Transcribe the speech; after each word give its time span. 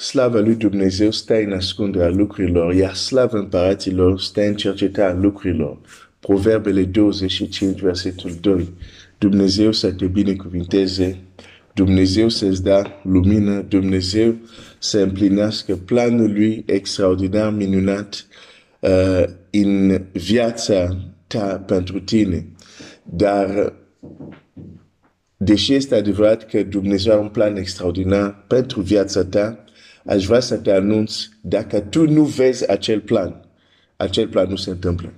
slava 0.00 0.38
lui 0.38 0.54
Dumnezeu 0.54 1.10
stă 1.10 1.34
în 1.34 1.52
ascunderea 1.52 2.08
lucrurilor, 2.08 2.74
iar 2.74 2.94
slava 2.94 3.38
împăraților 3.38 4.20
stă 4.20 4.40
în 4.40 4.54
cercetarea 4.54 5.20
lucrurilor. 5.20 5.78
Proverbele 6.20 6.82
25, 6.82 7.80
versetul 7.80 8.30
2. 8.40 8.68
Dumnezeu 9.18 9.72
să 9.72 9.92
te 9.92 10.06
binecuvinteze, 10.06 11.18
Dumnezeu 11.74 12.28
să-ți 12.28 12.62
da 12.62 13.00
lumină, 13.02 13.64
Dumnezeu 13.68 14.34
să 14.78 14.98
împlinească 14.98 15.76
planul 15.76 16.32
lui 16.32 16.62
extraordinar 16.66 17.52
minunat 17.52 18.26
uh, 18.80 19.24
în 19.50 20.02
viața 20.12 20.96
ta 21.26 21.64
pentru 21.66 22.00
tine. 22.00 22.46
Dar 23.02 23.72
deși 25.36 25.74
este 25.74 25.94
adevărat 25.94 26.46
că 26.46 26.62
Dumnezeu 26.62 27.12
are 27.12 27.22
un 27.22 27.28
plan 27.28 27.56
extraordinar 27.56 28.44
pentru 28.46 28.80
viața 28.80 29.24
ta, 29.24 29.64
aș 30.10 30.26
vrea 30.26 30.40
să 30.40 30.56
te 30.56 30.70
anunț, 30.70 31.16
dacă 31.40 31.80
tu 31.80 32.10
nu 32.10 32.24
vezi 32.24 32.70
acel 32.70 33.00
plan, 33.00 33.48
acel 33.96 34.28
plan 34.28 34.48
nu 34.48 34.56
se 34.56 34.70
întâmplă. 34.70 35.12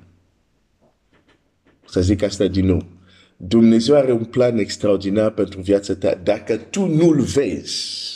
Să 1.86 2.00
zic 2.00 2.22
asta 2.22 2.46
din 2.46 2.66
nou. 2.66 2.86
Dumnezeu 3.36 3.96
are 3.96 4.12
un 4.12 4.24
plan 4.24 4.58
extraordinar 4.58 5.30
pentru 5.30 5.60
viața 5.60 5.94
ta. 5.94 6.14
Dacă 6.14 6.56
tu 6.56 6.86
nu-l 6.86 7.20
vezi, 7.20 8.10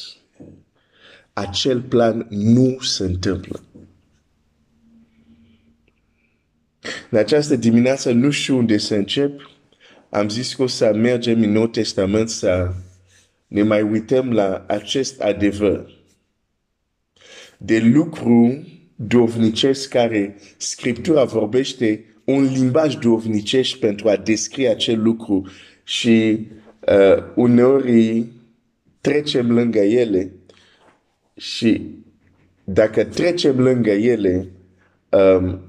acel 1.32 1.80
plan 1.82 2.26
nu 2.30 2.78
se 2.80 3.04
întâmplă. 3.04 3.62
În 7.10 7.18
această 7.18 7.56
dimineață 7.56 8.12
nu 8.12 8.30
știu 8.30 8.56
unde 8.56 8.78
să 8.78 8.95
încep. 8.95 9.50
Am 10.10 10.28
zis 10.28 10.54
că 10.54 10.62
o 10.62 10.66
să 10.66 10.92
mergem 10.95 11.42
în 11.42 11.52
Nou 11.52 11.66
Testament 11.66 12.28
să 12.28 12.72
ne 13.46 13.62
mai 13.62 13.82
uităm 13.82 14.32
la 14.32 14.64
acest 14.68 15.20
adevăr 15.20 15.95
de 17.59 17.78
lucru 17.78 18.66
dovnicesc 18.96 19.88
care 19.88 20.37
Scriptura 20.57 21.24
vorbește 21.24 22.04
un 22.24 22.43
limbaj 22.43 22.95
dovnicesc 22.95 23.76
pentru 23.76 24.09
a 24.09 24.16
descrie 24.16 24.68
acel 24.68 25.02
lucru 25.02 25.46
și 25.85 26.46
uh, 26.80 27.23
uneori 27.35 28.26
trecem 29.01 29.52
lângă 29.52 29.79
ele 29.79 30.32
și 31.37 31.80
dacă 32.65 33.04
trecem 33.04 33.60
lângă 33.60 33.91
ele, 33.91 34.48
um, 35.09 35.60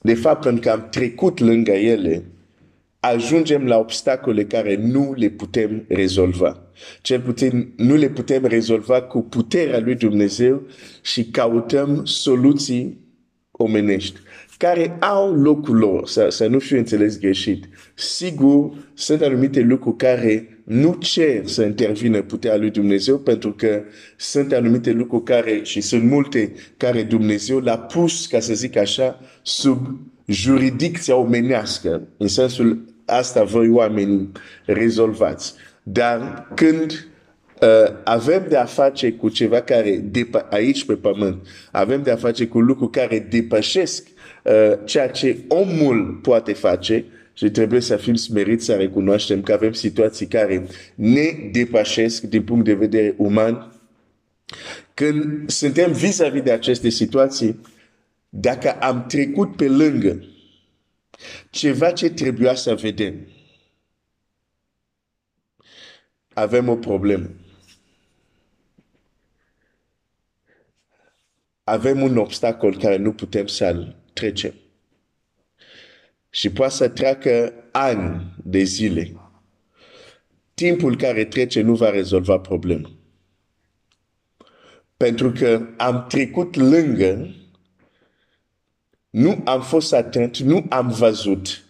de 0.00 0.14
fapt, 0.14 0.42
pentru 0.42 0.60
că 0.60 0.70
am 0.70 0.88
trecut 0.90 1.38
lângă 1.38 1.72
ele, 1.72 2.22
ajungem 3.06 3.66
la 3.66 3.78
obstacole 3.78 4.44
care 4.44 4.76
nu 4.76 5.14
le 5.16 5.28
putem 5.28 5.84
rezolva. 5.88 6.70
Cel 7.02 7.20
puțin 7.20 7.72
nu 7.76 7.94
le 7.94 8.08
putem 8.08 8.44
rezolva 8.44 9.02
cu 9.02 9.22
puterea 9.22 9.78
lui 9.78 9.94
Dumnezeu 9.94 10.62
și 11.02 11.24
căutăm 11.24 12.04
soluții 12.04 13.04
omenești 13.50 14.18
care 14.58 14.96
au 15.00 15.34
locul 15.34 15.76
lor, 15.76 16.08
să, 16.08 16.26
să 16.28 16.46
nu 16.46 16.58
fiu 16.58 16.76
înțeles 16.76 17.18
greșit. 17.18 17.68
Sigur, 17.94 18.90
sunt 18.94 19.22
anumite 19.22 19.60
lucruri 19.60 19.96
care 19.96 20.60
nu 20.64 20.94
cer 20.94 21.46
să 21.46 21.62
intervină 21.62 22.22
puterea 22.22 22.56
lui 22.56 22.70
Dumnezeu, 22.70 23.18
pentru 23.18 23.52
că 23.52 23.82
sunt 24.16 24.52
anumite 24.52 24.92
lucruri 24.92 25.24
care, 25.24 25.60
și 25.62 25.80
sunt 25.80 26.02
multe, 26.02 26.52
care 26.76 27.02
Dumnezeu 27.02 27.58
l-a 27.58 27.78
pus, 27.78 28.26
ca 28.26 28.40
să 28.40 28.54
zic 28.54 28.76
așa, 28.76 29.20
sub 29.42 29.86
juridicția 30.26 31.16
omenească, 31.16 32.08
în 32.16 32.28
sensul 32.28 32.95
asta 33.06 33.42
voi 33.42 33.68
oamenii 33.68 34.32
rezolvați. 34.64 35.54
Dar 35.82 36.48
când 36.54 37.08
uh, 37.60 37.92
avem 38.04 38.46
de 38.48 38.56
a 38.56 38.64
face 38.64 39.12
cu 39.12 39.28
ceva 39.28 39.60
care, 39.60 40.04
aici 40.50 40.84
pe 40.84 40.94
pământ, 40.94 41.46
avem 41.72 42.02
de 42.02 42.10
a 42.10 42.16
face 42.16 42.46
cu 42.46 42.60
lucruri 42.60 42.90
care 42.90 43.18
depășesc 43.18 44.06
uh, 44.44 44.52
ceea 44.84 45.08
ce 45.08 45.36
omul 45.48 46.18
poate 46.22 46.52
face, 46.52 47.04
și 47.36 47.50
trebuie 47.50 47.80
să 47.80 47.96
fim 47.96 48.14
smeriți 48.14 48.64
să 48.64 48.74
recunoaștem 48.74 49.42
că 49.42 49.52
avem 49.52 49.72
situații 49.72 50.26
care 50.26 50.66
ne 50.94 51.50
depășesc 51.52 52.22
din 52.22 52.42
punct 52.42 52.64
de 52.64 52.74
vedere 52.74 53.14
uman. 53.16 53.72
Când 54.94 55.50
suntem 55.50 55.92
vis-a-vis 55.92 56.42
de 56.42 56.50
aceste 56.50 56.88
situații, 56.88 57.60
dacă 58.28 58.70
am 58.70 59.04
trecut 59.08 59.56
pe 59.56 59.68
lângă 59.68 60.24
ceva 61.50 61.92
ce 61.92 62.10
trebuia 62.10 62.54
să 62.54 62.74
vedem, 62.74 63.28
avem 66.32 66.68
o 66.68 66.76
problemă. 66.76 67.30
Avem 71.64 72.02
un 72.02 72.16
obstacol 72.16 72.78
care 72.78 72.96
nu 72.96 73.12
putem 73.12 73.46
să-l 73.46 73.96
trecem. 74.12 74.54
Și 76.30 76.50
poate 76.50 76.72
să 76.72 76.88
treacă 76.88 77.54
ani 77.72 78.34
de 78.44 78.62
zile. 78.62 79.20
Timpul 80.54 80.96
care 80.96 81.24
trece 81.24 81.60
nu 81.60 81.74
va 81.74 81.90
rezolva 81.90 82.38
problema. 82.38 82.90
Pentru 84.96 85.32
că 85.32 85.68
am 85.76 86.06
trecut 86.08 86.54
lângă, 86.54 87.34
nu 89.16 89.40
am 89.44 89.62
fost 89.62 89.92
atent, 89.92 90.38
nu 90.38 90.66
am 90.68 90.88
văzut. 90.88 91.64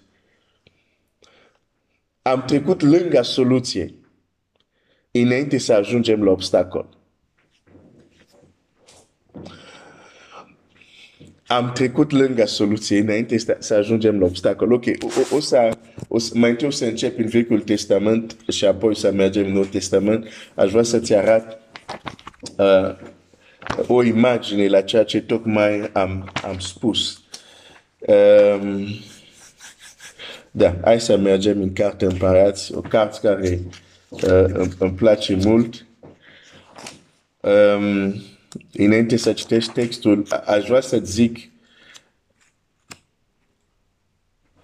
Am 2.23 2.45
trecut 2.45 2.83
lângă 2.83 3.23
soluție 3.23 3.95
înainte 5.11 5.59
să 5.59 5.73
ajungem 5.73 6.23
la 6.23 6.31
obstacol. 6.31 6.89
Am 11.47 11.73
trecut 11.73 12.11
lângă 12.11 12.47
soluție 12.47 12.99
înainte 12.99 13.39
să 13.59 13.75
ajungem 13.75 14.19
la 14.19 14.25
obstacol. 14.25 14.73
Ok, 14.73 14.84
o, 14.87 15.37
o, 15.37 15.41
să, 15.41 15.78
o 16.09 16.19
să, 16.19 16.33
mai 16.34 16.51
întâi 16.51 16.67
o 16.67 16.71
să 16.71 16.84
încep 16.84 17.19
în 17.19 17.27
Vechiul 17.27 17.61
Testament 17.61 18.37
și 18.49 18.65
apoi 18.65 18.97
să 18.97 19.13
mergem 19.13 19.47
în 19.47 19.53
Noul 19.53 19.67
Testament. 19.67 20.28
Aș 20.55 20.71
vrea 20.71 20.83
să-ți 20.83 21.15
arăt 21.15 21.59
uh, 22.57 22.97
o 23.87 24.03
imagine 24.03 24.69
la 24.69 24.81
ceea 24.81 25.05
ce 25.05 25.21
tocmai 25.21 25.91
am, 25.93 26.33
am 26.43 26.59
spus. 26.59 27.21
Um, 28.06 28.87
da, 30.50 30.77
hai 30.83 31.00
să 31.00 31.17
mergem 31.17 31.61
în 31.61 31.72
Cartea 31.72 32.09
Împărați, 32.09 32.75
o 32.75 32.81
carte 32.81 33.19
care 33.22 33.61
uh, 34.09 34.69
îmi 34.78 34.93
place 34.93 35.34
mult. 35.34 35.87
Um, 37.41 38.15
înainte 38.72 39.16
să 39.16 39.33
citești 39.33 39.72
textul, 39.72 40.27
aș 40.47 40.66
vrea 40.66 40.81
să 40.81 40.99
zic 41.03 41.50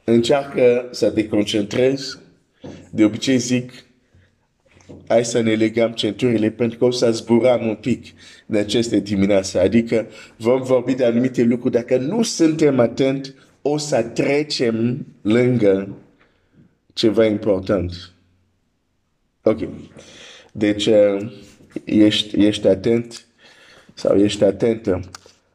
încearcă 0.04 0.88
să 0.90 1.10
te 1.10 1.28
concentrezi. 1.28 2.18
De 2.90 3.04
obicei 3.04 3.38
zic, 3.38 3.72
hai 5.08 5.24
să 5.24 5.40
ne 5.40 5.54
legăm 5.54 5.90
centurile 5.90 6.50
pentru 6.50 6.78
că 6.78 6.84
o 6.84 6.90
să 6.90 7.10
zburăm 7.10 7.66
un 7.66 7.74
pic 7.74 8.04
în 8.46 8.56
aceste 8.56 8.98
dimineață. 8.98 9.60
Adică 9.60 10.06
vom 10.36 10.62
vorbi 10.62 10.94
de 10.94 11.04
anumite 11.04 11.42
lucruri. 11.42 11.74
Dacă 11.74 11.96
nu 11.96 12.22
suntem 12.22 12.78
atenți, 12.78 13.32
o 13.62 13.78
să 13.78 14.02
trecem 14.02 15.06
lângă 15.22 15.88
ceva 16.92 17.24
important. 17.24 18.12
Ok. 19.42 19.58
Deci, 20.52 20.86
uh, 20.86 21.32
ești, 21.84 22.44
ești 22.46 22.66
atent 22.66 23.26
sau 23.94 24.16
ești 24.16 24.44
atentă. 24.44 25.00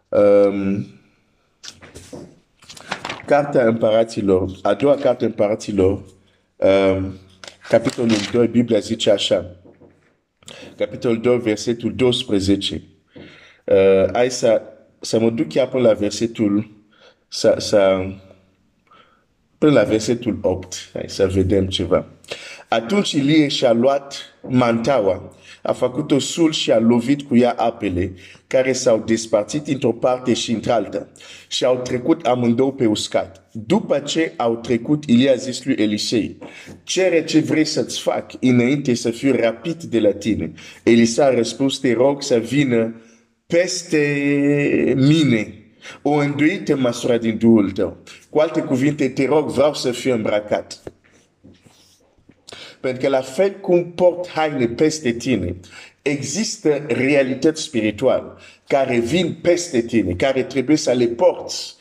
Um, 0.10 0.86
Cartea 3.26 3.68
Împăraților, 3.68 4.52
a 4.62 4.74
doua 4.74 4.96
carte 4.96 5.26
Împăraților, 5.26 6.04
um, 6.56 7.14
capitolul 7.70 8.18
2, 8.32 8.48
Biblia 8.48 8.80
zice 8.80 9.12
așa. 9.12 9.56
Capitolul 10.78 11.22
2, 11.22 11.40
versetul 11.40 11.96
12. 11.96 12.84
Uh, 13.64 14.12
hai 14.14 14.32
să, 14.32 14.62
să 15.00 15.20
mă 15.20 15.30
duc 15.30 15.48
chiar 15.48 15.68
până 15.68 15.88
la 15.88 15.94
versetul 15.94 16.76
să, 17.28 17.56
să, 17.58 18.06
până 19.58 19.72
la 19.72 19.84
versetul 19.84 20.40
8. 20.42 20.90
Hai 20.94 21.06
să 21.08 21.28
vedem 21.28 21.68
ceva. 21.68 22.06
Atunci 22.70 23.12
Ilie 23.12 23.48
și-a 23.48 23.72
luat 23.72 24.16
mantaua, 24.42 25.36
a 25.68 25.74
făcut-o 25.74 26.20
sul 26.20 26.52
și 26.52 26.72
a 26.72 26.80
lovit 26.80 27.22
cu 27.22 27.36
ea 27.36 27.52
apele, 27.52 28.14
care 28.48 28.74
s-au 28.74 29.04
despărțit 29.06 29.68
într-o 29.68 29.92
parte 29.92 30.34
și 30.34 30.52
într-alta 30.52 31.08
și 31.48 31.66
au 31.66 31.78
trecut 31.78 32.26
amândouă 32.26 32.72
pe 32.72 32.86
uscat. 32.86 33.50
După 33.52 34.00
ce 34.00 34.34
au 34.38 34.56
trecut, 34.56 35.04
Ilie 35.06 35.30
a 35.30 35.36
zis 35.36 35.66
lui 35.66 35.76
Elisei, 35.78 36.38
cere 36.84 37.24
ce 37.24 37.40
vrei 37.40 37.66
să-ți 37.66 38.02
fac 38.02 38.32
înainte 38.40 38.94
să 38.94 39.10
fiu 39.10 39.36
rapid 39.36 39.84
de 39.84 40.00
la 40.00 40.12
tine. 40.12 40.54
Elisa 40.84 41.26
a 41.26 41.34
răspuns, 41.34 41.78
te 41.78 41.94
rog 41.94 42.24
să 42.24 42.38
vină 42.38 43.02
peste 43.48 44.04
mine 44.98 45.54
o 46.02 46.12
înduită 46.12 46.76
măsura 46.76 47.18
din 47.18 47.38
duhul 47.38 47.72
tău. 47.72 47.98
Cu 48.30 48.40
alte 48.40 48.62
cuvinte, 48.62 49.10
te 49.10 49.26
rog, 49.26 49.50
vreau 49.50 49.74
să 49.74 49.92
fiu 49.92 50.14
îmbrăcat. 50.14 50.84
Pentru 52.80 53.02
că 53.02 53.08
la 53.10 53.22
fel 53.22 53.52
cum 53.52 53.92
port 53.92 54.28
haine 54.28 54.68
peste 54.68 55.12
tine, 55.12 55.56
există 56.02 56.86
realități 56.88 57.62
spirituale 57.62 58.32
care 58.68 59.00
vin 59.00 59.34
peste 59.42 59.82
tine, 59.82 60.14
care 60.14 60.44
trebuie 60.44 60.78
să 60.78 60.92
le 60.92 61.08
porți 61.08 61.76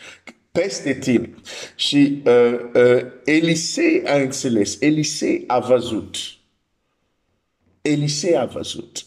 peste 0.52 0.94
tine. 0.94 1.34
Și 1.74 2.22
uh, 2.24 2.58
uh, 2.74 3.04
Elisei 3.24 4.02
a 4.04 4.16
înțeles, 4.16 4.80
Elisei 4.80 5.44
a 5.46 5.58
văzut. 5.58 6.16
Elisei 7.82 8.36
a 8.36 8.44
văzut. 8.44 9.06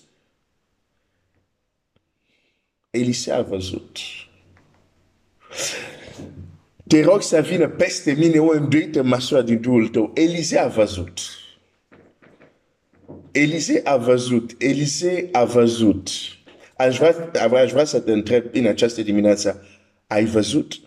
Elisei 2.89 3.33
a 3.33 3.41
văzut. 3.41 3.97
Te 6.87 7.01
rog 7.03 7.21
să 7.21 7.41
vină 7.41 7.67
peste 7.67 8.13
mine 8.13 8.39
o 8.39 8.51
înduită 8.51 9.03
măsură 9.03 9.41
din 9.41 9.61
Duhul 9.61 9.87
tău. 9.87 10.11
Elisei 10.13 10.59
a 10.59 10.67
văzut. 10.67 11.19
Elisei 13.31 13.83
a 13.83 13.97
văzut. 13.97 14.55
Elisei 14.57 15.29
a 15.31 15.43
văzut. 15.43 16.09
Aș 16.77 16.97
vrea, 16.97 17.31
aș 17.53 17.71
vrea 17.71 17.85
să 17.85 17.99
te 17.99 18.11
întreb 18.11 18.45
în 18.51 18.65
această 18.65 19.01
dimineață. 19.01 19.65
Ai 20.07 20.25
văzut? 20.25 20.79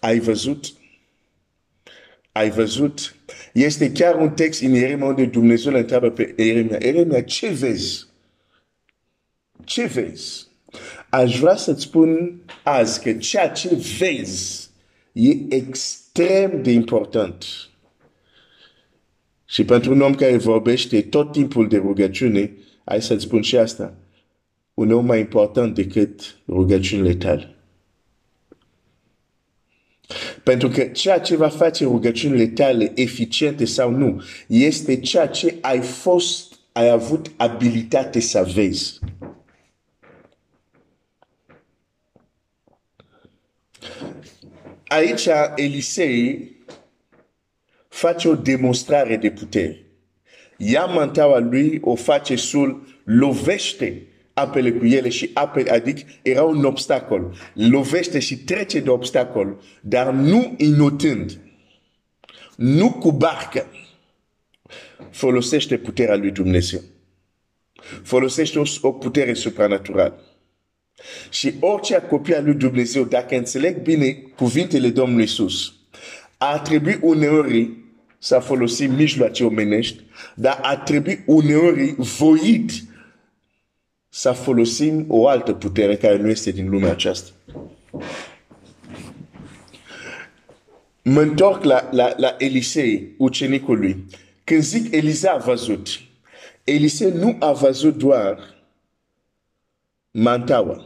Ai 0.00 0.18
văzut? 0.18 0.72
Ai 2.32 2.50
văzut? 2.50 3.14
Este 3.52 3.92
chiar 3.92 4.14
un 4.14 4.30
text 4.30 4.62
în 4.62 4.72
Ieremia 4.72 5.06
unde 5.06 5.24
Dumnezeu 5.24 5.72
îl 5.72 5.78
întreabă 5.78 6.10
pe 6.10 6.34
Ieremia. 6.36 6.78
Ieremia, 6.82 7.22
ce 7.22 7.48
vezi? 7.48 8.06
Ce 9.64 9.84
vezi? 9.84 10.46
Aș 11.10 11.38
vrea 11.38 11.56
să-ți 11.56 11.82
spun 11.82 12.40
azi 12.62 13.02
că 13.02 13.12
ceea 13.12 13.48
ce 13.48 13.74
vezi 13.98 14.70
e 15.12 15.54
extrem 15.54 16.62
de 16.62 16.70
important. 16.70 17.44
Și 19.44 19.64
pentru 19.64 19.92
un 19.92 20.00
om 20.00 20.14
care 20.14 20.36
vorbește 20.36 21.02
tot 21.02 21.32
timpul 21.32 21.68
de 21.68 21.76
rugăciune, 21.76 22.52
hai 22.84 23.02
să-ți 23.02 23.24
spun 23.24 23.42
și 23.42 23.56
asta. 23.56 23.94
Un 24.74 24.90
om 24.90 25.06
mai 25.06 25.20
important 25.20 25.74
decât 25.74 26.36
rugăciunile 26.48 27.14
tale. 27.14 27.54
Pentru 30.42 30.68
că 30.68 30.82
ceea 30.84 31.20
ce 31.20 31.36
va 31.36 31.48
face 31.48 31.84
rugăciunile 31.84 32.46
tale 32.46 32.92
eficiente 32.94 33.64
sau 33.64 33.90
nu, 33.90 34.22
este 34.46 35.00
ceea 35.00 35.26
ce 35.26 35.58
ai 35.60 35.80
fost, 35.80 36.54
ai 36.72 36.88
avut 36.88 37.30
abilitate 37.36 38.20
să 38.20 38.50
vezi. 38.54 38.98
Aici 44.86 45.28
Elisei 45.56 46.53
face 47.94 48.28
o 48.28 48.34
demonstrare 48.34 49.16
de 49.16 49.30
putere. 49.30 49.86
Ia 50.56 50.84
mantaua 50.84 51.38
lui, 51.38 51.78
o 51.82 51.94
face 51.94 52.36
sul, 52.36 52.86
lovește 53.04 54.06
apele 54.32 54.72
cu 54.72 54.84
ele 54.84 55.08
și 55.08 55.30
apele, 55.34 55.70
adică 55.70 56.02
era 56.22 56.42
un 56.42 56.64
obstacol. 56.64 57.36
Lovește 57.52 58.18
și 58.18 58.36
trece 58.36 58.80
de 58.80 58.90
obstacol, 58.90 59.60
dar 59.80 60.12
nu 60.12 60.54
inotând, 60.56 61.38
nu 62.56 62.92
cu 62.92 63.12
barcă. 63.12 63.66
Folosește 65.10 65.76
puterea 65.76 66.16
lui 66.16 66.30
Dumnezeu. 66.30 66.80
Folosește 68.02 68.58
o, 68.58 68.62
o 68.80 68.92
putere 68.92 69.34
supranaturală. 69.34 70.20
Și 71.30 71.54
orice 71.60 72.00
copil 72.08 72.34
al 72.34 72.44
lui 72.44 72.54
Dumnezeu, 72.54 73.04
dacă 73.04 73.36
înțeleg 73.36 73.82
bine 73.82 74.12
cuvintele 74.12 74.88
Domnului 74.88 75.22
Iisus, 75.22 75.74
ar 76.38 76.58
trebui 76.58 76.98
uneori 77.02 77.82
să 78.24 78.38
folosim 78.38 78.94
mijloace 78.94 79.44
omenești, 79.44 80.02
dar 80.34 80.58
ar 80.62 80.76
trebui 80.76 81.22
uneori 81.26 81.94
voit 81.96 82.70
să 84.08 84.30
folosim 84.32 85.04
o 85.08 85.28
altă 85.28 85.52
putere 85.52 85.96
care 85.96 86.16
nu 86.16 86.28
este 86.28 86.50
din 86.50 86.70
lumea 86.70 86.90
aceasta. 86.90 87.30
Mă 91.02 91.20
întorc 91.20 91.64
la, 91.64 91.88
la, 91.92 92.12
la 92.16 92.34
Elisei, 92.38 93.14
ucenicul 93.18 93.78
lui. 93.78 94.04
Când 94.44 94.62
zic 94.62 94.94
Elisa 94.94 95.30
a 95.30 95.36
văzut, 95.36 95.88
Elisei 96.64 97.10
nu 97.10 97.36
a 97.40 97.52
văzut 97.52 97.96
doar 97.96 98.38
mantaua. 100.10 100.84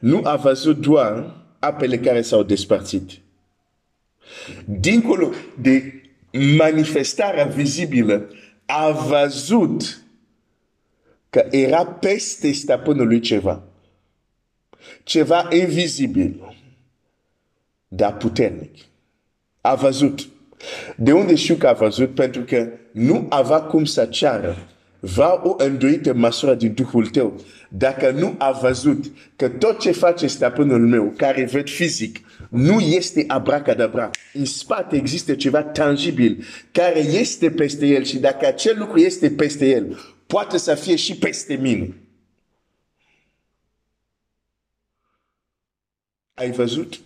Nu 0.00 0.20
a 0.24 0.36
văzut 0.36 0.78
doar 0.78 1.44
apele 1.58 1.98
care 1.98 2.22
s-au 2.22 2.42
despărțit. 2.42 3.10
Dincolo 4.64 5.30
de 5.60 5.97
manifestarea 6.30 7.44
vizibilă, 7.44 8.28
a 8.66 8.90
văzut 8.90 10.02
că 11.30 11.46
era 11.50 11.86
peste 11.86 12.52
stăpânului 12.52 13.20
ceva. 13.20 13.62
Ceva 15.02 15.48
invizibil, 15.50 16.56
dar 17.88 18.16
puternic. 18.16 18.74
A 19.60 19.74
văzut. 19.74 20.28
De 20.96 21.12
unde 21.12 21.34
știu 21.34 21.54
că 21.54 21.66
a 21.68 21.72
văzut? 21.72 22.14
Pentru 22.14 22.42
că 22.42 22.68
nu 22.92 23.26
avea 23.28 23.60
cum 23.60 23.84
să 23.84 24.04
ceară. 24.04 24.56
Va 25.00 25.40
o 25.44 25.54
îndoită 25.58 26.14
măsură 26.14 26.54
din 26.54 26.74
Duhul 26.74 27.06
tău. 27.06 27.40
Dacă 27.68 28.10
nu 28.10 28.34
a 28.38 28.50
văzut 28.50 29.04
că 29.36 29.48
tot 29.48 29.80
ce 29.80 29.90
face 29.90 30.26
stăpânul 30.26 30.86
meu, 30.86 31.12
care 31.16 31.44
văd 31.44 31.68
fizic, 31.68 32.20
nu 32.48 32.80
este 32.80 33.24
abracadabra. 33.26 34.10
În 34.32 34.44
spate 34.44 34.96
există 34.96 35.34
ceva 35.34 35.62
tangibil 35.62 36.44
care 36.72 36.98
este 36.98 37.50
peste 37.50 37.86
el 37.86 38.04
și 38.04 38.18
dacă 38.18 38.46
acel 38.46 38.78
lucru 38.78 38.98
este 38.98 39.30
peste 39.30 39.66
el, 39.66 39.98
poate 40.26 40.58
să 40.58 40.74
fie 40.74 40.96
și 40.96 41.16
peste 41.16 41.54
mine. 41.54 41.94
Ai 46.34 46.50
văzut? 46.50 47.00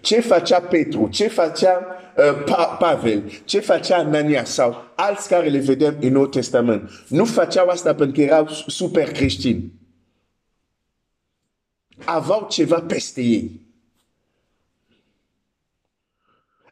Ce 0.00 0.20
facea 0.20 0.60
Petru? 0.60 1.08
Ce 1.08 1.28
facea 1.28 1.86
uh, 2.16 2.42
pa 2.44 2.64
Pavel? 2.64 3.32
Ce 3.44 3.60
facea 3.60 3.96
Anania 3.96 4.44
sau 4.44 4.92
alți 4.96 5.28
care 5.28 5.48
le 5.48 5.58
vedem 5.58 5.96
în 6.00 6.12
Nou 6.12 6.26
Testament? 6.26 6.90
Nu 7.08 7.24
făceau 7.24 7.68
asta 7.68 7.94
pentru 7.94 8.14
că 8.14 8.20
erau 8.20 8.48
super 8.48 9.12
creștini. 9.12 9.77
Aveau 12.04 12.46
ceva 12.50 12.80
peste 12.80 13.20
ei. 13.20 13.68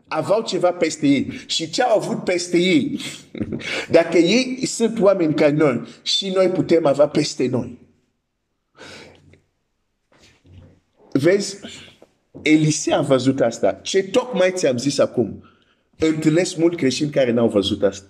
aveau 0.08 0.42
ceva 0.42 0.72
peste 0.72 1.06
ei. 1.06 1.30
Și 1.46 1.70
ce 1.70 1.82
au 1.82 1.98
avut 1.98 2.24
peste 2.24 2.58
ei? 2.58 3.00
Dacă 3.90 4.18
ei 4.18 4.66
sunt 4.66 5.00
oameni 5.00 5.34
ca 5.34 5.50
noi 5.50 5.82
și 6.02 6.28
noi 6.28 6.48
putem 6.48 6.86
avea 6.86 7.08
peste 7.08 7.46
noi. 7.46 7.78
Vezi, 11.12 11.58
Elisei 12.42 12.92
a 12.92 13.00
văzut 13.00 13.40
asta. 13.40 13.72
Ce 13.72 14.02
tocmai 14.02 14.52
ți-am 14.52 14.76
zis 14.76 14.98
acum. 14.98 15.44
Întâlnesc 15.98 16.56
mult 16.56 16.76
creștini 16.76 17.10
care 17.10 17.30
n-au 17.30 17.48
văzut 17.48 17.82
asta. 17.82 18.06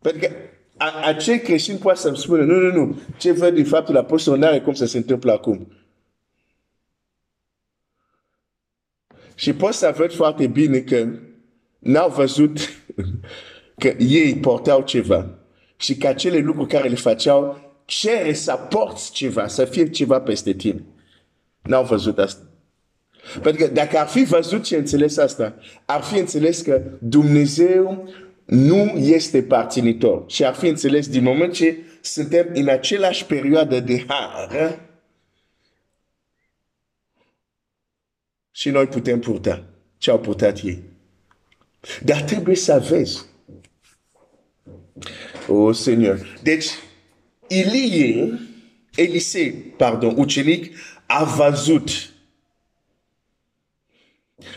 Pentru 0.00 0.20
că 0.20 0.34
acei 1.04 1.40
creștini 1.40 1.78
poate 1.78 1.98
să-mi 1.98 2.16
spună, 2.16 2.42
nu, 2.44 2.58
nu, 2.58 2.72
nu, 2.72 2.98
ce 3.18 3.32
văd 3.32 3.54
din 3.54 3.64
faptul 3.64 3.96
apostol 3.96 4.38
nu 4.38 4.46
are 4.46 4.60
cum 4.60 4.74
să 4.74 4.86
se 4.86 4.96
întâmple 4.96 5.32
acum. 5.32 5.72
Și 9.34 9.52
pot 9.52 9.72
să 9.72 9.94
văd 9.96 10.12
foarte 10.12 10.46
bine 10.46 10.78
că 10.78 11.08
n-au 11.78 12.10
văzut 12.10 12.58
că 13.80 13.88
ei 13.98 14.36
portau 14.36 14.82
ceva 14.82 15.38
și 15.76 15.96
că 15.96 16.06
acele 16.06 16.38
lucruri 16.38 16.68
care 16.68 16.88
le 16.88 16.94
făceau 16.94 17.72
cere 17.84 18.32
să 18.32 18.58
porți 18.68 19.12
ceva, 19.12 19.46
să 19.46 19.64
fie 19.64 19.90
ceva 19.90 20.20
peste 20.20 20.52
tine. 20.52 20.84
N-au 21.62 21.84
văzut 21.84 22.18
asta. 22.18 22.42
Pentru 23.42 23.64
că 23.64 23.72
dacă 23.72 23.98
ar 23.98 24.06
fi 24.06 24.24
văzut 24.24 24.66
și 24.66 24.74
înțeles 24.74 25.16
asta, 25.16 25.54
ar 25.84 26.02
fi 26.02 26.18
înțeles 26.18 26.60
că 26.60 26.82
Dumnezeu 26.98 28.08
nu 28.44 28.82
este 28.96 29.42
parținitor. 29.42 30.24
Și 30.26 30.44
ar 30.44 30.54
fi 30.54 30.66
înțeles 30.66 31.08
din 31.08 31.22
moment 31.22 31.52
ce 31.52 31.76
suntem 32.00 32.46
în 32.52 32.68
același 32.68 33.24
perioadă 33.24 33.80
de 33.80 34.04
har, 34.06 34.78
și 38.50 38.70
noi 38.70 38.86
putem 38.86 39.20
purta 39.20 39.64
ce 39.98 40.10
au 40.10 40.20
purtat 40.20 40.62
ei. 40.62 40.82
Dar 42.02 42.22
trebuie 42.22 42.56
să 42.56 42.86
vezi. 42.88 43.24
Oh, 45.48 45.74
Seigneur. 45.74 46.38
Deci, 46.42 46.66
Ilie, 47.48 48.38
Elisei, 48.94 49.52
pardon, 49.52 50.14
ucenic, 50.16 50.76
a 51.06 51.24
văzut 51.24 51.90
dincolo 51.96 52.14
ceea 52.14 52.22
ce 52.22 52.22
se 52.22 52.22
vede 54.34 54.42
cu 54.42 54.42
ochiul 54.42 54.42
liber. 54.42 54.52
Aș 54.52 54.54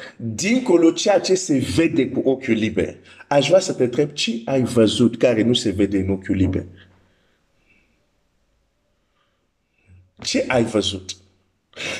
vrea 3.47 3.59
să 3.59 3.73
te 3.73 3.83
întreb 3.83 4.11
ce 4.11 4.41
ai 4.45 4.63
văzut 4.63 5.17
care 5.17 5.41
nu 5.41 5.53
se 5.53 5.69
vede 5.69 5.97
în 5.97 6.09
ochiul 6.09 6.35
liber. 6.35 6.65
Ce 10.23 10.45
ai 10.47 10.63
văzut? 10.63 11.11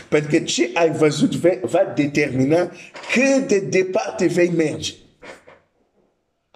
Pentru 0.09 0.29
că 0.29 0.39
ce 0.39 0.69
ai 0.73 0.91
văzut 0.91 1.35
va 1.61 1.93
determina 1.95 2.71
cât 3.13 3.47
de 3.47 3.59
departe 3.59 4.27
vei 4.27 4.49
merge. 4.49 4.93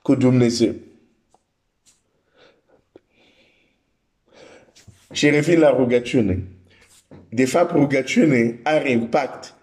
cu 0.02 0.16
Dumnezeu. 0.16 0.76
Și 5.12 5.30
revin 5.30 5.60
la 5.60 5.70
rugăciune. 5.70 6.44
De 7.30 7.46
fapt, 7.46 7.72
rugăciune 7.72 8.60
are 8.64 8.92
impact 8.92 9.54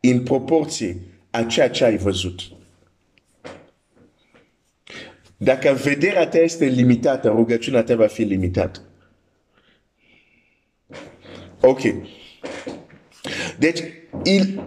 în 0.00 0.22
proporție 0.22 0.96
a 1.30 1.42
ceea 1.42 1.70
ce 1.70 1.84
ai 1.84 1.96
văzut. 1.96 2.40
Dacă 5.36 5.72
vederea 5.82 6.28
ta 6.28 6.38
este 6.38 6.64
limitată, 6.64 7.28
rugăciunea 7.28 7.82
ta 7.82 7.94
va 7.94 8.06
fi 8.06 8.22
limitată. 8.22 8.80
Ok. 11.60 11.80
Deci, 13.58 13.80
il, 14.24 14.60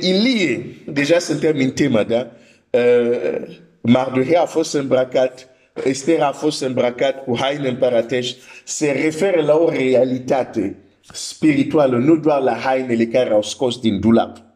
Ilie, 0.00 0.66
deja 0.86 1.18
suntem 1.18 1.56
în 1.56 1.70
tema, 1.70 2.02
da? 2.02 2.30
Uh, 2.70 3.56
Mardohei 3.80 4.36
a 4.36 4.44
fost 4.44 4.74
îmbrăcat, 4.74 5.48
Esther 5.84 6.20
a 6.20 6.32
fost 6.32 6.62
îmbrăcat 6.62 7.24
cu 7.24 7.36
haine 7.38 7.68
împărătești, 7.68 8.38
se 8.64 8.90
referă 8.90 9.42
la 9.42 9.54
o 9.56 9.70
realitate 9.70 10.76
spirituală, 11.12 11.96
nu 11.96 12.16
doar 12.16 12.40
la 12.40 12.54
hainele 12.54 13.06
care 13.06 13.30
au 13.30 13.42
scos 13.42 13.80
din 13.80 14.00
dulap. 14.00 14.47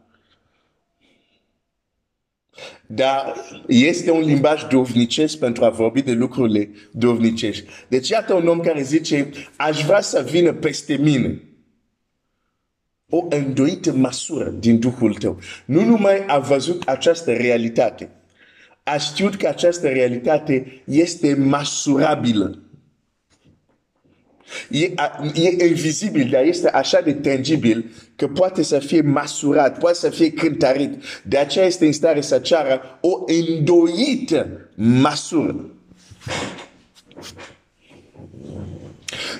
Dar 2.95 3.33
este 3.67 4.11
un 4.11 4.21
limbaj 4.21 4.67
dovnicesc 4.67 5.37
pentru 5.37 5.65
a 5.65 5.69
vorbi 5.69 6.01
de 6.01 6.11
lucrurile 6.11 6.69
dovnicești. 6.91 7.65
Deci 7.87 8.09
iată 8.09 8.33
un 8.33 8.47
om 8.47 8.59
care 8.59 8.81
zice, 8.81 9.29
aș 9.55 9.83
vrea 9.83 10.01
să 10.01 10.25
vină 10.29 10.53
peste 10.53 10.95
mine 10.95 11.41
o 13.09 13.25
îndoită 13.29 13.93
măsură 13.93 14.49
din 14.49 14.79
Duhul 14.79 15.13
tău. 15.13 15.39
Nu 15.65 15.85
numai 15.85 16.25
a 16.27 16.39
văzut 16.39 16.87
această 16.87 17.33
realitate, 17.33 18.09
a 18.83 18.97
știut 18.97 19.35
că 19.35 19.47
această 19.47 19.87
realitate 19.87 20.81
este 20.85 21.33
măsurabilă. 21.33 22.57
E, 24.69 24.93
e 25.33 25.65
invizibil, 25.67 26.29
dar 26.31 26.43
este 26.43 26.69
așa 26.69 27.01
de 27.01 27.13
tangibil 27.13 27.91
că 28.15 28.27
poate 28.27 28.63
să 28.63 28.79
fie 28.79 29.01
măsurat, 29.01 29.77
poate 29.77 29.97
să 29.97 30.09
fie 30.09 30.31
cântărit. 30.31 31.03
De 31.23 31.37
aceea 31.37 31.65
este 31.65 31.85
în 31.85 31.91
stare 31.91 32.21
să 32.21 32.39
ceară 32.39 32.81
o 33.01 33.23
îndoită 33.25 34.69
măsură. 34.75 35.65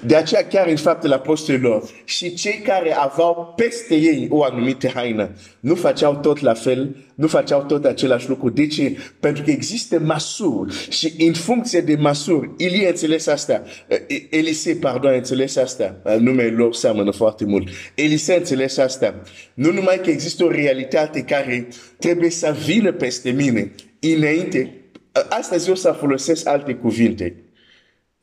De 0.05 0.15
aceea 0.15 0.47
chiar 0.47 0.67
în 0.67 0.75
faptele 0.75 1.13
apostolilor 1.13 1.89
și 2.03 2.33
cei 2.33 2.61
care 2.63 2.93
aveau 2.93 3.53
peste 3.55 3.95
ei 3.95 4.27
o 4.29 4.43
anumită 4.43 4.87
haină 4.87 5.29
nu 5.59 5.75
făceau 5.75 6.15
tot 6.15 6.39
la 6.39 6.53
fel, 6.53 6.95
nu 7.15 7.27
făceau 7.27 7.63
tot 7.63 7.85
același 7.85 8.29
lucru. 8.29 8.49
De 8.49 8.67
ce? 8.67 8.97
Pentru 9.19 9.43
că 9.43 9.51
există 9.51 9.99
măsuri 9.99 10.87
și 10.89 11.13
în 11.17 11.33
funcție 11.33 11.81
de 11.81 11.95
măsuri, 11.95 12.49
Ilie 12.57 12.85
a 12.85 12.89
înțeles 12.89 13.27
asta, 13.27 13.63
Elise, 14.29 14.75
pardon, 14.75 15.11
a 15.11 15.15
înțeles 15.15 15.55
asta, 15.55 16.01
numele 16.19 16.49
lor 16.49 16.73
seamănă 16.73 17.11
foarte 17.11 17.45
mult. 17.45 17.67
Elise 17.95 18.33
a 18.33 18.37
înțeles 18.37 18.77
asta. 18.77 19.21
Nu 19.53 19.71
numai 19.71 19.99
că 20.03 20.09
există 20.09 20.43
o 20.43 20.51
realitate 20.51 21.21
care 21.21 21.67
trebuie 21.99 22.29
să 22.29 22.55
vină 22.65 22.91
peste 22.91 23.29
mine 23.29 23.71
înainte, 23.99 24.73
astăzi 25.29 25.69
eu 25.69 25.75
să 25.75 25.95
folosesc 25.99 26.47
alte 26.47 26.73
cuvinte 26.73 27.35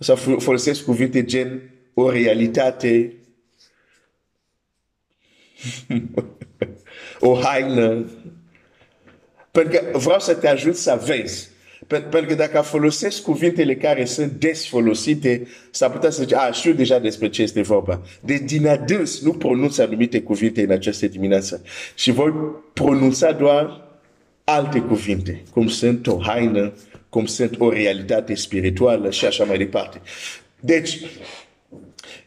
să 0.03 0.15
folosesc 0.15 0.85
cuvinte 0.85 1.25
gen 1.25 1.71
o 1.95 2.11
realitate, 2.11 3.13
o 7.21 7.35
haină, 7.35 8.11
pentru 9.51 9.79
că 9.79 9.99
vreau 9.99 10.21
să 10.21 10.35
te 10.35 10.49
ajut 10.49 10.77
să 10.77 11.03
vezi. 11.07 11.49
Pentru 11.87 12.25
că 12.27 12.35
dacă 12.35 12.61
folosesc 12.61 13.23
cuvintele 13.23 13.77
care 13.77 14.05
sunt 14.05 14.33
des 14.33 14.69
folosite, 14.69 15.47
s-ar 15.71 15.91
putea 15.91 16.11
să 16.11 16.23
zici, 16.23 16.33
a, 16.33 16.51
știu 16.53 16.73
deja 16.73 16.99
despre 16.99 17.29
ce 17.29 17.43
este 17.43 17.63
vorba. 17.63 18.03
Deci 18.21 18.41
din 18.41 18.67
adâns 18.67 19.21
nu 19.21 19.33
pronunț 19.33 19.79
anumite 19.79 20.21
cuvinte 20.21 20.63
în 20.63 20.71
această 20.71 21.07
dimineață. 21.07 21.63
Și 21.95 22.11
voi 22.11 22.33
pronunța 22.73 23.33
doar 23.33 23.89
alte 24.45 24.81
cuvinte, 24.81 25.43
cum 25.51 25.69
sunt 25.69 26.07
o 26.07 26.19
haină, 26.21 26.73
cum 27.11 27.27
sunt 27.27 27.55
o 27.59 27.71
realitate 27.71 28.35
spirituală 28.35 29.11
și 29.11 29.27
așa 29.27 29.45
mai 29.45 29.59
departe. 29.59 30.01
Deci, 30.61 31.01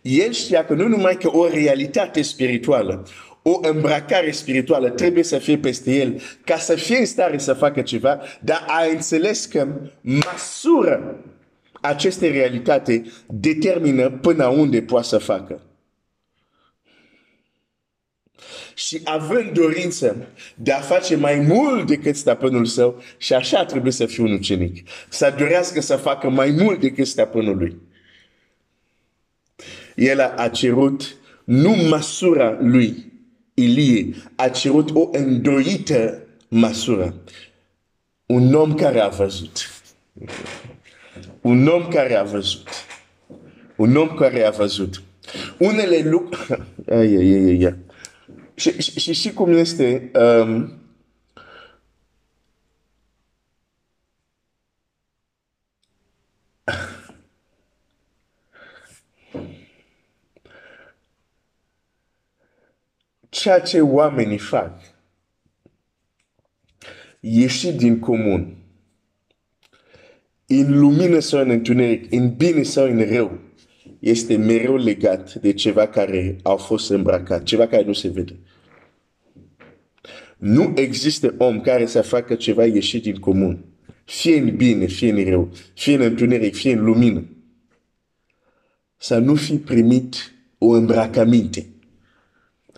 el 0.01 0.31
știa 0.31 0.65
că 0.65 0.73
nu 0.73 0.87
numai 0.87 1.17
că 1.17 1.29
o 1.31 1.47
realitate 1.47 2.21
spirituală, 2.21 3.07
o 3.41 3.59
îmbrăcare 3.61 4.31
spirituală 4.31 4.89
trebuie 4.89 5.23
să 5.23 5.37
fie 5.37 5.57
peste 5.57 5.91
el 5.91 6.21
ca 6.45 6.57
să 6.57 6.75
fie 6.75 6.97
în 6.97 7.05
stare 7.05 7.37
să 7.37 7.53
facă 7.53 7.81
ceva, 7.81 8.21
dar 8.41 8.65
a 8.67 8.85
înțeles 8.91 9.45
că 9.45 9.67
măsură 10.01 11.23
aceste 11.81 12.29
realitate 12.29 13.03
determină 13.27 14.09
până 14.09 14.47
unde 14.47 14.81
poate 14.81 15.07
să 15.07 15.17
facă. 15.17 15.61
Și 18.75 19.01
având 19.03 19.51
dorință 19.51 20.27
de 20.55 20.71
a 20.71 20.79
face 20.79 21.15
mai 21.15 21.35
mult 21.35 21.87
decât 21.87 22.15
stăpânul 22.15 22.65
său 22.65 23.01
și 23.17 23.33
așa 23.33 23.65
trebuie 23.65 23.91
să 23.91 24.05
fie 24.05 24.23
un 24.23 24.31
ucenic. 24.31 24.87
Să 25.09 25.33
dorească 25.37 25.81
să 25.81 25.95
facă 25.95 26.29
mai 26.29 26.51
mult 26.51 26.79
decât 26.79 27.07
stăpânul 27.07 27.57
lui. 27.57 27.77
El 29.95 30.19
a 30.19 30.47
cerut 30.47 31.15
nu 31.43 31.69
măsura 31.69 32.57
lui, 32.61 33.11
Ilie, 33.53 34.15
a 34.35 34.49
cerut 34.49 34.89
o 34.93 35.09
îndoită 35.11 36.27
măsură. 36.47 37.15
Un 38.25 38.53
om 38.53 38.73
care 38.73 38.99
a 38.99 39.07
văzut. 39.07 39.81
Un 41.41 41.67
om 41.67 41.87
care 41.87 42.15
a 42.15 42.23
văzut. 42.23 42.69
Un 43.75 43.95
om 43.95 44.15
care 44.15 44.43
a 44.43 44.49
văzut. 44.49 45.01
Unele 45.57 46.09
lucruri... 46.09 46.63
Ai, 46.89 47.15
ai, 47.15 47.31
ai, 47.31 47.63
ai. 47.63 47.75
Și, 48.55 48.81
și, 48.81 48.99
și, 48.99 49.13
și 49.13 49.33
cum 49.33 49.51
este 49.51 50.11
um, 50.13 50.81
ceea 63.29 63.59
ce 63.59 63.81
oamenii 63.81 64.37
fac 64.37 64.79
ieși 67.19 67.71
din 67.71 67.99
comun 67.99 68.57
în 70.45 70.79
lumină 70.79 71.19
sau 71.19 71.39
în 71.39 71.49
întuneric, 71.49 72.11
în 72.11 72.35
bine 72.35 72.63
sau 72.63 72.85
în 72.85 73.05
rău, 73.09 73.39
este 74.03 74.35
mereu 74.35 74.75
legat 74.75 75.33
de 75.33 75.53
ceva 75.53 75.87
care 75.87 76.37
au 76.41 76.57
fost 76.57 76.89
îmbrăcat, 76.89 77.43
ceva 77.43 77.67
care 77.67 77.83
nu 77.83 77.93
se 77.93 78.07
vede. 78.07 78.35
Nu 80.37 80.73
există 80.75 81.35
om 81.37 81.61
care 81.61 81.85
să 81.85 82.01
facă 82.01 82.35
ceva 82.35 82.65
ieșit 82.65 83.01
din 83.01 83.15
comun. 83.15 83.65
Fie 84.05 84.37
în 84.37 84.55
bine, 84.55 84.85
fie 84.85 85.11
în 85.11 85.29
rău, 85.29 85.51
fie 85.73 85.95
în 85.95 86.01
întuneric, 86.01 86.55
fie 86.55 86.73
în 86.73 86.83
lumină. 86.83 87.25
Să 88.97 89.17
nu 89.17 89.35
fi 89.35 89.57
primit 89.57 90.33
o 90.57 90.67
îmbrăcăminte. 90.67 91.65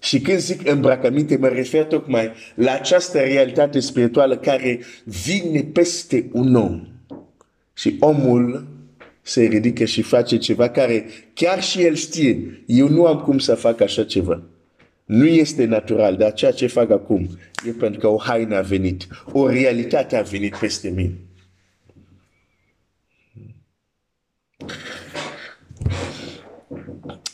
Și 0.01 0.19
când 0.19 0.37
zic 0.37 0.69
îmbrăcăminte, 0.69 1.37
mă 1.37 1.47
refer 1.47 1.83
tocmai 1.83 2.31
la 2.55 2.71
această 2.71 3.19
realitate 3.19 3.79
spirituală 3.79 4.37
care 4.37 4.79
vine 5.03 5.61
peste 5.61 6.29
un 6.31 6.55
om. 6.55 6.87
Și 7.73 7.95
omul 7.99 8.73
se 9.27 9.43
ridică 9.43 9.85
și 9.85 10.01
face 10.01 10.37
ceva 10.37 10.69
care 10.69 11.05
chiar 11.33 11.63
și 11.63 11.81
el 11.81 11.95
știe. 11.95 12.63
Eu 12.65 12.89
nu 12.89 13.05
am 13.05 13.19
cum 13.19 13.37
să 13.37 13.55
fac 13.55 13.81
așa 13.81 14.03
ceva. 14.03 14.43
Nu 15.05 15.25
este 15.25 15.65
natural, 15.65 16.15
dar 16.15 16.33
ceea 16.33 16.51
ce 16.51 16.67
fac 16.67 16.91
acum 16.91 17.29
e 17.67 17.71
pentru 17.71 17.99
că 17.99 18.07
o 18.07 18.17
haină 18.17 18.55
a 18.55 18.61
venit. 18.61 19.07
O 19.31 19.47
realitate 19.47 20.15
a 20.15 20.21
venit 20.21 20.57
peste 20.57 20.89
mine. 20.89 21.13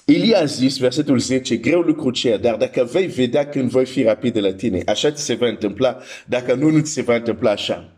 Ilie 0.05 0.35
a 0.35 0.45
zis, 0.45 0.77
versetul 0.77 1.19
10, 1.19 1.55
greu 1.55 1.81
lucru 1.81 2.11
cer, 2.11 2.39
dar 2.39 2.55
dacă 2.55 2.89
vei 2.91 3.07
vedea 3.07 3.47
când 3.47 3.69
voi 3.69 3.85
fi 3.85 4.03
rapid 4.03 4.33
de 4.33 4.39
la 4.39 4.53
tine, 4.53 4.81
așa 4.85 5.11
ți 5.11 5.23
se 5.23 5.33
va 5.33 5.47
întâmpla, 5.47 5.97
dacă 6.25 6.53
nu, 6.53 6.69
nu 6.69 6.79
ți 6.79 6.91
se 6.91 7.01
va 7.01 7.15
întâmpla 7.15 7.51
așa. 7.51 7.93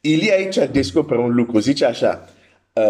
Ilie 0.00 0.32
aici 0.32 0.58
descoperă 0.72 1.20
un 1.20 1.34
lucru, 1.34 1.58
zice 1.58 1.84
așa, 1.84 2.24
uh, 2.26 2.42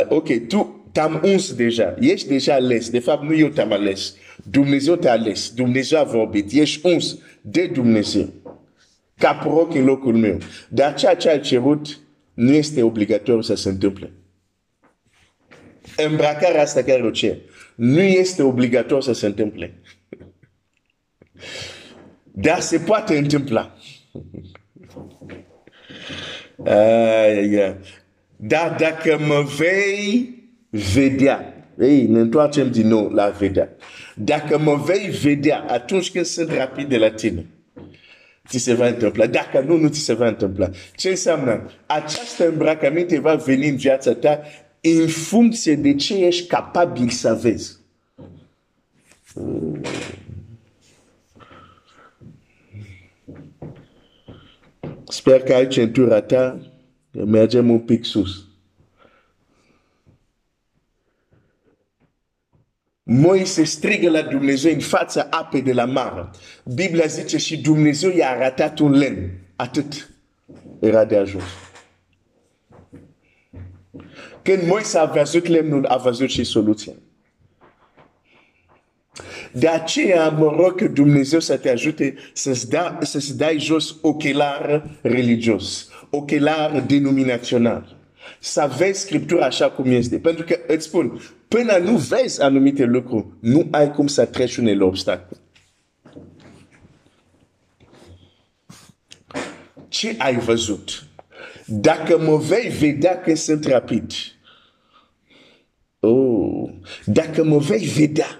ok, 0.08 0.46
tu 0.48 0.88
te-am 0.92 1.20
uns 1.24 1.54
deja, 1.54 1.94
ești 2.00 2.28
deja 2.28 2.54
ales, 2.54 2.90
de 2.90 2.98
fapt 2.98 3.22
nu 3.22 3.34
eu 3.34 3.48
te-am 3.48 3.72
ales, 3.72 4.16
Dumnezeu 4.50 4.96
te-a 4.96 5.12
ales, 5.12 5.52
Dumnezeu 5.54 5.98
a 5.98 6.02
vorbit, 6.02 6.52
ești 6.52 6.86
uns 6.86 7.18
de 7.40 7.66
Dumnezeu, 7.66 8.32
ca 9.18 9.34
proroc 9.34 9.74
în 9.74 9.84
locul 9.84 10.16
meu. 10.16 10.38
Dar 10.68 10.94
ceea 10.94 11.16
ce 11.16 11.28
ai 11.28 11.40
cerut 11.40 11.98
nu 12.34 12.52
este 12.52 12.82
obligatoriu 12.82 13.40
să 13.40 13.54
se 13.54 13.68
întâmple. 13.68 14.12
Îmbrăcarea 15.96 16.62
asta 16.66 16.82
care 16.82 17.02
o 17.02 17.10
cer 17.10 17.36
nu 17.74 18.00
este 18.00 18.42
obligatoriu 18.42 19.00
să 19.00 19.12
se 19.12 19.26
întâmple. 19.26 19.74
Dar 22.32 22.60
se 22.70 22.78
poate 22.78 23.16
întâmpla. 23.18 23.76
Uh, 26.56 27.48
yeah. 27.50 27.76
Dar 28.46 28.76
dacă 28.78 29.18
mă 29.26 29.44
vei 29.56 30.34
vedea, 30.94 31.66
ei, 31.80 32.06
ne 32.06 32.20
întoarcem 32.20 32.70
din 32.70 32.88
nou 32.88 33.08
la 33.08 33.28
vedea. 33.28 33.68
Dacă 34.14 34.58
mă 34.58 34.82
vei 34.86 35.10
vedea 35.22 35.64
atunci 35.68 36.10
când 36.10 36.24
sunt 36.24 36.50
rapid 36.50 36.88
de 36.88 36.96
la 36.96 37.10
tine, 37.10 37.46
ți 38.48 38.58
se 38.58 38.74
va 38.74 38.86
întâmpla. 38.86 39.26
Dacă 39.26 39.60
nu, 39.60 39.76
nu 39.76 39.88
ți 39.88 40.00
se 40.00 40.14
va 40.14 40.26
întâmpla. 40.26 40.70
Ce 40.96 41.08
înseamnă? 41.08 41.70
Această 41.86 42.48
îmbrăcăminte 42.48 43.18
va 43.18 43.34
veni 43.34 43.68
în 43.68 43.76
viața 43.76 44.14
ta 44.14 44.40
în 44.80 45.06
funcție 45.06 45.74
de 45.74 45.94
ce 45.94 46.26
ești 46.26 46.46
capabil 46.46 47.08
ai 55.54 55.66
centura 55.66 56.20
ta, 56.20 56.73
mergem 57.14 57.70
un 57.70 57.80
pic 57.80 58.04
sus. 58.04 58.46
Moise 63.02 63.64
strigă 63.64 64.10
la 64.10 64.22
Dumnezeu 64.22 64.72
în 64.72 64.80
fața 64.80 65.26
apei 65.30 65.62
de 65.62 65.72
la 65.72 65.84
mare. 65.84 66.30
Biblia 66.74 67.06
zice 67.06 67.38
și 67.38 67.56
Dumnezeu 67.60 68.10
i-a 68.10 68.30
arătat 68.30 68.78
un 68.78 68.92
lemn. 68.92 69.30
Atât 69.56 70.10
era 70.80 71.04
de 71.04 71.16
ajuns. 71.16 71.44
Când 74.42 74.66
Moise 74.66 74.98
a 74.98 75.04
văzut 75.04 75.46
lemnul, 75.46 75.86
a 75.86 75.96
văzut 75.96 76.28
și 76.28 76.44
soluția. 76.44 76.92
De 79.52 79.68
aceea 79.68 80.28
mă 80.28 80.54
rog 80.56 80.74
că 80.76 80.88
Dumnezeu 80.88 81.40
să 81.40 81.56
te 81.56 81.70
ajute 81.70 82.14
să-ți, 82.32 82.68
da, 82.68 82.98
să-ți 83.00 83.36
dai 83.36 83.58
jos 83.58 83.96
ochelar 84.00 84.90
religios, 85.02 85.88
ochelar 86.14 86.80
denominațional. 86.86 87.96
Să 88.38 88.72
vezi 88.76 89.00
Scriptura 89.00 89.44
așa 89.44 89.70
cum 89.70 89.90
este. 89.90 90.18
Pentru 90.18 90.44
că 90.44 90.58
îți 90.66 90.84
spun, 90.86 91.20
până 91.48 91.76
nu 91.76 91.96
vezi 91.96 92.42
anumite 92.42 92.84
lucruri, 92.84 93.26
nu 93.40 93.68
ai 93.70 93.90
cum 93.90 94.06
să 94.06 94.24
treci. 94.24 94.60
Ce 99.88 100.14
ai 100.18 100.36
văzut? 100.36 101.06
Dacă 101.66 102.18
mă 102.18 102.36
vei 102.36 102.68
vedea 102.68 103.20
că 103.20 103.34
sunt 103.34 103.64
rapid, 103.64 104.12
oh, 106.00 106.70
dacă 107.04 107.44
mă 107.44 107.58
vei 107.58 107.86
vedea, 107.86 108.38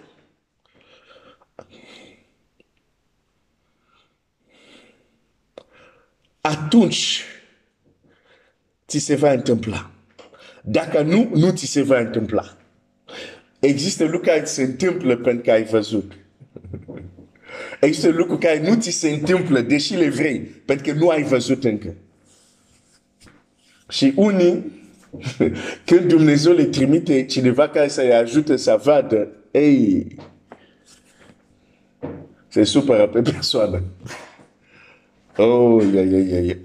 ți 8.98 9.04
se 9.04 9.14
va 9.14 9.32
întâmpla. 9.32 9.90
Dacă 10.62 11.02
nu, 11.02 11.30
nu 11.34 11.50
ți 11.50 11.66
se 11.66 11.82
va 11.82 11.98
întâmpla. 11.98 12.56
Există 13.58 14.02
lucruri 14.04 14.26
care 14.26 14.44
se 14.44 14.62
întâmplă 14.62 15.16
pentru 15.16 15.42
că 15.42 15.50
ai 15.50 15.64
văzut. 15.64 16.12
Există 17.80 18.08
lucruri 18.08 18.40
care 18.40 18.68
nu 18.68 18.74
ți 18.80 18.90
se 18.90 19.10
întâmplă, 19.10 19.60
deși 19.60 19.94
le 19.94 20.08
vrei, 20.08 20.38
pentru 20.38 20.92
că 20.92 20.98
nu 20.98 21.08
ai 21.08 21.22
văzut 21.22 21.64
încă. 21.64 21.94
Și 23.88 24.12
unii, 24.16 24.72
când 25.86 26.08
Dumnezeu 26.08 26.52
le 26.52 26.64
trimite 26.64 27.24
cineva 27.24 27.68
care 27.68 27.88
să-i 27.88 28.12
ajute 28.12 28.56
să 28.56 28.80
vadă, 28.84 29.28
ei, 29.50 30.16
se 32.48 32.64
supără 32.64 33.08
pe 33.08 33.22
persoană. 33.22 33.82
Oh, 35.36 35.84
ia, 35.94 36.02
ia, 36.02 36.18
ia, 36.18 36.40
ia. 36.40 36.56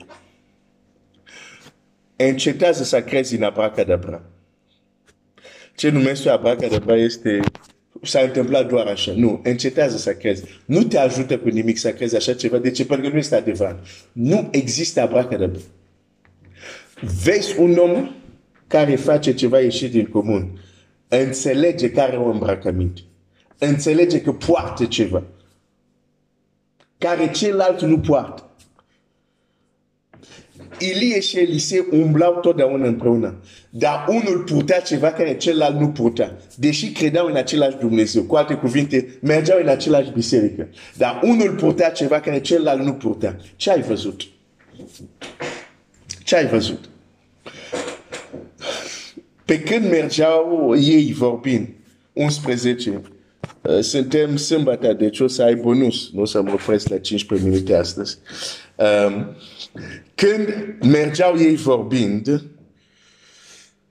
Încetează 2.28 2.84
să 2.84 3.02
crezi 3.02 3.36
în 3.36 3.44
abracadabra. 3.44 4.22
Ce 5.76 5.90
numesc 5.90 6.24
eu 6.24 6.34
abracadabra 6.34 6.96
este 6.96 7.40
s-a 8.02 8.20
întâmplat 8.20 8.68
doar 8.68 8.88
așa. 8.88 9.14
Nu, 9.16 9.40
încetează 9.44 9.98
să 9.98 10.14
crezi. 10.14 10.44
Nu 10.66 10.84
te 10.84 10.98
ajută 10.98 11.38
cu 11.38 11.48
nimic 11.48 11.78
să 11.78 11.94
crezi 11.94 12.16
așa 12.16 12.34
ceva. 12.34 12.58
De 12.58 12.72
ce? 12.72 12.86
Pentru 12.86 13.06
că 13.06 13.12
nu 13.12 13.20
este 13.20 13.36
adevărat. 13.36 13.86
Nu 14.12 14.48
există 14.52 15.02
abracadabra. 15.02 15.60
Vezi 17.24 17.60
un 17.60 17.78
om 17.78 18.12
care 18.68 18.96
face 18.96 19.34
ceva 19.34 19.60
ieșit 19.60 19.92
din 19.92 20.06
comun. 20.06 20.60
Înțelege 21.08 21.92
care 21.92 22.18
o 22.18 22.30
îmbrăcăminte. 22.30 23.02
Înțelege 23.58 24.22
că 24.22 24.32
poartă 24.32 24.86
ceva. 24.86 25.24
Care 26.98 27.32
celălalt 27.32 27.82
nu 27.82 28.00
poartă. 28.00 28.49
Ilie 30.78 31.20
și 31.20 31.40
Elisei 31.40 31.88
umblau 31.92 32.40
totdeauna 32.42 32.88
împreună. 32.88 33.42
Dar 33.70 34.06
unul 34.08 34.44
purta 34.46 34.80
ceva 34.80 35.12
care 35.12 35.38
celălalt 35.38 35.80
nu 35.80 35.90
purta. 35.90 36.38
Deși 36.56 36.92
credeau 36.92 37.28
în 37.28 37.36
același 37.36 37.78
Dumnezeu. 37.78 38.24
Cu 38.24 38.36
alte 38.36 38.54
cuvinte, 38.54 39.18
mergeau 39.22 39.60
în 39.62 39.68
același 39.68 40.12
biserică. 40.12 40.68
Dar 40.98 41.20
unul 41.24 41.56
purta 41.56 41.90
ceva 41.90 42.20
care 42.20 42.42
celălalt 42.42 42.82
nu 42.82 42.94
purta. 42.94 43.36
Ce 43.56 43.72
ai 43.72 43.82
văzut? 43.82 44.22
Ce 46.24 46.36
ai 46.36 46.48
văzut? 46.48 46.90
Pe 49.46 49.60
când 49.60 49.90
mergeau 49.90 50.76
ei 50.78 51.14
vorbind, 51.14 51.68
11, 52.14 53.02
uh, 53.62 53.80
suntem 53.80 54.36
sâmbătă, 54.36 54.94
deci 54.94 55.20
o 55.20 55.28
să 55.28 55.44
ai 55.44 55.56
bonus. 55.56 56.10
Nu 56.14 56.22
o 56.22 56.26
să 56.26 56.42
mă 56.42 56.52
opresc 56.54 56.88
la 56.88 56.98
15 56.98 57.48
minute 57.48 57.76
astăzi. 57.76 58.18
Um, 58.80 59.36
când 60.16 60.76
mergeau 60.82 61.38
ei 61.38 61.56
vorbind, 61.56 62.44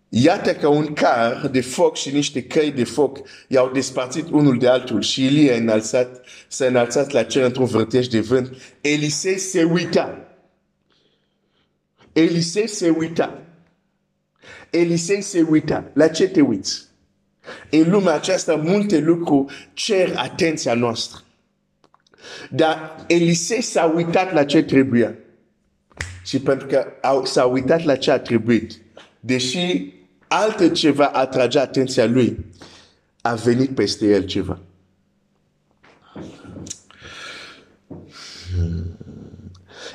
iată 0.09 0.55
că 0.55 0.69
un 0.69 0.93
car 0.93 1.49
de 1.53 1.61
foc 1.61 1.97
și 1.97 2.11
niște 2.11 2.43
căi 2.43 2.71
de 2.71 2.85
foc 2.85 3.19
i-au 3.49 3.71
despărțit 3.71 4.29
unul 4.31 4.59
de 4.59 4.69
altul 4.69 5.03
și 5.03 5.25
Ilie 5.25 5.55
înalțat, 5.55 6.25
s-a 6.49 6.67
înalțat 6.67 7.11
la 7.11 7.23
cer 7.23 7.45
într-un 7.45 7.67
vârtej 7.67 8.07
de 8.07 8.21
vânt. 8.21 8.57
Elisei 8.81 9.39
se 9.39 9.63
uita. 9.63 10.37
Elisei 12.13 12.69
se 12.69 12.89
uita. 12.89 13.43
Elisei 14.71 15.21
se 15.23 15.47
uita. 15.49 15.91
La 15.93 16.09
ce 16.09 16.29
te 16.29 16.41
uiți? 16.41 16.87
În 17.71 17.91
lumea 17.91 18.15
aceasta 18.15 18.55
multe 18.55 18.99
lucruri 18.99 19.71
cer 19.75 20.13
atenția 20.17 20.75
noastră. 20.75 21.23
Dar 22.51 23.05
Elisei 23.07 23.63
s-a 23.63 23.93
uitat 23.95 24.33
la 24.33 24.45
ce 24.45 24.63
trebuia. 24.63 25.15
Și 26.25 26.39
pentru 26.41 26.67
că 26.67 26.87
s-a 27.25 27.45
uitat 27.45 27.85
la 27.85 27.97
ce 27.97 28.11
a 28.11 28.19
trebuit, 28.19 28.73
deși 29.21 29.93
alte 30.29 30.71
ceva 30.71 31.07
atrage 31.07 31.59
atenția 31.59 32.07
lui, 32.07 32.47
a 33.21 33.35
venit 33.35 33.75
peste 33.75 34.07
el 34.07 34.25
ceva. 34.25 34.59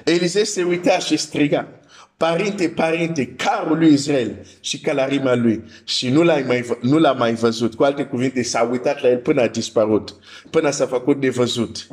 Elisei 0.04 0.46
se 0.46 0.64
uita 0.64 1.00
și 1.00 1.18
striga, 1.18 1.68
Părinte, 2.18 2.70
părinte, 2.70 3.26
carul 3.26 3.78
lui 3.78 3.94
Israel 3.94 4.46
și 4.60 4.80
călărima 4.80 5.36
lui. 5.36 5.64
Și 5.84 6.10
nu 6.10 6.24
l-a 6.24 6.40
mai, 6.48 6.66
nu 6.82 6.98
l-a 6.98 7.12
mai 7.12 7.34
văzut. 7.34 7.76
Cu 7.76 7.84
alte 7.84 8.04
cuvinte, 8.04 8.44
s-a 8.44 8.68
uitat 8.72 9.02
la 9.02 9.10
el 9.10 9.18
până 9.18 9.42
a 9.42 9.48
dispărut. 9.48 10.16
Până 10.50 10.70
s-a 10.70 10.86
făcut 10.86 11.20
de 11.20 11.30
văzut. 11.30 11.88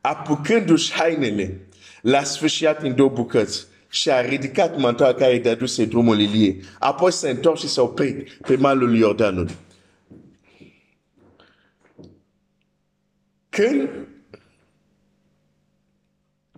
Apucându-și 0.00 0.92
hainele, 0.92 1.60
l-a 2.02 2.22
sfârșit 2.22 2.76
în 2.80 2.94
două 2.94 3.08
bucăți 3.08 3.66
și 3.88 4.10
a 4.10 4.20
ridicat 4.20 4.78
mantoa 4.78 5.14
care 5.14 5.40
i-a 5.44 5.54
dus 5.54 5.84
drumul 5.84 6.20
Ilie. 6.20 6.60
Apoi 6.78 7.12
s-a 7.12 7.28
întors 7.28 7.60
și 7.60 7.68
s-a 7.68 7.82
oprit 7.82 8.30
pe 8.32 8.56
malul 8.56 8.96
Iordanului. 8.96 9.54
Când 13.48 13.88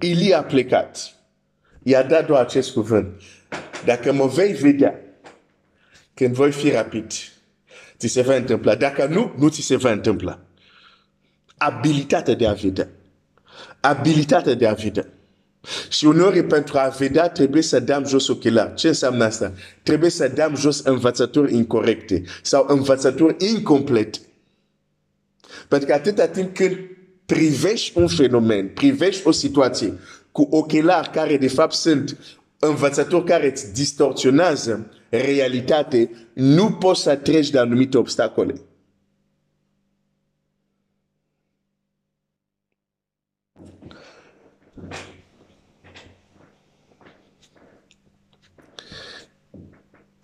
Ilie 0.01 0.35
a 0.35 0.43
plecat, 0.43 1.15
i-a 1.83 2.03
dat 2.03 2.27
doar 2.27 2.45
acest 2.45 2.73
cuvânt. 2.73 3.23
Dacă 3.85 4.13
mă 4.13 4.27
vei 4.27 4.53
vedea, 4.53 5.01
când 6.15 6.35
voi 6.35 6.53
fi 6.53 6.71
rapid, 6.71 7.13
ți 7.97 8.07
se 8.07 8.23
va 8.23 8.35
întâmpla. 8.35 8.75
Dacă 8.75 9.07
nu, 9.07 9.35
nu 9.39 9.49
ți 9.49 9.61
se 9.61 9.77
va 9.77 9.91
întâmpla. 9.91 10.41
Abilitatea 11.57 12.35
de 12.35 12.47
a 12.47 12.53
vedea. 12.53 12.89
Abilitatea 13.83 14.55
de 14.55 14.67
a 14.67 14.73
vedea. 14.73 15.07
Și 15.89 16.05
uneori 16.05 16.45
pentru 16.45 16.79
a 16.79 16.89
vedea 16.99 17.29
trebuie 17.29 17.63
să 17.63 17.81
dăm 17.81 18.05
jos 18.07 18.29
ochelari. 18.29 18.75
Ce 18.75 18.89
înseamnă 18.89 19.25
asta? 19.25 19.53
Trebuie 19.83 20.11
să 20.11 20.29
dăm 20.29 20.57
jos 20.57 20.81
învățături 20.81 21.55
incorrecte 21.55 22.23
sau 22.43 22.67
învățături 22.69 23.37
incomplete. 23.39 24.19
Pentru 25.69 25.89
că 25.89 25.95
atâta 25.95 26.27
timp 26.27 26.55
când 26.55 26.77
privești 27.27 27.99
un 27.99 28.09
fenomen, 28.09 28.69
privești 28.69 29.27
o 29.27 29.31
situație 29.31 29.99
cu 30.33 30.49
ochelari 30.51 31.11
care 31.11 31.37
de 31.37 31.49
fapt 31.49 31.75
sunt 31.75 32.19
învățători 32.59 33.25
care 33.25 33.51
îți 33.51 33.73
distorsionează 33.73 34.91
realitate, 35.09 36.11
nu 36.33 36.71
poți 36.71 37.03
să 37.03 37.15
treci 37.17 37.51
de 37.51 37.59
anumite 37.59 37.99
obstacole. 37.99 38.55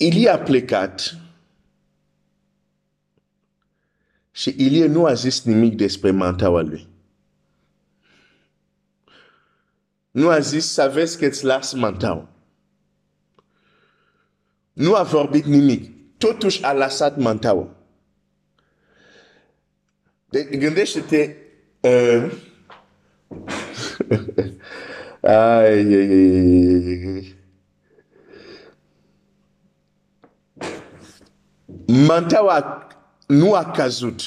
Ilie 0.01 0.29
a 0.29 0.39
plecat 0.39 1.17
și 4.31 4.55
Ilie 4.59 4.87
nu 4.87 5.05
a 5.05 5.13
zis 5.13 5.43
nimic 5.43 5.77
despre 5.77 6.11
mantaua 6.11 6.61
lui. 6.61 6.87
Nu 10.11 10.29
a 10.29 10.39
zis 10.39 10.67
să 10.67 10.91
vezi 10.95 11.19
că 11.19 11.27
îți 11.27 11.45
las 11.45 11.73
mantaua. 11.73 12.29
Nu 14.73 14.95
a 14.95 15.03
vorbit 15.03 15.45
nimic. 15.45 15.91
Totuși 16.19 16.65
a 16.65 16.73
lăsat 16.73 17.17
mantaua. 17.17 17.77
De, 20.29 20.43
gândește-te 20.45 21.37
uh, 21.81 22.33
ai, 25.23 25.67
ai, 25.67 25.95
ai, 25.95 27.03
ai. 27.15 27.38
Mantaua 31.93 32.87
nu 33.27 33.55
a 33.55 33.71
căzut. 33.71 34.21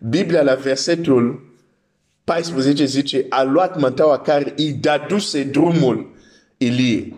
Biblia 0.00 0.42
la 0.42 0.54
versetul 0.54 1.54
14 2.24 2.84
zice, 2.84 3.26
a 3.28 3.42
luat 3.42 3.80
mantaua 3.80 4.20
care 4.20 4.52
îi 4.56 4.72
daduse 4.72 5.42
drumul 5.42 6.14
Ilie. 6.56 7.12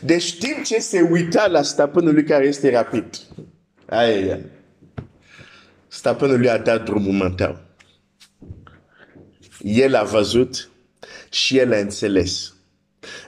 Deci 0.00 0.38
timp 0.38 0.64
ce 0.64 0.78
se 0.78 1.00
uita 1.00 1.46
la 1.46 1.62
stăpânul 1.62 2.14
lui 2.14 2.24
care 2.24 2.46
este 2.46 2.70
rapid. 2.70 3.04
Aia, 3.86 4.40
stăpânul 5.88 6.38
lui 6.38 6.50
a 6.50 6.58
dat 6.58 6.84
drumul 6.84 7.12
mantaua. 7.12 7.60
El 9.62 9.94
a 9.94 10.02
văzut 10.02 10.70
și 11.30 11.58
el 11.58 11.72
a 11.72 11.78
înțeles. 11.78 12.54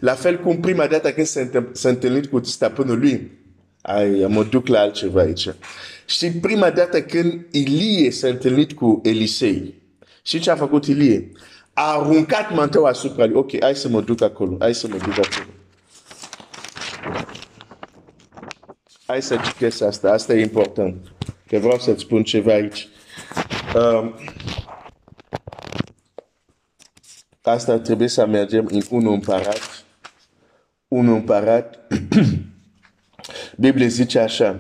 La 0.00 0.14
fel 0.14 0.40
cum 0.40 0.61
prima 0.61 0.87
dată 0.87 1.12
când 1.12 1.26
s-a 1.72 1.88
întâlnit 1.88 2.26
cu 2.26 2.44
stăpânul 2.44 2.98
lui, 2.98 3.38
ai, 3.82 4.26
mă 4.28 4.44
duc 4.44 4.66
la 4.66 4.80
altceva 4.80 5.20
aici. 5.20 5.48
Și 6.06 6.30
prima 6.30 6.70
dată 6.70 7.02
când 7.02 7.46
Ilie 7.50 8.10
s-a 8.10 8.28
întâlnit 8.28 8.72
cu 8.72 9.00
Elisei, 9.04 9.80
și 10.22 10.40
ce 10.40 10.50
a 10.50 10.56
făcut 10.56 10.86
Ilie? 10.86 11.32
A 11.72 11.98
aruncat 11.98 12.54
manteaua 12.54 12.88
asupra 12.88 13.24
lui. 13.24 13.36
Ok, 13.36 13.60
hai 13.60 13.74
să 13.74 13.88
mă 13.88 14.00
duc 14.00 14.22
acolo, 14.22 14.56
hai 14.58 14.74
să 14.74 14.88
mă 14.88 14.96
duc 14.96 15.18
acolo. 15.18 15.50
Hai 19.06 19.22
să 19.22 19.36
citesc 19.44 19.82
asta, 19.82 20.10
asta 20.10 20.34
e 20.34 20.40
important. 20.40 20.96
Că 21.46 21.58
vreau 21.58 21.78
să-ți 21.78 22.00
spun 22.00 22.22
ceva 22.22 22.52
aici. 22.52 22.88
Um, 23.74 24.14
asta 27.42 27.78
trebuie 27.78 28.08
să 28.08 28.26
mergem 28.26 28.68
în 28.70 28.82
unul 28.90 29.12
împărat. 29.12 29.84
Unul 30.88 31.14
împărat. 31.14 31.78
Biblia 33.61 33.87
zice 33.87 34.18
așa. 34.18 34.59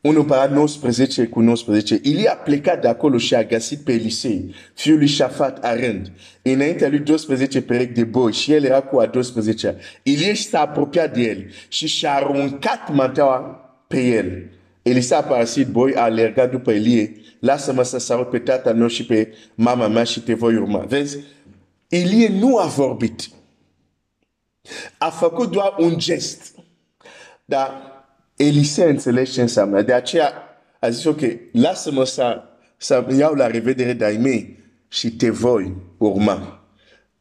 1 0.00 0.18
Împărat 0.18 0.52
19 0.52 1.26
cu 1.26 1.40
19. 1.40 2.00
Ilie 2.02 2.28
a 2.28 2.34
plecat 2.34 2.80
de 2.80 2.88
acolo 2.88 3.18
și 3.18 3.34
a 3.34 3.44
găsit 3.44 3.78
pe 3.78 3.92
Elisei, 3.92 4.54
fiul 4.74 4.98
lui 4.98 5.06
Șafat, 5.06 5.64
arând. 5.64 6.12
Înaintea 6.42 6.88
lui 6.88 6.98
12 6.98 7.62
perechi 7.62 7.92
de 7.92 8.04
boi 8.04 8.32
și 8.32 8.52
el 8.52 8.64
era 8.64 8.80
cu 8.80 8.98
a 8.98 9.06
12 9.06 9.76
Ilie 10.02 10.34
s-a 10.34 10.60
apropiat 10.60 11.14
de 11.14 11.20
el 11.20 11.46
și 11.68 11.86
și-a 11.86 12.14
aruncat 12.14 12.92
manteaua 12.92 13.38
pe 13.86 14.00
el. 14.00 14.50
Elisa 14.82 15.16
a 15.16 15.22
parasit 15.22 15.66
boi, 15.66 15.94
a 15.94 16.02
alergat 16.02 16.50
după 16.50 16.70
Ilie. 16.70 17.16
Lasă-mă 17.38 17.82
să 17.82 17.98
sărut 17.98 18.30
pe 18.30 18.38
tata 18.38 18.72
meu 18.72 18.86
și 18.86 19.06
pe 19.06 19.34
mama 19.54 19.88
mea 19.88 20.04
și 20.04 20.20
te 20.20 20.34
voi 20.34 20.56
urma. 20.56 20.78
Vezi? 20.78 21.18
Ilie 21.88 22.28
nu 22.28 22.56
a 22.56 22.66
vorbit. 22.66 23.28
A 24.98 25.10
făcut 25.10 25.50
doar 25.50 25.74
un 25.78 25.98
gest. 25.98 26.59
Dar 27.50 27.82
Elisea 28.36 28.88
înțelege 28.88 29.30
ce 29.30 29.40
înseamnă. 29.40 29.82
De 29.82 29.92
aceea 29.92 30.32
a 30.78 30.88
zis, 30.88 31.04
ok, 31.04 31.20
lasă-mă 31.52 32.04
să, 32.04 32.42
să 32.76 33.06
iau 33.16 33.34
la 33.34 33.46
revedere 33.46 33.92
de-ai 33.92 34.16
mei 34.16 34.58
și 34.88 35.16
te 35.16 35.30
voi 35.30 35.76
urma. 35.98 36.64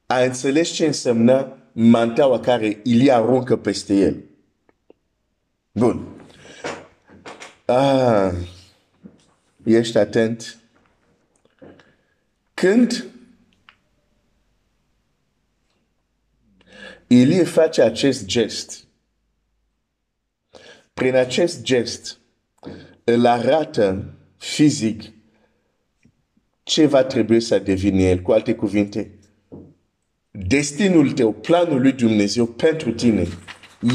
A 0.06 0.20
înțeles 0.20 0.70
ce 0.70 0.86
înseamnă 0.86 1.58
mantaua 1.72 2.40
care 2.40 2.82
îi 2.84 3.12
aruncă 3.12 3.58
peste 3.58 3.94
el. 3.94 4.24
Bun. 5.72 6.08
Ah, 7.66 8.32
ești 9.64 9.98
atent? 9.98 10.58
Când 12.54 13.06
Ilie 17.08 17.44
face 17.44 17.82
acest 17.82 18.26
gest, 18.26 18.88
prin 21.00 21.16
acest 21.16 21.62
gest 21.62 22.20
îl 23.04 23.26
arată 23.26 24.14
fizic 24.38 25.04
ce 26.64 26.86
va 26.86 27.04
trebui 27.04 27.40
să 27.42 27.60
devină 27.60 28.02
el. 28.02 28.22
Cu 28.22 28.32
alte 28.32 28.56
cuvinte, 28.56 29.20
destinul 30.32 31.12
tău, 31.12 31.32
planul 31.32 31.82
lui 31.82 31.92
Dumnezeu 31.92 32.46
pentru 32.46 32.92
tine 32.92 33.28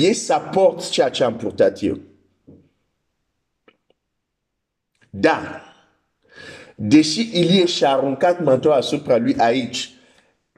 e 0.00 0.12
să 0.12 0.42
porți 0.52 0.90
ceea 0.90 1.08
ce 1.08 1.24
am 1.24 1.36
purtat 1.36 1.82
eu. 1.82 1.98
Dar, 5.10 5.62
deși 6.74 7.20
Ilie 7.20 7.66
și-a 7.66 7.90
aruncat 7.90 8.44
mantoa 8.44 8.76
asupra 8.76 9.16
lui 9.16 9.36
aici, 9.36 9.90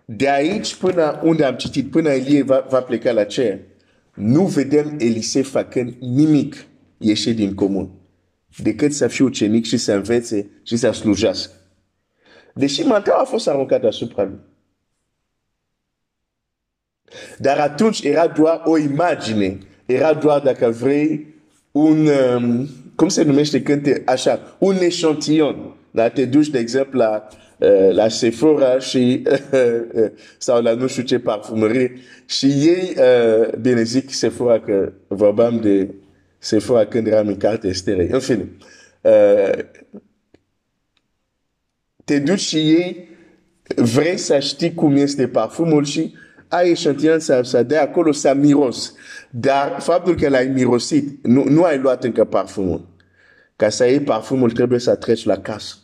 de 0.05 0.31
aici 0.31 0.75
până 0.75 1.21
unde 1.23 1.45
am 1.45 1.57
citit, 1.57 1.91
până 1.91 2.13
Ilie 2.13 2.43
va, 2.43 2.67
va 2.69 2.81
pleca 2.83 3.13
la 3.13 3.25
cer, 3.25 3.61
nu 4.17 4.47
vedem 4.47 4.97
Elisei 4.99 5.43
făcând 5.43 5.95
nimic 6.01 6.67
ieșit 6.99 7.37
din 7.37 7.55
comun, 7.55 7.91
decât 8.63 8.93
să 8.93 9.07
fie 9.07 9.25
ucenic 9.25 9.65
și 9.65 9.77
să 9.77 9.93
învețe 9.93 10.51
și 10.63 10.77
să 10.77 10.91
slujească. 10.91 11.53
Deși 12.55 12.83
manteaua 12.83 13.21
a 13.21 13.25
fost 13.25 13.49
aruncat 13.49 13.85
asupra 13.85 14.23
lui. 14.23 14.39
Dar 17.39 17.59
atunci 17.59 18.03
era 18.03 18.27
doar 18.27 18.63
o 18.65 18.79
imagine, 18.79 19.59
era 19.87 20.15
doar, 20.15 20.41
dacă 20.41 20.71
vrei, 20.71 21.35
un, 21.71 22.07
um, 22.07 22.69
cum 22.95 23.09
se 23.09 23.23
numește 23.23 23.63
când 23.63 23.83
te, 23.83 24.03
așa, 24.07 24.57
un 24.59 24.77
eșantion. 24.77 25.77
Da? 25.91 26.09
Te 26.09 26.25
duci, 26.25 26.49
de 26.49 26.59
exemplu, 26.59 26.99
la 26.99 27.29
uh, 27.59 27.91
la 27.91 28.09
Sephora 28.09 28.79
și 28.79 29.23
uh, 29.53 30.11
sau 30.39 30.63
la 30.63 30.75
nu 30.75 30.87
știu 30.87 31.03
ce 31.03 31.19
parfumerie 31.19 31.93
și 32.27 32.47
ei, 32.47 32.97
uh, 32.99 33.55
bine 33.61 33.83
zic 33.83 34.11
Sephora 34.11 34.61
că 34.61 34.93
vorbeam 35.07 35.61
de 35.61 35.95
Sephora 36.39 36.87
când 36.87 37.07
eram 37.07 37.29
în 37.29 37.37
carte 37.37 37.69
estere. 37.69 38.09
În 38.11 38.21
fine, 38.21 38.49
uh, 39.01 39.65
te 42.05 42.19
duci 42.19 42.41
și 42.41 42.57
ei 42.57 43.09
vrei 43.77 44.17
să 44.17 44.39
știi 44.39 44.75
cum 44.75 44.97
este 44.97 45.29
parfumul 45.29 45.85
și 45.85 46.15
ai 46.49 46.71
eșantion 46.71 47.19
să, 47.19 47.41
să 47.43 47.63
dea 47.63 47.83
acolo 47.83 48.13
să 48.13 48.35
miros. 48.35 48.95
Dar 49.31 49.81
faptul 49.81 50.15
că 50.15 50.29
l-ai 50.29 50.47
mirosit, 50.47 51.27
nu, 51.27 51.45
nu 51.45 51.63
ai 51.63 51.79
luat 51.79 52.05
încă 52.05 52.25
parfumul. 52.25 52.89
Ca 53.57 53.69
să 53.69 53.87
iei 53.87 54.01
parfumul 54.01 54.51
trebuie 54.51 54.79
să 54.79 54.95
treci 54.95 55.25
la 55.25 55.41
casă. 55.41 55.77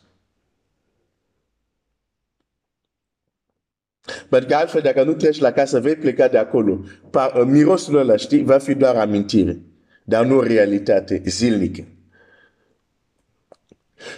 Pentru 4.02 4.21
că 4.21 4.21
altfel, 4.50 4.80
dacă 4.80 5.04
nu 5.04 5.12
treci 5.12 5.38
la 5.38 5.50
casă, 5.50 5.80
vei 5.80 5.96
pleca 5.96 6.28
de 6.28 6.38
acolo. 6.38 6.84
Par, 7.10 7.32
uh, 7.34 7.46
mirosul 7.46 7.96
ăla, 7.96 8.16
știi, 8.16 8.44
va 8.44 8.58
fi 8.58 8.74
doar 8.74 8.96
amintire, 8.96 9.58
dar 10.04 10.24
nu 10.24 10.40
realitate 10.40 11.22
zilnică. 11.26 11.84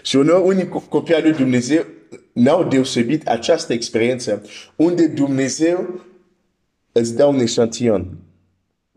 Și 0.02 0.16
uneori, 0.16 0.46
unii 0.46 0.68
copii 0.88 1.22
lui 1.22 1.32
Dumnezeu 1.32 1.84
n-au 2.32 2.64
deosebit 2.64 3.28
această 3.28 3.72
experiență 3.72 4.42
unde 4.76 5.06
Dumnezeu 5.06 6.04
îți 6.92 7.14
dă 7.14 7.24
un 7.24 7.38
eșantion, 7.38 8.18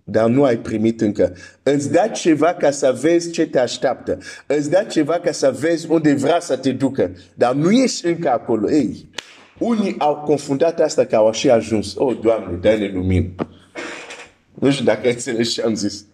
dar 0.03 0.29
nu 0.29 0.43
ai 0.43 0.57
primit 0.57 1.01
încă. 1.01 1.35
Îți 1.63 1.91
dă 1.91 2.11
ceva 2.13 2.53
ca 2.53 2.71
să 2.71 2.97
vezi 3.01 3.31
ce 3.31 3.47
te 3.47 3.59
așteaptă. 3.59 4.17
Îți 4.47 4.69
dă 4.69 4.85
ceva 4.89 5.19
ca 5.19 5.31
să 5.31 5.55
vezi 5.59 5.89
unde 5.89 6.13
vrea 6.13 6.39
să 6.39 6.57
te 6.57 6.71
ducă, 6.71 7.11
dar 7.35 7.53
nu 7.53 7.71
ești 7.71 8.05
încă 8.05 8.29
acolo. 8.29 8.71
Ei, 8.71 9.09
unii 9.57 9.95
au 9.97 10.15
confundat 10.15 10.79
asta 10.79 11.05
că 11.05 11.15
au 11.15 11.31
și 11.31 11.49
ajuns. 11.49 11.95
Oh, 11.97 12.17
Doamne, 12.21 12.57
dă-ne 12.57 12.91
lumină. 12.93 13.29
Nu 14.53 14.71
știu 14.71 14.85
dacă 14.85 15.09
înțelegi 15.09 15.53
ce 15.53 15.61
am 15.61 15.75
zis. 15.75 16.05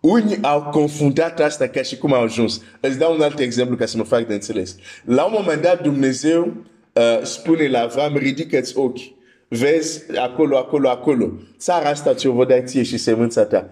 Unii 0.00 0.38
au 0.42 0.62
confundat 0.62 1.40
asta 1.40 1.66
ca 1.66 1.82
și 1.82 1.98
cum 1.98 2.12
au 2.12 2.22
ajuns. 2.22 2.62
Îți 2.80 2.98
dau 2.98 3.14
un 3.14 3.20
alt 3.20 3.38
exemplu 3.38 3.76
ca 3.76 3.86
să 3.86 3.96
mă 3.96 4.02
fac 4.02 4.26
de 4.26 4.34
înțeles. 4.34 4.76
La 5.04 5.24
un 5.24 5.32
moment 5.36 5.62
dat 5.62 5.82
Dumnezeu 5.82 6.54
uh, 6.92 7.22
spune 7.22 7.68
la 7.68 7.80
Avram, 7.80 8.16
ridică-ți 8.16 8.78
ochi. 8.78 9.00
Vezi 9.48 10.16
acolo, 10.16 10.56
acolo, 10.56 10.88
acolo. 10.88 11.32
Țara 11.58 11.88
asta 11.88 12.14
ți-o 12.14 12.32
vă 12.32 12.44
da 12.44 12.62
ție 12.62 12.82
și 12.82 12.96
semânța 12.96 13.44
ta. 13.44 13.70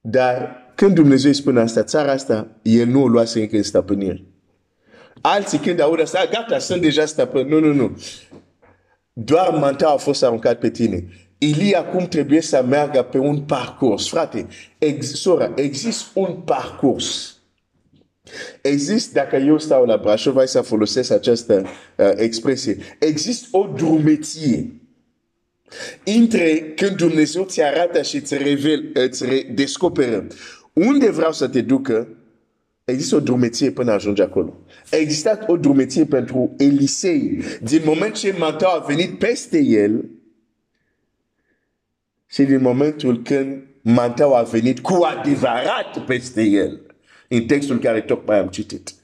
Dar 0.00 0.56
când 0.74 0.94
Dumnezeu 0.94 1.30
îi 1.30 1.36
spune 1.36 1.60
asta, 1.60 1.82
țara 1.82 2.12
asta, 2.12 2.48
el 2.62 2.86
nu 2.86 3.02
o 3.02 3.08
luase 3.08 3.40
încă 3.40 3.56
în 3.56 3.62
stăpânire. 3.62 4.24
Alții 5.22 5.58
când 5.58 5.80
aud 5.80 6.00
asta, 6.00 6.18
ah, 6.18 6.28
gata, 6.30 6.58
sunt 6.58 6.80
deja 6.80 7.06
stăpân. 7.06 7.48
Nu, 7.48 7.58
nu, 7.58 7.72
nu. 7.72 7.98
Doar 9.12 9.48
mantaua 9.50 9.92
a 9.92 9.96
fost 9.96 10.22
aruncat 10.22 10.58
pe 10.58 10.70
tine. 10.70 11.04
Ilia 11.38 11.84
cum 11.84 12.06
trebuie 12.06 12.40
să 12.40 12.64
meargă 12.68 13.02
pe 13.02 13.18
un 13.18 13.40
parcurs. 13.40 14.08
Frate, 14.08 14.46
ex, 14.78 15.06
sora, 15.06 15.52
există 15.56 16.10
un 16.14 16.32
parcurs. 16.44 17.36
Există, 18.62 19.10
dacă 19.14 19.36
eu 19.36 19.58
stau 19.58 19.84
la 19.84 19.96
Brașov, 19.96 20.34
vai 20.34 20.48
să 20.48 20.60
folosesc 20.60 21.10
această 21.10 21.64
uh, 21.96 22.10
expresie, 22.16 22.78
există 22.98 23.48
o 23.50 23.68
drumeție 23.76 24.80
între 26.04 26.72
când 26.76 26.96
Dumnezeu 26.96 27.44
ți 27.44 27.62
arată 27.62 28.02
și 28.02 28.16
îți 28.16 28.36
revel, 28.36 28.90
îți 28.94 29.24
descoperă 29.54 30.26
unde 30.72 31.10
vreau 31.10 31.32
să 31.32 31.48
te 31.48 31.60
ducă, 31.60 32.08
există 32.84 33.16
o 33.16 33.20
drumeție 33.20 33.70
până 33.70 33.92
ajungi 33.92 34.22
acolo. 34.22 34.56
A 34.90 34.96
existat 34.96 35.48
o 35.48 35.56
drumeție 35.56 36.04
pentru 36.04 36.54
Elisei. 36.58 37.42
Din 37.62 37.82
moment 37.84 38.14
ce 38.14 38.34
manteau 38.38 38.74
a 38.74 38.84
venit 38.86 39.18
peste 39.18 39.58
el, 39.58 40.04
și 42.32 42.42
din 42.42 42.60
momentul 42.60 43.22
când 43.22 43.62
manteau 43.82 44.34
a 44.34 44.42
venit 44.42 44.80
cu 44.80 44.92
adevărat 44.92 46.04
peste 46.06 46.42
el. 46.42 46.80
În 47.28 47.46
textul 47.46 47.78
care 47.78 48.00
tocmai 48.00 48.38
am 48.38 48.48
citit. 48.48 48.94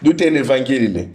Du-te 0.00 0.28
în 0.28 0.34
Evangheliile. 0.34 1.08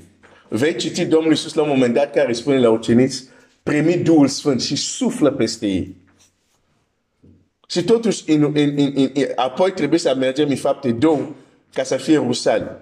Vei 0.50 0.76
citi 0.76 1.06
Domnul 1.06 1.32
Iisus 1.32 1.54
la 1.54 1.62
un 1.62 1.68
moment 1.68 1.94
dat 1.94 2.14
care 2.14 2.34
spune 2.34 2.60
la 2.60 2.70
uceniți, 2.70 3.24
primi 3.64 3.98
Duhul 3.98 4.28
Sfânt 4.28 4.62
și 4.62 4.76
suflă 4.76 5.32
peste 5.32 5.68
ei. 5.68 5.96
Și 7.68 7.84
totuși, 7.84 8.32
in, 8.32 8.56
in, 8.56 8.78
in, 8.78 9.12
in, 9.14 9.28
apoi 9.36 9.72
trebuie 9.72 10.00
să 10.00 10.16
mergem 10.16 10.50
în 10.50 10.56
fapte 10.56 10.92
două 10.92 11.36
ca 11.74 11.84
să 11.84 11.98
fie 11.98 12.18
rusal. 12.18 12.82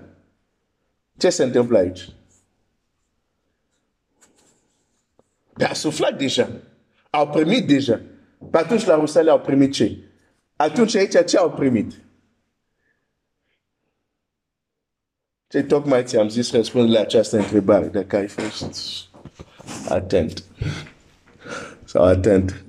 Ce 1.18 1.30
se 1.30 1.44
întâmplă 1.44 1.78
aici? 1.78 2.10
Dar 5.54 5.70
a 5.70 5.74
suflat 5.74 6.18
deja. 6.18 6.50
Au 7.10 7.30
primit 7.30 7.68
deja. 7.68 8.02
Pe 8.52 8.58
atunci 8.58 8.86
la 8.86 8.96
Rusale 8.96 9.30
au 9.30 9.40
primit 9.40 9.74
ce? 9.74 9.98
Atunci 10.56 10.96
aici 10.96 11.26
ce 11.26 11.38
au 11.38 11.52
primit? 11.52 11.94
Ce 15.48 15.64
tocmai 15.64 16.04
ți-am 16.04 16.30
zis 16.30 16.52
răspund 16.52 16.90
la 16.90 17.00
această 17.00 17.38
întrebare, 17.38 17.88
dacă 17.88 18.16
ai 18.16 18.28
fost 18.28 19.10
atent. 19.90 20.44
Sau 21.84 22.04
atent. 22.04 22.64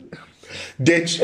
Deci, 0.76 1.20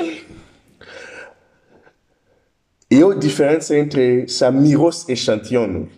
e 2.93 3.03
o 3.03 3.13
diferență 3.13 3.75
între 3.75 4.27
să 4.27 4.51
miros 4.51 5.07
eșantionul 5.07 5.89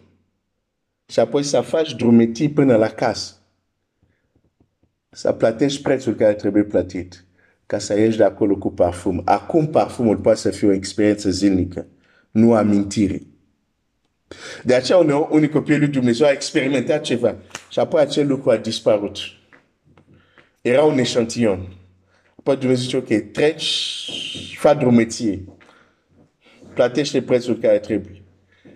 și 1.06 1.20
apoi 1.20 1.42
să 1.42 1.60
faci 1.60 1.94
drumetii 1.94 2.50
până 2.50 2.76
la 2.76 2.88
casă. 2.88 3.34
Să 5.10 5.32
plătești 5.32 5.82
prețul 5.82 6.14
care 6.14 6.34
trebuie 6.34 6.62
plătit 6.62 7.24
ca 7.66 7.78
să 7.78 7.98
ieși 7.98 8.16
de 8.16 8.24
acolo 8.24 8.56
cu 8.56 8.72
parfum. 8.72 9.22
Acum 9.24 9.66
parfumul 9.66 10.16
poate 10.16 10.38
să 10.38 10.50
fie 10.50 10.68
o 10.68 10.72
experiență 10.72 11.30
zilnică, 11.30 11.86
nu 12.30 12.54
amintire. 12.54 13.22
De 14.62 14.74
aceea 14.74 14.98
uneori 14.98 15.34
unii 15.34 15.48
copii 15.48 15.78
lui 15.78 15.88
Dumnezeu 15.88 16.26
a 16.26 16.30
experimentat 16.30 17.00
ceva 17.00 17.36
și 17.70 17.78
apoi 17.78 18.00
acel 18.00 18.26
lucru 18.26 18.50
a 18.50 18.56
dispărut. 18.56 19.18
Era 20.60 20.82
un 20.82 20.98
eșantion. 20.98 21.76
Apoi 22.38 22.56
Dumnezeu 22.56 22.82
zice, 22.82 22.96
ok, 22.96 23.32
treci, 23.32 24.56
fa 24.58 24.74
drumeție. 24.74 25.44
Plătește 26.74 27.22
prețul 27.22 27.58
care 27.58 27.78
trebuie. 27.78 28.22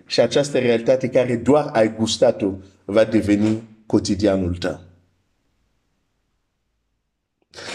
Și 0.05 0.19
această 0.19 0.59
realitate 0.59 1.09
care 1.09 1.35
doar 1.35 1.69
ai 1.73 1.95
gustat-o 1.95 2.51
va 2.85 3.03
deveni 3.03 3.63
cotidianul 3.85 4.55
tău. 4.55 4.79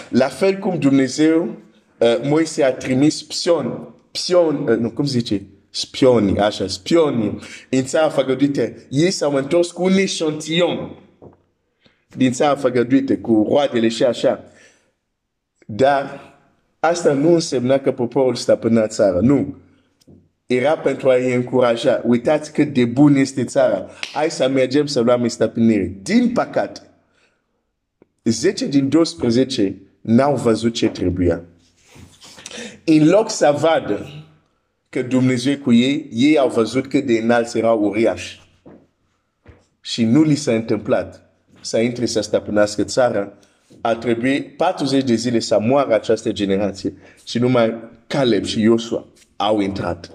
La 0.08 0.28
fel 0.28 0.58
cum 0.58 0.78
Dumnezeu, 0.78 1.56
uh, 1.98 2.18
Moise 2.22 2.64
a 2.64 2.72
trimis 2.72 3.22
pion, 3.22 3.94
pion, 4.10 4.68
uh, 4.68 4.78
nu, 4.78 4.90
cum 4.90 5.04
zice? 5.04 5.42
Spioni, 5.70 6.38
așa, 6.38 6.66
spioni, 6.66 7.38
în 7.70 7.84
țara 7.84 8.08
făgăduită. 8.08 8.72
Ei 8.90 9.10
s-au 9.10 9.34
întors 9.34 9.70
cu 9.70 9.82
un 9.82 9.92
eșantion 9.92 10.96
din 12.16 12.32
țara 12.32 12.56
făgăduită, 12.56 13.16
cu 13.16 13.46
roadele 13.48 13.88
și 13.88 14.04
așa. 14.04 14.44
Dar 15.66 16.20
asta 16.80 17.12
nu 17.12 17.32
însemna 17.32 17.78
că 17.78 17.92
poporul 17.92 18.34
stăpâna 18.34 18.86
țara, 18.86 19.20
nu. 19.20 19.56
Era 20.54 20.76
pentru 20.78 21.08
a-i 21.08 21.34
încuraja. 21.34 22.02
Uitați 22.06 22.52
cât 22.52 22.72
de 22.72 22.84
bun 22.84 23.14
este 23.14 23.44
țara. 23.44 23.86
Hai 24.12 24.30
să 24.30 24.48
mergem 24.48 24.86
să 24.86 25.00
luăm 25.00 25.28
stăpânire. 25.28 25.96
Din 26.02 26.32
păcate, 26.32 26.80
10 28.24 28.66
din 28.66 28.88
12 28.88 29.76
n-au 30.00 30.36
văzut 30.36 30.74
ce 30.74 30.88
trebuia. 30.88 31.42
În 32.84 33.08
loc 33.08 33.30
să 33.30 33.56
vadă 33.60 34.06
că 34.88 35.02
Dumnezeu 35.02 35.56
cu 35.56 35.72
ei, 35.72 36.08
ei 36.12 36.38
au 36.38 36.48
văzut 36.48 36.86
că 36.86 37.00
de 37.00 37.18
înalți 37.18 37.58
erau 37.58 37.82
uriași. 37.82 38.40
Și 39.80 40.04
nu 40.04 40.22
li 40.22 40.34
s-a 40.34 40.52
întâmplat 40.52 41.30
să 41.60 41.78
intre 41.78 42.06
să 42.06 42.20
stăpânească 42.20 42.84
țara. 42.84 43.32
A 43.80 43.94
trebuit 43.94 44.56
40 44.56 45.04
de 45.04 45.14
zile 45.14 45.38
să 45.38 45.58
moară 45.60 45.94
această 45.94 46.32
generație. 46.32 46.94
Și 47.24 47.38
numai 47.38 47.74
Caleb 48.06 48.44
și 48.44 48.60
Iosua 48.60 49.06
au 49.36 49.60
intrat. 49.60 50.10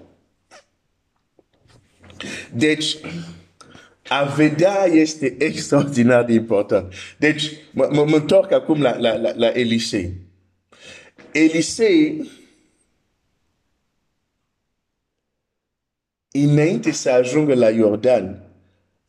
Deci, 2.54 2.98
a 4.08 4.24
vedea 4.24 4.86
este 4.86 5.36
extraordinar 5.40 6.24
de 6.24 6.34
important. 6.34 6.94
Deci, 7.18 7.52
mă, 7.72 7.90
mă 7.92 8.16
întorc 8.16 8.52
acum 8.52 8.82
la, 8.82 8.98
la, 8.98 9.16
la, 9.16 9.32
la 9.36 9.48
Elisei. 9.48 10.14
Elisei, 11.32 12.30
înainte 16.32 16.92
să 16.92 17.10
ajungă 17.10 17.54
la 17.54 17.70
Iordan, 17.70 18.42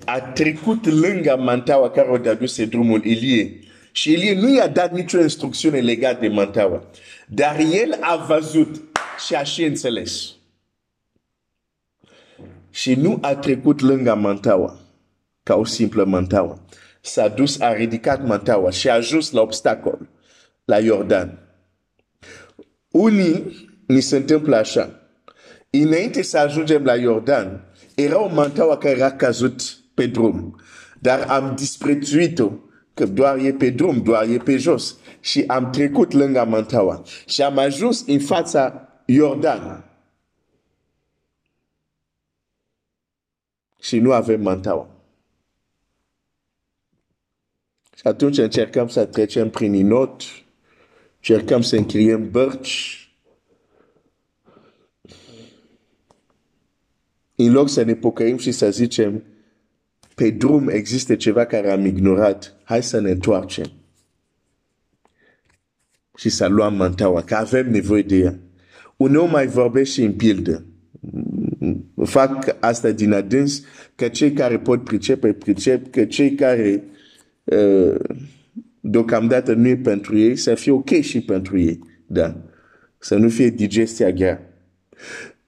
a 0.04 0.20
trecut 0.20 0.86
lângă 0.86 1.36
mantaua 1.36 1.90
care 1.90 2.10
o 2.10 2.18
dăduse 2.18 2.64
drumul 2.64 3.04
Ilie. 3.04 3.60
Și 3.92 4.12
Ilie 4.12 4.34
nu 4.34 4.54
i-a 4.54 4.68
dat 4.68 4.92
nicio 4.92 5.20
instrucțiune 5.20 5.80
legată 5.80 6.20
de 6.20 6.28
mantaua. 6.28 6.90
Dar 7.26 7.58
el 7.58 7.98
a 8.00 8.16
văzut 8.16 8.82
și 9.26 9.34
a 9.34 9.42
și 9.42 9.64
înțeles. 9.64 10.37
Și 12.70 12.94
nu 12.94 13.18
a 13.20 13.34
trecut 13.34 13.80
lângă 13.80 14.14
mantaua 14.14 14.78
ca 15.42 15.54
o 15.54 15.64
simplă 15.64 16.04
mantaua. 16.04 16.58
S-a 17.00 17.28
dus, 17.28 17.60
a 17.60 17.72
ridicat 17.72 18.26
mantaua 18.26 18.70
și 18.70 18.88
a 18.88 18.94
ajuns 18.94 19.30
la 19.30 19.40
obstacol, 19.40 20.08
la 20.64 20.78
Iordan. 20.78 21.38
Unii 22.90 23.66
ni 23.86 24.00
se 24.00 24.16
întâmplă 24.16 24.56
așa. 24.56 25.00
Înainte 25.70 26.22
să 26.22 26.38
ajungem 26.38 26.84
la 26.84 26.94
Iordan, 26.94 27.64
era 27.94 28.22
o 28.22 28.34
mantaua 28.34 28.78
care 28.78 28.96
era 28.96 29.10
cazut 29.10 29.62
pe 29.94 30.06
drum. 30.06 30.60
Dar 31.00 31.20
am 31.28 31.54
disprețuit-o 31.56 32.50
că 32.94 33.06
doar 33.06 33.38
e 33.38 33.52
pe 33.52 33.70
drum, 33.70 34.02
doar 34.02 34.28
e 34.28 34.36
pe 34.36 34.56
jos. 34.56 34.96
Și 35.20 35.44
am 35.46 35.70
trecut 35.70 36.12
lângă 36.12 36.44
mantaua. 36.48 37.02
Și 37.26 37.42
am 37.42 37.58
ajuns 37.58 38.04
în 38.06 38.18
fața 38.18 38.88
Iordan. 39.06 39.87
Și 43.80 43.98
nu 43.98 44.12
avem 44.12 44.40
mantaua. 44.40 44.90
Și 47.94 48.06
atunci 48.06 48.38
încercăm 48.38 48.88
să 48.88 49.04
trecem 49.04 49.50
prin 49.50 49.74
inot, 49.74 50.22
încercăm 51.16 51.60
să 51.60 51.76
încriem 51.76 52.30
bărci. 52.30 53.02
În 57.34 57.52
loc 57.52 57.68
să 57.68 57.82
ne 57.82 57.94
pocăim 57.94 58.36
și 58.36 58.52
să 58.52 58.70
zicem, 58.70 59.24
pe 60.14 60.30
drum 60.30 60.68
există 60.68 61.16
ceva 61.16 61.44
care 61.44 61.70
am 61.70 61.84
ignorat, 61.84 62.56
hai 62.64 62.82
să 62.82 63.00
ne 63.00 63.10
întoarcem. 63.10 63.70
Și 66.16 66.28
să 66.28 66.46
luăm 66.46 66.74
mantaua, 66.74 67.22
că 67.22 67.34
avem 67.34 67.70
nevoie 67.70 68.02
de 68.02 68.16
ea. 68.16 68.38
Uneori 68.96 69.30
mai 69.30 69.46
vorbește 69.46 69.92
și 69.94 70.02
în 70.02 70.16
pildă. 70.16 70.64
Fac 72.04 72.56
asta 72.60 72.90
din 72.90 73.12
adâns, 73.12 73.62
că 73.94 74.08
cei 74.08 74.32
care 74.32 74.58
pot 74.58 74.84
pricepe, 74.84 75.32
pricep, 75.32 75.92
că 75.92 76.04
cei 76.04 76.34
care 76.34 76.84
uh, 77.44 77.94
deocamdată 78.80 79.52
nu 79.52 79.68
e 79.68 79.76
pentru 79.76 80.18
ei, 80.18 80.36
să 80.36 80.54
fie 80.54 80.72
ok 80.72 80.90
și 80.90 81.20
pentru 81.20 81.58
ei. 81.58 81.78
Da. 82.06 82.36
Să 82.98 83.16
nu 83.16 83.28
fie 83.28 83.48
digestia 83.48 84.10
grea. 84.10 84.40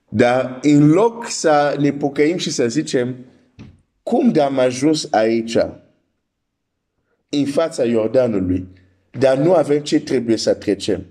Dar 0.09 0.59
în 0.63 0.89
loc 0.89 1.29
să 1.29 1.77
ne 1.81 1.93
pocăim 1.93 2.37
și 2.37 2.51
să 2.51 2.69
zicem 2.69 3.17
cum 4.03 4.33
de 4.33 4.41
am 4.41 4.59
ajuns 4.59 5.09
aici, 5.11 5.57
în 7.29 7.45
fața 7.45 7.85
Iordanului, 7.85 8.69
dar 9.19 9.39
nu 9.39 9.53
avem 9.53 9.81
ce 9.81 10.01
trebuie 10.01 10.37
să 10.37 10.55
trecem. 10.55 11.05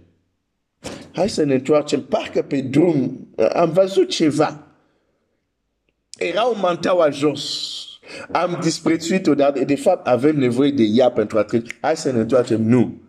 Hai 1.12 1.29
să 1.29 1.43
ne 1.43 1.53
întoarcem, 1.53 2.01
parcă 2.01 2.41
pe 2.41 2.62
drum 2.62 3.27
am 3.53 3.71
văzut 3.71 4.09
ceva. 4.09 4.68
Era 6.19 6.43
un 6.43 6.60
mantaua 6.60 7.10
jos 7.10 7.89
Am 8.32 8.60
disprețuit 8.62 9.27
odată, 9.27 9.65
de 9.65 9.75
fapt 9.75 10.08
avem 10.08 10.38
nevoie 10.38 10.71
de 10.71 10.84
ea 10.84 11.12
pentru 11.12 11.38
a 11.38 11.43
trece. 11.43 11.77
Hai 11.82 11.97
să 11.97 12.12
ne 12.12 12.19
întoarcem. 12.19 12.62
Nu. 12.62 13.01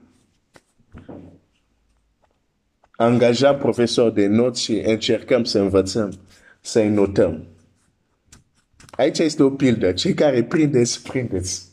Angajăm 2.91 3.57
profesor 3.57 4.11
de 4.11 4.27
not 4.27 4.57
și 4.57 4.73
încercăm 4.73 5.45
să 5.45 5.59
învățăm, 5.59 6.13
să-i 6.61 6.89
notăm. 6.89 7.47
Aici 8.91 9.19
este 9.19 9.43
o 9.43 9.51
pildă. 9.51 9.93
Cei 9.93 10.15
care 10.15 10.43
prindeți, 10.43 11.03
prindeți. 11.03 11.69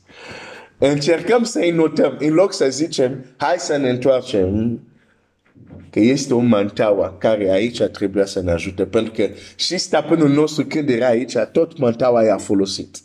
Încercăm 0.78 1.44
să-i 1.44 1.72
notăm. 1.72 2.16
În 2.20 2.34
loc 2.34 2.54
să 2.54 2.70
zicem, 2.70 3.26
hai 3.38 3.56
să 3.58 3.78
ne 3.78 3.90
întoarcem 3.90 4.80
că 5.90 6.00
este 6.00 6.34
un 6.34 6.48
mantaua 6.48 7.16
care 7.18 7.52
aici 7.52 7.82
trebuia 7.82 8.26
să 8.26 8.42
ne 8.42 8.52
ajute. 8.52 8.86
Pentru 8.86 9.12
că 9.12 9.30
și 9.56 9.78
stăpânul 9.78 10.30
nostru 10.30 10.66
când 10.66 10.90
era 10.90 11.08
aici, 11.08 11.38
tot 11.52 11.78
mantaua 11.78 12.24
i-a 12.24 12.38
folosit. 12.38 12.98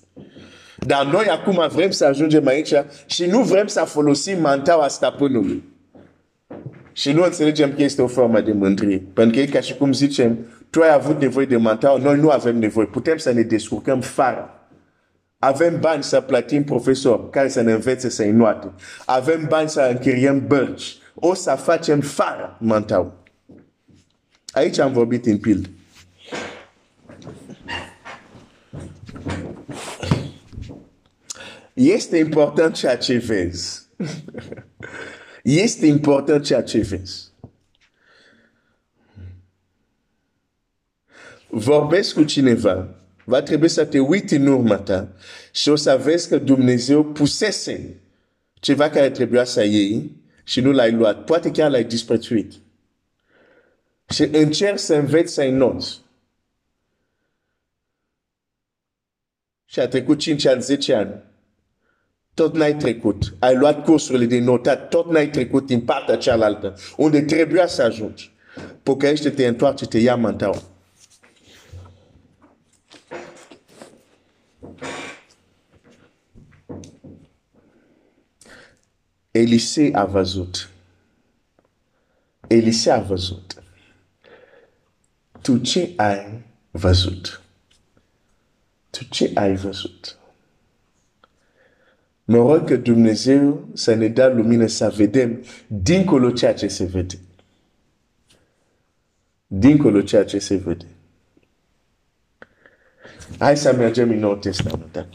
Dar 0.79 1.07
noi 1.07 1.25
acum 1.25 1.69
vrem 1.73 1.91
să 1.91 2.05
ajungem 2.05 2.47
aici 2.47 2.73
și 3.07 3.25
nu 3.25 3.43
vrem 3.43 3.67
să 3.67 3.81
folosim 3.81 4.41
mantaua 4.41 4.89
stăpânului. 4.89 5.63
Și 6.93 7.13
nu 7.13 7.23
înțelegem 7.23 7.75
că 7.75 7.83
este 7.83 8.03
o 8.03 8.07
formă 8.07 8.41
de 8.41 8.53
mândrie. 8.53 9.03
Pentru 9.13 9.37
că 9.37 9.43
e 9.43 9.47
ca 9.47 9.61
și 9.61 9.77
cum 9.77 9.93
zicem, 9.93 10.39
tu 10.71 10.81
ai 10.81 10.93
avut 10.93 11.21
nevoie 11.21 11.47
de 11.47 11.57
mantaua, 11.57 11.99
noi 11.99 12.19
nu 12.19 12.29
avem 12.29 12.59
nevoie. 12.59 12.87
Putem 12.87 13.17
să 13.17 13.33
ne 13.33 13.43
descurcăm 13.43 14.01
fără. 14.01 14.67
Avem 15.39 15.81
bani 15.81 16.03
să 16.03 16.21
plătim 16.21 16.65
profesor 16.65 17.31
care 17.31 17.49
să 17.49 17.61
ne 17.61 17.73
învețe 17.73 18.09
să 18.09 18.23
înoate. 18.23 18.71
Avem 19.07 19.47
bani 19.49 19.69
să 19.69 19.89
închiriem 19.91 20.47
bărci. 20.47 20.97
O 21.15 21.35
să 21.35 21.55
facem 21.55 22.01
fără 22.01 22.57
mantaua. 22.61 23.23
Aici 24.53 24.79
am 24.79 24.93
vorbit 24.93 25.27
în 25.27 25.39
pildă. 25.39 25.69
Este 31.73 32.17
important 32.17 32.75
ceea 32.75 32.97
ce 32.97 33.17
vezi. 33.17 33.87
este 35.43 35.87
important 35.87 36.45
ceea 36.45 36.63
ce 36.63 36.79
vezi. 36.79 37.31
Vorbesc 41.49 42.15
cu 42.15 42.25
cineva, 42.25 42.95
va 43.25 43.43
trebui 43.43 43.69
să 43.69 43.85
te 43.85 43.99
uiti 43.99 44.35
în 44.35 44.47
urma 44.47 44.77
ta 44.77 45.13
și 45.53 45.69
o 45.69 45.77
să 45.77 46.01
vezi 46.03 46.29
că 46.29 46.39
Dumnezeu 46.39 47.05
pusese 47.05 48.01
ceva 48.55 48.91
care 48.91 49.11
trebuia 49.11 49.45
să 49.45 49.65
iei 49.65 50.22
și 50.45 50.61
nu 50.61 50.73
l-ai 50.73 50.93
luat. 50.93 51.25
Poate 51.25 51.51
chiar 51.51 51.71
l-ai 51.71 51.85
disprețuit. 51.85 52.53
Și 54.09 54.23
încerci 54.23 54.79
să 54.79 54.95
înveți 54.95 55.33
să-i 55.33 55.51
noți. 55.51 56.01
Și 59.65 59.81
a 59.81 59.89
trecut 59.89 60.19
5 60.19 60.47
ani, 60.47 60.63
10 60.63 60.95
ani 60.95 61.23
tot 62.35 62.55
n-ai 62.55 62.77
trecut. 62.77 63.35
Ai 63.39 63.57
luat 63.57 63.85
cursurile 63.85 64.25
de 64.25 64.39
notat, 64.39 64.89
tot 64.89 65.11
n-ai 65.11 65.31
trecut 65.31 65.67
din 65.67 65.81
partea 65.81 66.17
cealaltă, 66.17 66.75
unde 66.97 67.23
trebuia 67.23 67.67
să 67.67 67.83
ajungi. 67.83 68.31
Pocăiește, 68.83 69.31
te 69.31 69.47
întoarce, 69.47 69.87
te 69.87 69.99
ia 69.99 70.17
mantaua. 70.17 70.63
Elisei 79.33 79.95
a 79.95 80.05
văzut. 80.05 80.71
Elisei 82.47 82.93
a 82.93 83.01
văzut. 83.01 83.63
Tu 85.43 85.59
ce 85.59 85.93
ai 85.97 86.45
văzut? 86.71 87.43
Tu 88.91 89.05
ce 89.05 89.31
ai 89.35 89.57
văzut? 89.57 90.19
Mă 92.25 92.37
rog 92.37 92.65
că 92.67 92.77
Dumnezeu 92.77 93.69
să 93.75 93.95
ne 93.95 94.09
dea 94.09 94.29
lumină 94.29 94.67
să 94.67 94.93
vedem 94.97 95.45
dincolo 95.67 96.31
ceea 96.31 96.55
ce 96.55 96.69
se 96.69 96.85
vede. 96.85 97.19
Dincolo 99.47 100.01
ceea 100.01 100.25
ce 100.25 100.39
se 100.39 100.57
vede. 100.57 100.87
Hai 103.39 103.57
să 103.57 103.73
mergem 103.73 104.11
în 104.11 104.19
Nou 104.19 104.37
Testament. 104.37 105.09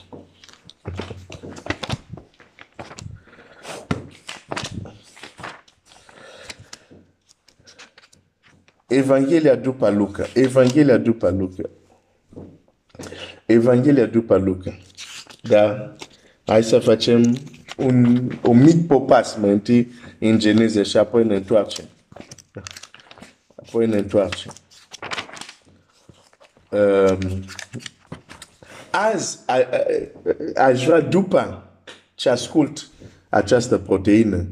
Evanghelia 8.88 9.56
după 9.56 9.90
Luca. 9.90 10.26
Evanghelia 10.34 10.98
după 10.98 11.30
Luca. 11.30 11.70
Evanghelia 13.46 14.06
după 14.06 14.38
Luca. 14.38 14.78
Da. 15.42 15.96
Hai 16.46 16.64
să 16.64 16.80
facem 16.80 17.38
un, 17.78 18.30
un 18.44 18.62
mic 18.62 18.88
popas 18.88 19.36
mai 19.36 19.50
întâi 19.50 19.92
în 20.20 20.40
Geneze 20.40 20.84
și 20.84 20.98
apoi 20.98 21.26
ne 21.26 21.36
întoarcem. 21.36 21.86
Apoi 23.56 23.88
ne 23.88 23.98
întoarcem. 23.98 24.54
Um, 26.70 27.44
azi 28.92 29.40
a, 29.46 29.54
a, 29.54 30.64
aș 30.64 30.86
vrea 30.86 31.00
după 31.00 31.72
ce 32.16 32.30
ascult 32.30 32.90
această 33.30 33.78
proteină 33.78 34.46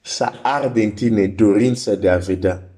să 0.00 0.30
arde 0.42 0.82
în 0.82 0.90
tine 0.90 1.26
dorința 1.26 1.94
de 1.94 2.08
a 2.08 2.16
vedea. 2.16 2.69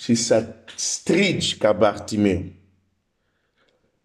Și 0.00 0.14
să 0.14 0.54
strigi 0.76 1.56
ca 1.56 1.72
Bartimeu 1.72 2.44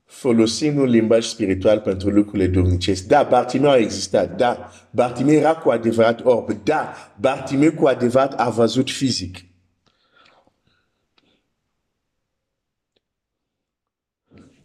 folosind 0.05 0.77
un 0.77 0.85
limbaj 0.85 1.25
spiritual 1.25 1.79
pentru 1.79 2.09
lucrurile 2.09 2.47
domnicești. 2.47 3.07
Da, 3.07 3.23
Bartimeu 3.23 3.69
a 3.69 3.77
existat. 3.77 4.37
Da, 4.37 4.71
Bartimeu 4.91 5.35
era 5.35 5.55
cu 5.55 5.69
adevărat 5.69 6.25
orb. 6.25 6.63
Da, 6.63 6.93
Bartimeu 7.19 7.71
cu 7.71 7.87
adevărat 7.87 8.33
a 8.39 8.49
văzut 8.49 8.89
fizic. 8.89 9.37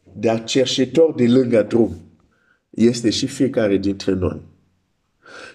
Dar 0.02 0.44
cerșetor 0.44 1.14
de 1.14 1.26
lângă 1.26 1.62
drum 1.62 1.96
este 2.70 3.10
și 3.10 3.26
fiecare 3.26 3.76
dintre 3.76 4.12
noi 4.12 4.40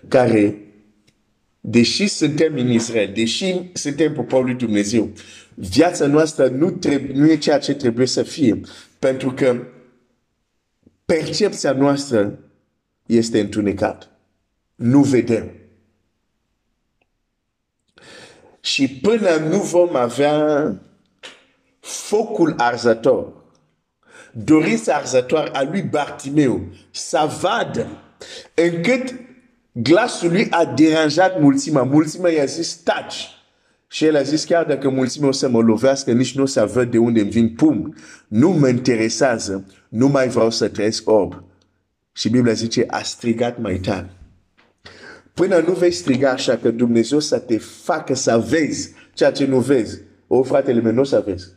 care 0.07 0.59
deși 1.67 2.07
suntem 2.07 2.57
în 2.57 2.71
Israel, 2.71 3.11
deși 3.13 3.55
suntem 3.73 4.13
poporul 4.13 4.45
lui 4.45 4.55
Dumnezeu, 4.55 5.11
viața 5.55 6.05
noastră 6.07 6.47
nu, 6.47 6.71
trebuie, 6.71 7.17
nu 7.17 7.31
e 7.31 7.37
ceea 7.37 7.59
ce 7.59 7.73
trebuie 7.73 8.07
să 8.07 8.23
fie. 8.23 8.61
Pentru 8.99 9.31
că 9.31 9.63
percepția 11.05 11.71
noastră 11.71 12.39
este 13.05 13.39
întunecată. 13.39 14.09
Nu 14.75 15.01
vedem. 15.01 15.51
Și 18.59 18.89
până 18.89 19.35
nu 19.35 19.57
vom 19.57 19.95
avea 19.95 20.73
focul 21.79 22.53
arzător, 22.57 23.33
dorința 24.31 24.95
arzătoare 24.95 25.49
a 25.49 25.63
lui 25.63 25.81
Bartimeu 25.81 26.61
să 26.91 27.37
vadă 27.41 27.87
încât 28.53 29.15
glasul 29.71 30.31
lui 30.31 30.49
a 30.49 30.65
deranjat 30.65 31.39
mulțimea. 31.39 31.83
Mulțimea 31.83 32.31
i-a 32.31 32.45
zis, 32.45 32.75
taci. 32.75 33.35
Și 33.95 34.05
el 34.05 34.15
a 34.15 34.21
zis, 34.21 34.43
chiar 34.43 34.65
dacă 34.65 34.89
mulțimea 34.89 35.27
o 35.27 35.31
să 35.31 35.49
mă 35.49 35.62
lovească, 35.62 36.12
nici 36.12 36.36
nu 36.36 36.43
o 36.43 36.45
să 36.45 36.65
văd 36.73 36.91
de 36.91 36.97
unde 36.97 37.19
îmi 37.19 37.29
vin 37.29 37.49
pum. 37.49 37.95
Nu 38.27 38.49
mă 38.49 38.67
interesează, 38.67 39.65
nu 39.89 40.08
mai 40.08 40.27
vreau 40.27 40.49
să 40.49 40.67
trăiesc 40.67 41.10
orb. 41.10 41.43
Și 42.12 42.29
Biblia 42.29 42.53
zice, 42.53 42.84
a 42.88 43.01
strigat 43.01 43.62
mai 43.62 43.77
tare. 43.77 44.10
Până 45.34 45.63
nu 45.67 45.73
vei 45.73 45.91
striga 45.91 46.29
așa 46.29 46.58
că 46.58 46.71
Dumnezeu 46.71 47.19
să 47.19 47.38
te 47.38 47.58
facă 47.58 48.13
să 48.13 48.45
vezi 48.49 48.93
ceea 49.13 49.31
ce 49.31 49.45
nu 49.45 49.60
vezi. 49.60 49.99
O, 50.27 50.43
fratele 50.43 50.81
meu, 50.81 50.93
nu 50.93 51.01
o 51.01 51.03
să 51.03 51.23
vezi. 51.25 51.47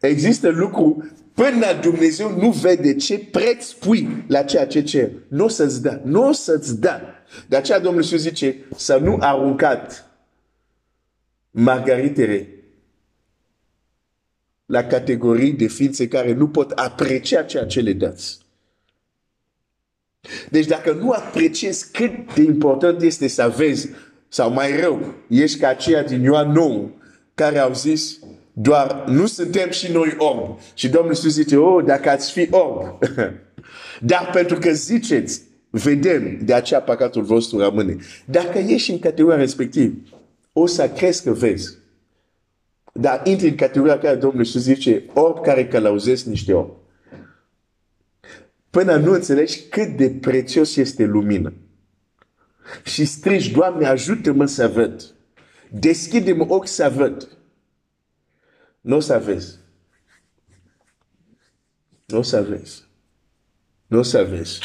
Există 0.00 0.48
lucru 0.48 1.10
până 1.32 1.66
Dumnezeu 1.82 2.36
nu 2.38 2.50
vede 2.50 2.94
ce 2.94 3.18
preț 3.18 3.70
pui 3.70 4.24
la 4.28 4.42
ceea 4.42 4.66
ce 4.66 4.82
cer. 4.82 5.10
Nu 5.28 5.44
o 5.44 5.48
să-ți 5.48 5.82
da. 5.82 6.00
Nu 6.04 6.28
o 6.28 6.32
să-ți 6.32 6.80
da. 6.80 7.00
De 7.48 7.56
aceea 7.56 7.80
Dumnezeu 7.80 8.18
zice 8.18 8.56
să 8.76 8.98
nu 9.02 9.16
aruncat 9.20 10.08
margaritele 11.56 12.48
la 14.66 14.84
categorii 14.84 15.52
de 15.52 15.66
ființe 15.66 16.08
care 16.08 16.32
nu 16.32 16.48
pot 16.48 16.70
aprecia 16.70 17.42
ceea 17.42 17.66
ce 17.66 17.80
le 17.80 17.92
dați. 17.92 18.38
Deci 20.50 20.66
dacă 20.66 20.92
nu 20.92 21.10
apreciezi 21.10 21.90
cât 21.92 22.34
de 22.34 22.42
important 22.42 23.02
este 23.02 23.28
să 23.28 23.52
vezi, 23.56 23.88
sau 24.28 24.52
mai 24.52 24.80
rău, 24.80 25.14
ești 25.28 25.58
ca 25.58 25.68
aceia 25.68 26.02
din 26.02 26.22
Ioan 26.22 26.50
9, 26.50 26.90
care 27.34 27.58
au 27.58 27.74
zis, 27.74 28.18
doar 28.52 29.04
nu 29.06 29.26
suntem 29.26 29.70
și 29.70 29.92
noi 29.92 30.14
orb. 30.18 30.58
Și 30.74 30.88
Domnul 30.88 31.10
Iisus 31.10 31.32
zice, 31.32 31.56
oh, 31.56 31.84
dacă 31.84 32.10
ați 32.10 32.32
fi 32.32 32.48
orb. 32.50 32.98
Dar 34.00 34.30
pentru 34.32 34.58
că 34.58 34.72
ziceți, 34.72 35.42
vedem, 35.70 36.38
de 36.42 36.54
aceea 36.54 36.80
păcatul 36.80 37.22
vostru 37.22 37.58
rămâne. 37.58 37.96
Dacă 38.24 38.58
ești 38.58 38.90
în 38.90 38.98
categoria 38.98 39.38
respectivă, 39.38 39.94
o 40.56 40.66
să 40.66 40.90
crezi 40.90 41.22
că 41.22 41.32
vezi. 41.32 41.78
Dar 42.92 43.26
intri 43.26 43.48
în 43.48 43.56
categoria 43.56 43.98
care 43.98 44.16
Domnul 44.16 44.44
Iisus 44.44 44.62
zice, 44.62 45.04
orb 45.14 45.44
care 45.44 45.68
călăuzesc 45.68 46.24
niște 46.24 46.52
om. 46.52 46.70
Până 48.70 48.96
nu 48.96 49.12
înțelegi 49.12 49.62
cât 49.68 49.96
de 49.96 50.10
prețios 50.10 50.76
este 50.76 51.04
lumină. 51.04 51.52
Și 52.84 53.04
strigi, 53.04 53.52
Doamne, 53.52 53.86
ajută-mă 53.86 54.46
să 54.46 54.68
văd. 54.68 55.14
Deschide-mă 55.70 56.44
ochi 56.48 56.68
să 56.68 56.92
văd. 56.94 57.28
Nu 58.80 58.96
o 58.96 59.00
să 59.00 59.18
vezi. 59.24 59.58
Nu 62.06 62.18
o 62.18 62.22
să 62.22 62.42
vezi. 62.42 62.84
Nu 63.86 63.98
o 63.98 64.02
să 64.02 64.24
vezi. 64.24 64.60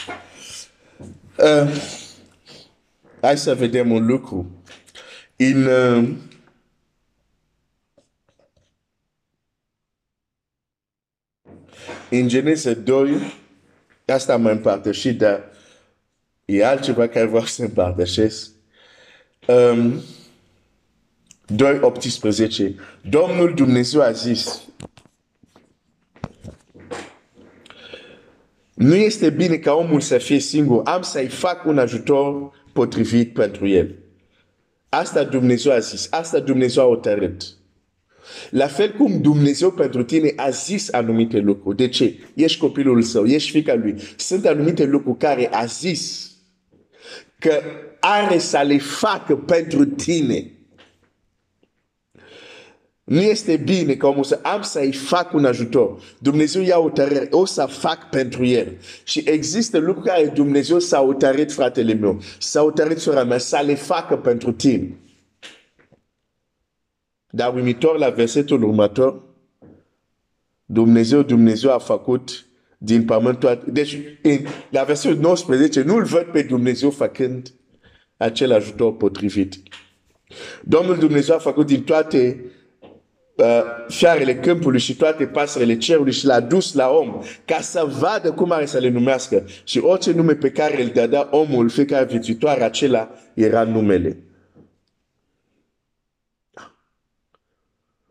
Uh, 1.38 1.82
hai 3.22 3.38
să 3.38 3.56
vedem 3.56 3.92
un 3.92 4.06
lucru. 4.06 4.59
În, 5.42 5.66
uh, 5.66 6.10
în 12.10 12.28
Genese 12.28 12.74
2, 12.74 13.18
asta 14.06 14.34
am 14.34 14.46
împărtășit, 14.46 15.18
dar 15.18 15.44
e 16.46 16.66
altceva 16.66 17.08
care 17.08 17.26
vreau 17.26 17.46
să 17.46 17.62
împărtășesc. 17.62 18.52
Um, 19.48 20.02
2, 21.46 21.80
18. 21.82 22.76
Domnul 23.10 23.54
Dumnezeu 23.54 24.02
a 24.02 24.12
zis, 24.12 24.62
nu 28.74 28.96
este 28.96 29.30
bine 29.30 29.58
ca 29.58 29.74
omul 29.74 30.02
să 30.02 30.18
fie 30.18 30.40
singur, 30.40 30.82
am 30.86 31.02
să-i 31.02 31.28
fac 31.28 31.66
un 31.66 31.78
ajutor 31.78 32.52
potrivit 32.74 33.34
pentru 33.34 33.68
el. 33.68 33.99
Asta 34.90 35.24
Dumnezeu 35.24 35.72
a 35.72 35.80
zis, 35.80 36.08
asta 36.12 36.40
Dumnezeu 36.40 36.84
a 36.84 36.88
hotărât. 36.88 37.44
La 38.50 38.68
fel 38.68 38.92
cum 38.92 39.22
Dumnezeu 39.22 39.72
pentru 39.72 40.04
tine 40.04 40.34
a 40.36 40.50
zis 40.50 40.94
anumite 40.94 41.40
lucruri. 41.40 41.78
De 41.78 41.88
ce? 41.88 42.14
Ești 42.34 42.60
copilul 42.60 43.02
său, 43.02 43.26
ești 43.26 43.52
fica 43.52 43.76
lui. 43.76 43.96
Sunt 44.18 44.46
anumite 44.46 44.86
lucruri 44.86 45.18
care 45.18 45.50
a 45.52 45.66
zis 45.66 46.32
că 47.40 47.62
are 48.00 48.38
să 48.38 48.64
le 48.68 48.78
facă 48.78 49.36
pentru 49.36 49.86
tine. 49.86 50.52
Nu 53.10 53.22
este 53.22 53.58
bine 53.58 53.96
ca 53.96 54.08
omul 54.08 54.24
să 54.24 54.40
am 54.44 54.62
să-i 54.62 54.92
fac 54.92 55.34
un 55.34 55.46
ajutor. 55.46 56.02
Dumnezeu 56.20 56.62
ia 56.62 56.78
o 56.78 56.90
tărere, 56.90 57.28
o 57.32 57.46
să 57.46 57.66
fac 57.66 58.10
pentru 58.10 58.46
el. 58.46 58.78
Și 59.04 59.24
există 59.26 59.78
lucruri 59.78 60.08
care 60.08 60.26
Dumnezeu 60.26 60.80
s-a 60.80 60.98
hotărât 60.98 61.52
fratele 61.52 61.94
meu, 61.94 62.22
s-a 62.40 62.60
hotărât 62.60 63.00
sora 63.00 63.24
mea, 63.24 63.38
să 63.38 63.62
le 63.66 63.76
facă 63.76 64.18
pentru 64.18 64.52
tine. 64.52 64.98
Dar 67.30 67.54
uimitor 67.54 67.98
la 67.98 68.10
versetul 68.10 68.64
următor, 68.64 69.24
Dumnezeu, 70.66 71.22
Dumnezeu 71.22 71.74
a 71.74 71.78
făcut 71.78 72.46
din 72.78 73.06
pământ 73.06 73.40
toate. 73.40 73.72
Deci, 73.72 73.98
în, 74.22 74.38
la 74.70 74.84
versetul 74.84 75.18
19, 75.18 75.82
nu-L 75.82 76.04
văd 76.04 76.24
pe 76.24 76.42
Dumnezeu 76.42 76.90
făcând 76.90 77.54
acel 78.18 78.52
ajutor 78.52 78.96
potrivit. 78.96 79.56
Domnul 80.64 80.98
Dumnezeu 80.98 81.36
a 81.36 81.40
făcut 81.40 81.66
din 81.66 81.84
toate 81.84 82.44
uh, 83.40 83.62
fiarele 83.88 84.36
câmpului 84.36 84.80
și 84.80 84.96
toate 84.96 85.26
pasările 85.26 85.78
cerului 85.78 86.12
și 86.12 86.26
l-a 86.26 86.40
dus 86.40 86.74
la 86.74 86.90
om 86.90 87.22
ca 87.46 87.60
să 87.62 87.88
vadă 88.00 88.32
cum 88.32 88.52
are 88.52 88.66
să 88.66 88.78
le 88.78 88.90
numească. 88.90 89.46
Și 89.64 89.80
orice 89.80 90.12
nume 90.12 90.34
pe 90.34 90.52
care 90.52 90.84
îl 90.84 90.90
dădea 90.94 91.28
omul, 91.32 91.70
fiecare 91.70 92.06
viețuitoare, 92.06 92.64
acela 92.64 93.10
era 93.34 93.64
numele. 93.64 94.18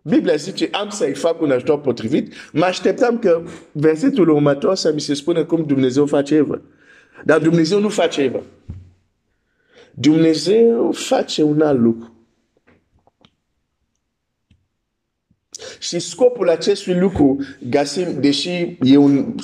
Biblia 0.03 0.35
zice, 0.35 0.69
am 0.73 0.89
să-i 0.89 1.15
fac 1.15 1.41
un 1.41 1.51
ajutor 1.51 1.81
potrivit, 1.81 2.35
mă 2.53 2.65
așteptam 2.65 3.19
că 3.19 3.43
versetul 3.73 4.29
următor 4.29 4.75
să 4.75 4.93
mi 4.93 5.01
se 5.01 5.15
spună 5.15 5.45
cum 5.45 5.65
Dumnezeu 5.65 6.07
face 6.07 6.35
Eva. 6.35 6.61
Dar 7.25 7.39
Dumnezeu 7.39 7.81
nu 7.81 7.89
face 7.89 8.23
Eva. 8.23 8.41
Dumnezeu 9.91 10.93
face 10.93 11.43
un 11.43 11.61
alt 11.61 11.81
lucru. 11.81 12.18
Și 15.79 15.99
scopul 15.99 16.49
acestui 16.49 16.95
lucru, 16.99 17.39
găsim, 17.71 18.21
deși 18.21 18.77
e 18.83 18.97
un, 18.97 19.35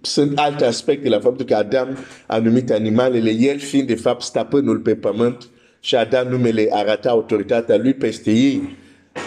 sunt 0.00 0.38
alte 0.38 0.64
aspecte 0.64 1.08
la 1.08 1.20
faptul 1.20 1.46
că 1.46 1.54
Adam 1.54 1.98
a 2.26 2.38
numit 2.38 2.70
animalele, 2.70 3.30
el 3.30 3.58
fiind 3.58 3.86
de 3.86 3.94
fapt 3.94 4.22
stăpânul 4.22 4.78
pe 4.78 4.94
pământ 4.94 5.48
și 5.80 5.96
a 5.96 6.04
dat 6.04 6.30
numele, 6.30 6.68
arăta 6.70 7.10
autoritatea 7.10 7.76
lui 7.76 7.94
peste 7.94 8.30
ei. 8.30 8.76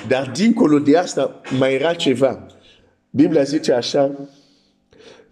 Dar 0.07 0.31
dincolo 0.35 0.79
de 0.79 0.97
asta 0.97 1.41
mai 1.57 1.73
era 1.73 1.93
ceva. 1.93 2.45
Biblia 3.09 3.43
zice 3.43 3.71
așa, 3.73 4.29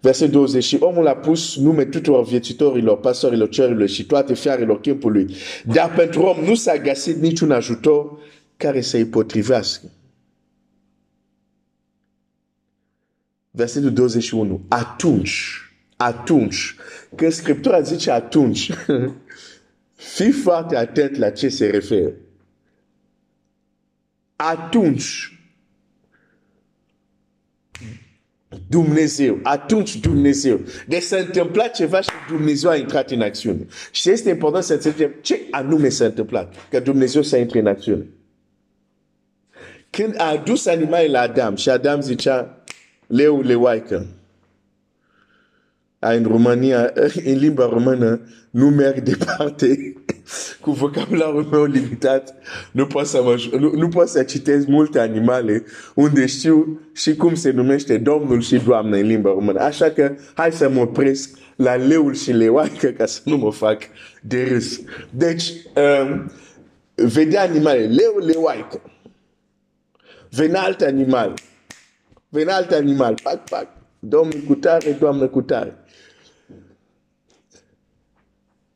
verset 0.00 0.30
20, 0.30 0.64
și 0.64 0.76
omul 0.80 1.06
a 1.06 1.14
pus 1.14 1.56
nume 1.56 1.84
tuturor 1.84 2.24
viețitorilor, 2.24 2.98
pasorilor 2.98 3.48
cerurilor 3.48 3.88
și 3.88 4.06
toate 4.06 4.34
fiarelor 4.34 4.80
câmpului. 4.80 5.34
Dar 5.64 5.92
pentru 5.96 6.22
om 6.22 6.44
nu 6.44 6.54
s-a 6.54 6.76
găsit 6.76 7.16
niciun 7.16 7.50
ajutor 7.50 8.18
care 8.56 8.80
să-i 8.80 9.04
potrivească. 9.04 9.90
Versetul 13.56 13.92
21. 13.92 14.64
Atunci, 14.68 15.60
atunci, 15.96 16.74
când 17.16 17.32
Scriptura 17.32 17.80
zice 17.80 18.10
atunci, 18.10 18.70
fii 20.14 20.30
foarte 20.30 20.76
atent 20.76 21.16
la 21.16 21.30
ce 21.30 21.48
se 21.48 21.66
referă. 21.66 22.12
Atunci, 24.36 25.38
Dumnezeu, 28.68 29.38
atunci 29.42 29.96
Dumnezeu. 29.96 30.60
Deci 30.86 31.02
s-a 31.02 31.16
întâmplat 31.16 31.74
ceva 31.74 32.00
și 32.00 32.10
Dumnezeu 32.28 32.70
a 32.70 32.76
intrat 32.76 33.10
în 33.10 33.20
acțiune. 33.20 33.66
Și 33.90 34.10
este 34.10 34.30
important 34.30 34.64
să 34.64 34.72
înțelegem 34.72 35.14
ce 35.20 35.40
anume 35.50 35.88
s-a 35.88 36.04
întâmplat, 36.04 36.54
că 36.70 36.80
Dumnezeu 36.80 37.22
s-a 37.22 37.36
intrat 37.36 37.62
în 37.62 37.68
acțiune. 37.68 38.06
Când 39.90 40.14
a 40.18 40.24
adus 40.24 40.66
animalele 40.66 41.10
la 41.10 41.20
Adam 41.20 41.56
și 41.56 41.70
Adam 41.70 42.00
zicea, 42.00 42.63
leu 43.06 43.40
leoaică. 43.40 44.06
În 45.98 46.22
România, 46.22 46.92
în 47.30 47.36
limba 47.36 47.68
română, 47.68 48.20
nu 48.50 48.68
merg 48.68 48.98
departe 48.98 49.92
cu 50.60 50.70
vocabularul 50.70 51.44
meu 51.44 51.64
limitat. 51.64 52.34
Nu 52.72 52.86
pot 52.86 53.06
să, 53.06 53.22
mă, 53.22 53.58
nu, 53.58 53.70
nu 53.74 53.88
pot 53.88 54.08
să 54.08 54.22
citesc 54.22 54.66
multe 54.66 54.98
animale 54.98 55.64
unde 55.94 56.26
știu 56.26 56.80
și 56.92 57.16
cum 57.16 57.34
se 57.34 57.50
numește 57.50 57.98
domnul 57.98 58.40
și 58.40 58.56
doamna 58.56 58.96
în 58.96 59.06
limba 59.06 59.30
română. 59.30 59.60
Așa 59.60 59.90
că 59.90 60.14
hai 60.34 60.52
să 60.52 60.68
mă 60.68 60.80
opresc 60.80 61.38
la 61.56 61.74
leul 61.74 62.14
și 62.14 62.32
leoaică 62.32 62.86
ca 62.86 63.06
să 63.06 63.20
nu 63.24 63.36
mă 63.36 63.52
fac 63.52 63.82
de 64.22 64.44
râs. 64.44 64.80
Deci, 65.10 65.52
um, 66.02 66.32
vedea 66.94 67.42
animale, 67.42 67.80
leu, 67.80 68.18
leoaică. 68.26 68.80
Venea 70.30 70.62
alt 70.62 70.80
animal 70.80 71.34
venea 72.34 72.54
alt 72.54 72.70
animal, 72.70 73.14
pac, 73.22 73.48
pac, 73.48 73.68
domnul 73.98 74.40
cu 74.46 74.54
tare, 74.54 74.92
doamnă 74.92 75.28
cu 75.28 75.42
tare. 75.42 75.76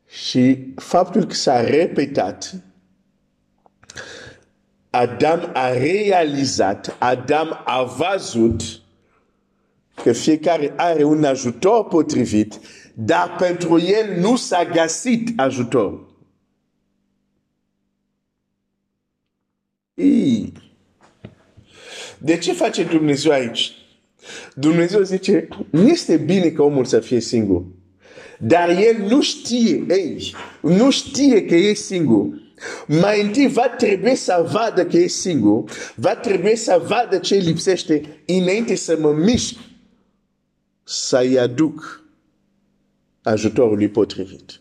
Și 0.06 0.72
faptul 0.76 1.24
că 1.24 1.34
s-a 1.34 1.61
repetat, 1.61 2.54
Adam 4.90 5.50
a 5.52 5.72
realizat, 5.72 6.96
Adam 6.98 7.61
a 7.64 7.82
văzut 7.82 8.62
că 10.02 10.12
fiecare 10.12 10.72
are 10.76 11.04
un 11.04 11.24
ajutor 11.24 11.84
potrivit, 11.84 12.61
dar 12.94 13.36
pentru 13.38 13.78
el 13.80 14.20
nu 14.20 14.36
s-a 14.36 14.64
găsit 14.64 15.40
ajutor. 15.40 16.06
Ii. 19.96 20.47
De 22.18 22.38
ce 22.38 22.52
face 22.52 22.84
Dumnezeu 22.84 23.32
aici? 23.32 23.72
Dumnezeu 24.54 25.02
zice, 25.02 25.48
nu 25.70 25.88
este 25.88 26.16
bine 26.16 26.50
ca 26.50 26.62
omul 26.62 26.84
să 26.84 27.00
fie 27.00 27.20
singur. 27.20 27.64
Dar 28.38 28.68
el 28.68 28.96
nu 29.08 29.22
știe, 29.22 29.84
ei, 29.88 30.34
nu 30.62 30.90
știe 30.90 31.44
că 31.44 31.54
e 31.54 31.72
singur. 31.74 32.26
Mai 32.86 33.22
întâi 33.22 33.48
va 33.48 33.68
trebui 33.68 34.14
să 34.14 34.48
vadă 34.52 34.86
că 34.86 34.96
e 34.96 35.06
singur, 35.06 35.70
va 35.94 36.16
trebui 36.16 36.56
să 36.56 36.82
vadă 36.86 37.18
ce 37.18 37.34
lipsește 37.34 38.22
înainte 38.26 38.74
să 38.74 38.98
mă 39.00 39.12
mișc 39.12 39.56
să-i 40.84 41.38
aduc 41.38 42.04
ajutorul 43.22 43.76
lui 43.76 43.88
potrivit. 43.88 44.60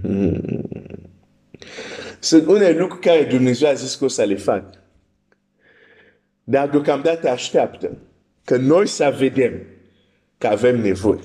Hmm. 0.00 0.68
Sunt 2.26 2.46
unele 2.46 2.78
lucruri 2.78 3.00
care 3.02 3.24
Dumnezeu 3.24 3.68
a 3.68 3.72
zis 3.72 3.94
că 3.94 4.04
o 4.04 4.08
să 4.08 4.22
le 4.22 4.36
fac. 4.36 4.64
Dar 6.44 6.68
deocamdată 6.68 7.28
așteaptă 7.28 7.98
că 8.44 8.56
noi 8.56 8.86
să 8.86 9.14
vedem 9.18 9.62
că 10.38 10.46
avem 10.46 10.80
nevoie. 10.80 11.20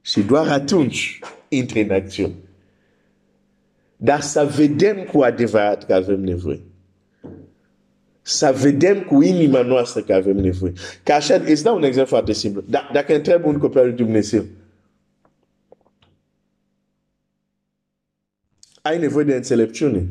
Și 0.00 0.22
doar 0.22 0.48
atunci 0.48 1.18
intre 1.48 1.80
în 1.80 1.90
acțiune. 1.90 2.34
dar 3.96 4.20
să 4.20 4.50
vedem 4.56 5.04
cu 5.04 5.20
adevărat 5.20 5.86
că 5.86 5.94
avem 5.94 6.20
nevoie. 6.20 6.60
Să 8.22 8.56
vedem 8.60 9.02
cu 9.02 9.22
inima 9.22 9.62
noastră 9.62 10.00
că 10.02 10.14
avem 10.14 10.36
nevoie. 10.36 10.72
Ca 11.02 11.14
așa, 11.14 11.34
îți 11.34 11.62
dau 11.62 11.76
un 11.76 11.82
exemplu 11.82 12.16
foarte 12.16 12.32
simplu. 12.32 12.62
Da, 12.66 12.90
dacă 12.92 13.14
întreb 13.14 13.44
un 13.44 13.58
copil 13.58 13.82
lui 13.82 13.92
Dumnezeu, 13.92 14.44
ai 18.82 18.98
nevoie 18.98 19.24
de 19.24 19.34
înțelepciune. 19.34 20.06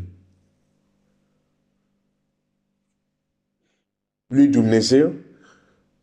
Lui 4.27 4.47
Dumnezeu, 4.47 5.13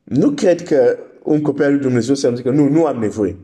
nu 0.05 0.31
cred 0.31 0.63
că 0.63 0.99
un 1.23 1.43
copil 1.43 1.65
al 1.65 1.71
lui 1.71 1.81
Dumnezeu 1.81 2.15
să 2.15 2.33
zică, 2.35 2.51
nu, 2.51 2.69
nu 2.69 2.85
am 2.85 2.99
nevoie. 2.99 3.37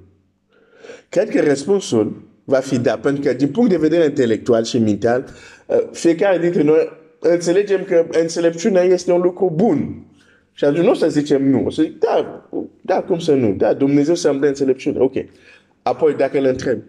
Cred 1.08 1.30
că 1.30 1.40
răspunsul 1.40 2.22
va 2.44 2.58
fi 2.58 2.78
da, 2.78 2.98
pentru 2.98 3.22
că 3.22 3.32
din 3.32 3.48
punct 3.48 3.70
de 3.70 3.76
vedere 3.76 4.04
intelectual 4.04 4.64
și 4.64 4.78
mental, 4.78 5.24
uh, 5.66 5.88
fiecare 5.92 6.38
dintre 6.38 6.62
noi 6.62 6.88
înțelegem 7.18 7.84
că 7.84 8.06
înțelepciunea 8.10 8.82
este 8.82 9.12
un 9.12 9.20
lucru 9.20 9.52
bun. 9.54 10.04
Și 10.52 10.64
atunci 10.64 10.84
nu 10.84 10.90
o 10.90 10.94
să 10.94 11.08
zicem 11.08 11.48
nu. 11.48 11.64
O 11.64 11.70
să 11.70 11.82
zic, 11.82 11.98
da, 11.98 12.48
da, 12.80 13.02
cum 13.02 13.18
să 13.18 13.34
nu? 13.34 13.52
Da, 13.52 13.74
Dumnezeu 13.74 14.14
să-mi 14.14 14.40
dă 14.40 14.46
înțelepciune. 14.46 14.98
Ok. 14.98 15.14
Apoi, 15.82 16.14
dacă 16.14 16.38
îl 16.38 16.44
întreb, 16.44 16.82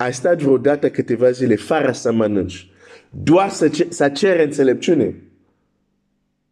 ai 0.00 0.12
stat 0.14 0.40
vreodată 0.40 0.90
câteva 0.90 1.30
zile 1.30 1.56
fără 1.56 1.92
să 1.92 2.12
mănânci, 2.12 2.70
doar 3.10 3.50
să, 3.50 3.68
ce, 3.68 3.86
să 3.88 4.08
cere 4.08 4.44
înțelepciune? 4.44 5.22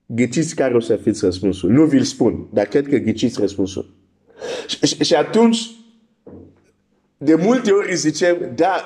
Ghiciți 0.06 0.54
care 0.54 0.74
o 0.74 0.80
să 0.80 0.96
fiți 0.96 1.24
răspunsul. 1.24 1.70
Nu 1.70 1.84
vi-l 1.84 2.02
spun, 2.02 2.48
dar 2.52 2.66
cred 2.66 2.88
că 2.88 2.96
ghiciți 2.96 3.40
răspunsul. 3.40 3.94
Și, 5.00 5.14
atunci, 5.14 5.70
de 7.16 7.34
multe 7.34 7.70
ori 7.70 7.96
zicem, 7.96 8.52
da, 8.54 8.84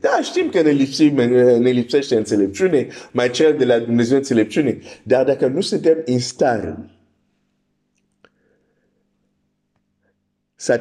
da, 0.00 0.20
știm 0.22 0.50
că 0.50 0.62
ne, 0.62 0.70
lipsim, 0.70 1.14
ne 1.60 1.70
lipsește 1.70 2.16
înțelepciune, 2.16 2.86
mai 3.12 3.30
cer 3.30 3.56
de 3.56 3.64
la 3.64 3.78
Dumnezeu 3.78 4.16
înțelepciune, 4.16 4.78
dar 5.02 5.24
dacă 5.24 5.46
nu 5.46 5.60
suntem 5.60 6.02
în 6.04 6.18
stare 6.18 6.90
să 10.54 10.76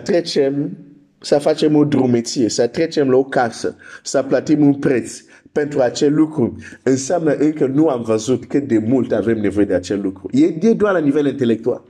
să 1.20 1.40
facem 1.40 1.76
o 1.76 1.86
drumeție, 1.86 2.50
să 2.50 2.68
trecem 2.68 3.10
la 3.10 3.18
o 3.18 3.24
casă, 3.24 3.76
să 4.04 4.24
plătim 4.24 4.66
un 4.66 4.74
preț 4.74 5.22
pentru 5.52 5.80
acel 5.80 6.14
lucru, 6.14 6.56
înseamnă 6.84 7.34
încă 7.34 7.66
nu 7.66 7.88
am 7.88 8.02
văzut 8.02 8.46
cât 8.46 8.68
de 8.68 8.78
mult 8.78 9.12
avem 9.12 9.38
nevoie 9.38 9.66
de 9.66 9.74
acel 9.74 10.02
lucru. 10.02 10.30
E, 10.32 10.46
e 10.46 10.74
doar 10.74 10.94
la 10.94 11.00
nivel 11.00 11.26
intelectual. 11.26 11.84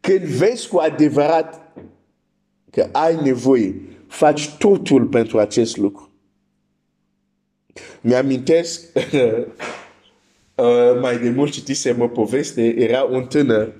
Când 0.00 0.20
vezi 0.20 0.68
cu 0.68 0.78
adevărat 0.78 1.72
că 2.70 2.88
ai 2.92 3.22
nevoie, 3.22 3.74
faci 4.06 4.56
totul 4.56 5.04
pentru 5.04 5.38
acest 5.38 5.76
lucru. 5.76 6.10
Mi-amintesc, 8.00 8.82
uh, 10.54 11.00
mai 11.00 11.18
de 11.18 11.30
mult 11.30 11.52
citisem 11.52 12.00
o 12.00 12.08
poveste, 12.08 12.82
era 12.82 13.02
un 13.02 13.24
tânăr 13.24 13.72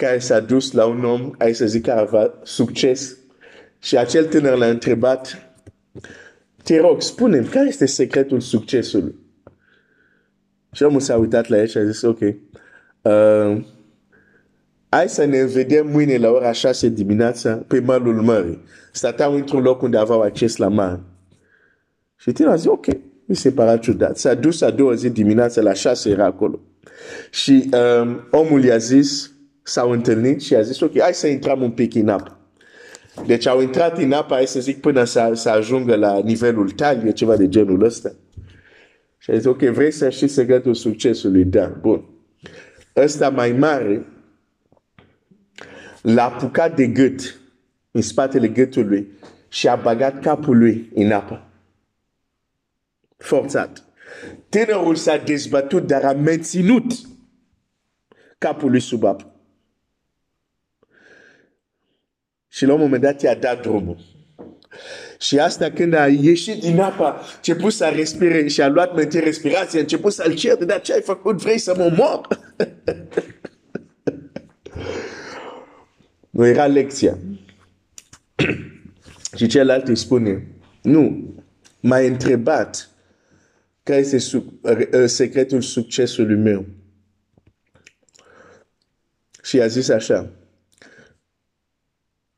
care 0.00 0.18
s-a 0.18 0.40
dus 0.40 0.72
la 0.72 0.86
un 0.86 1.04
om, 1.04 1.30
ai 1.38 1.54
să 1.54 1.66
zic, 1.66 1.84
care 1.84 2.00
avea 2.00 2.34
succes. 2.42 3.16
Și 3.78 3.96
acel 3.96 4.24
tânăr 4.26 4.56
l-a 4.56 4.66
întrebat, 4.66 5.52
te 6.62 6.80
rog, 6.80 7.02
spune 7.02 7.40
care 7.40 7.68
este 7.68 7.86
secretul 7.86 8.40
succesului? 8.40 9.14
Și 10.72 10.82
omul 10.82 11.00
s-a 11.00 11.16
uitat 11.16 11.48
la 11.48 11.58
el 11.58 11.66
și 11.66 11.78
a 11.78 11.84
zis, 11.84 12.02
ok, 12.02 12.20
uh, 12.20 13.64
Hai 14.88 15.08
să 15.08 15.24
ne 15.24 15.44
vedem 15.44 15.90
mâine 15.90 16.16
la 16.16 16.30
ora 16.30 16.52
6 16.52 16.88
dimineața 16.88 17.64
pe 17.66 17.80
malul 17.80 18.22
mării. 18.22 18.62
Stăteau 18.92 19.34
într-un 19.34 19.62
loc 19.62 19.82
unde 19.82 19.96
aveau 19.96 20.20
acces 20.20 20.56
la 20.56 20.68
mare. 20.68 21.00
Și 22.16 22.32
tine 22.32 22.48
a 22.48 22.54
zis, 22.54 22.66
ok, 22.66 22.86
mi 23.24 23.36
se 23.36 23.52
pare 23.52 23.78
ciudat. 23.78 24.18
S-a 24.18 24.34
dus 24.34 24.60
a 24.60 24.70
doua 24.70 24.94
zi 24.94 25.10
dimineața 25.10 25.60
la 25.60 25.72
6 25.72 26.10
era 26.10 26.24
acolo. 26.24 26.60
Și 27.30 27.70
um, 28.02 28.28
omul 28.30 28.64
i-a 28.64 28.76
zis, 28.76 29.30
s-au 29.62 29.90
întâlnit 29.90 30.42
și 30.42 30.54
a 30.54 30.60
zis, 30.60 30.80
ok, 30.80 31.00
hai 31.00 31.14
să 31.14 31.26
intrăm 31.26 31.62
un 31.62 31.70
pic 31.70 31.94
în 31.94 32.08
apă. 32.08 32.38
Deci 33.26 33.46
au 33.46 33.60
intrat 33.60 33.98
în 33.98 34.12
apă, 34.12 34.34
hai 34.34 34.46
să 34.46 34.60
zic, 34.60 34.80
până 34.80 35.04
să, 35.04 35.30
să 35.34 35.48
ajungă 35.48 35.96
la 35.96 36.18
nivelul 36.18 36.70
taliei, 36.70 37.12
ceva 37.12 37.36
de 37.36 37.48
genul 37.48 37.82
ăsta. 37.82 38.12
Și 39.18 39.30
a 39.30 39.36
zis, 39.36 39.44
ok, 39.44 39.58
vrei 39.58 39.90
să 39.90 40.10
știi 40.10 40.28
secretul 40.28 40.74
succesului? 40.74 41.44
Da, 41.44 41.66
bun. 41.80 42.04
Ăsta 42.96 43.28
mai 43.28 43.52
mare 43.52 44.06
l-a 46.02 46.24
apucat 46.24 46.76
de 46.76 46.86
gât, 46.86 47.40
în 47.90 48.02
spatele 48.02 48.48
gâtului, 48.48 49.08
și 49.48 49.68
a 49.68 49.76
bagat 49.76 50.20
capul 50.20 50.58
lui 50.58 50.90
în 50.94 51.12
apă. 51.12 51.44
Forțat. 53.16 53.84
Tânărul 54.48 54.94
s-a 54.94 55.16
dezbătut, 55.16 55.86
dar 55.86 56.04
a 56.04 56.12
menținut 56.12 56.92
capul 58.38 58.70
lui 58.70 58.80
sub 58.80 59.04
apă. 59.04 59.29
Și 62.52 62.64
la 62.64 62.72
un 62.72 62.80
moment 62.80 63.02
dat 63.02 63.22
i-a 63.22 63.34
dat 63.34 63.62
drumul. 63.62 63.96
Și 65.18 65.38
asta 65.38 65.70
când 65.70 65.94
a 65.94 66.06
ieșit 66.06 66.60
din 66.60 66.80
apă, 66.80 67.04
a 67.04 67.20
început 67.36 67.72
să 67.72 67.92
respire 67.94 68.48
și 68.48 68.62
a 68.62 68.68
luat 68.68 68.94
mai 68.94 69.08
respirație, 69.10 69.78
a 69.78 69.82
început 69.82 70.12
să-l 70.12 70.34
certe, 70.34 70.64
dar 70.64 70.80
ce 70.80 70.92
ai 70.92 71.00
făcut? 71.00 71.42
Vrei 71.42 71.58
să 71.58 71.74
mă 71.76 71.94
mor? 71.96 72.26
Nu 76.30 76.46
era 76.46 76.66
lecția. 76.66 77.18
și 79.36 79.46
celălalt 79.46 79.88
îi 79.88 79.96
spune, 79.96 80.46
nu, 80.82 81.34
m-a 81.80 81.98
întrebat 81.98 82.90
care 83.82 83.98
este 83.98 84.44
secretul 85.06 85.60
succesului 85.60 86.36
meu. 86.36 86.66
Și 89.42 89.60
a 89.60 89.66
zis 89.66 89.88
așa, 89.88 90.30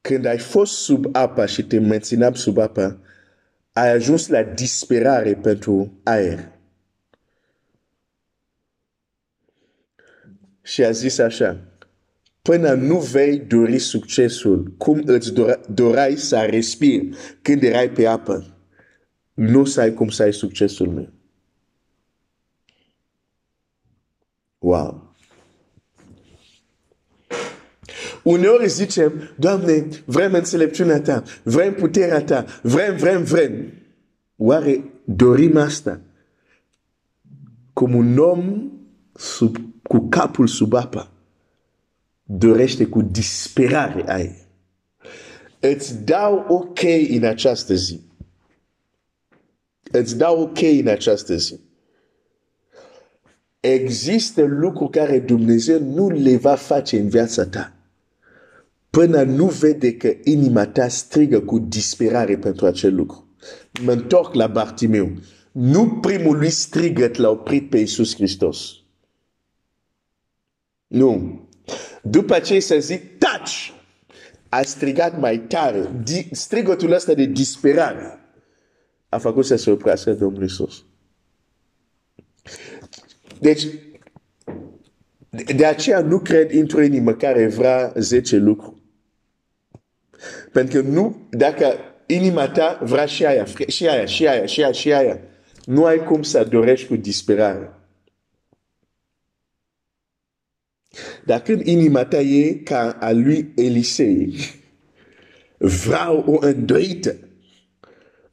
când 0.02 0.24
ai 0.24 0.38
fost 0.38 0.72
sub 0.72 1.08
apa 1.12 1.46
și 1.46 1.62
te 1.62 1.78
mențineam 1.78 2.34
sub 2.34 2.58
apa, 2.58 3.00
ai 3.72 3.90
ajuns 3.90 4.28
la 4.28 4.42
disperare 4.42 5.34
pentru 5.34 6.00
aer. 6.02 6.52
Și 10.62 10.84
a 10.84 10.90
zis 10.90 11.18
așa, 11.18 11.60
până 12.42 12.72
nu 12.72 12.98
vei 12.98 13.38
dori 13.38 13.78
succesul 13.78 14.74
cum 14.78 15.02
îți 15.04 15.32
dorai 15.68 16.16
să 16.16 16.46
respiri 16.50 17.16
când 17.42 17.62
erai 17.62 17.90
pe 17.90 18.06
apă, 18.06 18.56
nu 19.34 19.64
sai 19.64 19.94
cum 19.94 20.08
să 20.08 20.22
ai 20.22 20.32
succesul 20.32 20.88
meu. 20.88 21.12
Wow! 24.58 25.11
Uneori 28.22 28.68
zicem, 28.68 29.12
Doamne, 29.36 29.88
vrem 30.04 30.32
înțelepciunea 30.32 31.00
ta, 31.00 31.22
vrem 31.42 31.74
puterea 31.74 32.24
ta, 32.24 32.44
vrem, 32.62 32.96
vrem, 32.96 33.22
vrem. 33.22 33.72
Oare 34.36 34.84
dorim 35.04 35.56
asta? 35.56 36.00
Cum 37.72 37.94
un 37.94 38.18
om 38.18 38.70
sub, 39.14 39.56
cu 39.82 40.08
capul 40.08 40.46
sub 40.46 40.72
apă 40.72 41.10
dorește 42.22 42.86
cu 42.86 43.02
disperare 43.02 44.12
ai. 44.12 44.46
Îți 45.60 46.04
dau 46.04 46.44
ok 46.48 46.82
în 47.08 47.24
această 47.24 47.74
zi. 47.74 48.00
Îți 49.90 50.16
dau 50.16 50.40
ok 50.40 50.60
în 50.60 50.86
această 50.86 51.36
zi. 51.36 51.60
Există 53.60 54.44
lucruri 54.44 54.90
care 54.90 55.18
Dumnezeu 55.18 55.80
nu 55.80 56.08
le 56.08 56.36
va 56.36 56.54
face 56.54 56.98
în 56.98 57.08
viața 57.08 57.46
ta 57.46 57.72
până 58.92 59.22
nu 59.22 59.46
vede 59.46 59.96
că 59.96 60.14
inima 60.24 60.66
ta 60.66 60.88
strigă 60.88 61.40
cu 61.40 61.58
disperare 61.58 62.38
pentru 62.38 62.66
acel 62.66 62.94
lucru. 62.94 63.36
Mă 63.82 63.92
întorc 63.92 64.34
la 64.34 64.46
Bartimeu. 64.46 65.10
Nu 65.52 65.90
primul 65.90 66.36
lui 66.36 66.50
strigăt 66.50 67.16
l-a 67.16 67.30
oprit 67.30 67.70
pe 67.70 67.78
Iisus 67.78 68.14
Hristos. 68.14 68.72
Nu. 70.86 71.40
După 72.02 72.38
ce 72.38 72.60
să 72.60 72.76
zic, 72.80 73.18
taci! 73.18 73.72
A 74.48 74.62
strigat 74.62 75.20
mai 75.20 75.38
tare. 75.38 76.02
Strigătul 76.30 76.92
ăsta 76.92 77.14
de 77.14 77.24
disperare 77.24 78.18
a 79.08 79.18
făcut 79.18 79.46
să 79.46 79.56
se 79.56 79.70
oprească 79.70 80.12
Domnul 80.12 80.42
Iisus. 80.42 80.84
Deci, 83.40 83.66
de 85.56 85.66
aceea 85.66 86.00
nu 86.00 86.18
cred 86.18 86.54
într-o 86.54 86.82
inimă 86.82 87.14
care 87.14 87.46
vrea 87.46 87.92
10 87.96 88.36
lucruri. 88.36 88.81
Pentru 90.52 90.82
că 90.82 90.88
nu, 90.88 91.26
dacă 91.30 91.74
inima 92.06 92.48
ta 92.48 92.78
vrea 92.82 93.06
și 93.06 93.26
aia, 93.26 93.44
și 93.66 93.88
aia, 93.88 94.04
și 94.04 94.26
aia, 94.26 94.46
și 94.46 94.62
aia, 94.62 94.72
și 94.72 94.92
aia, 94.92 95.20
nu 95.64 95.84
ai 95.84 96.04
cum 96.04 96.22
să 96.22 96.44
dorești 96.44 96.86
cu 96.86 96.96
disperare. 96.96 97.72
Dar 101.24 101.42
când 101.42 101.66
inima 101.66 102.04
ta 102.04 102.20
e 102.20 102.52
ca 102.52 102.96
a 103.00 103.12
lui 103.12 103.52
Elisei, 103.56 104.34
vreau 105.58 106.24
o 106.26 106.46
îndoită, 106.46 107.16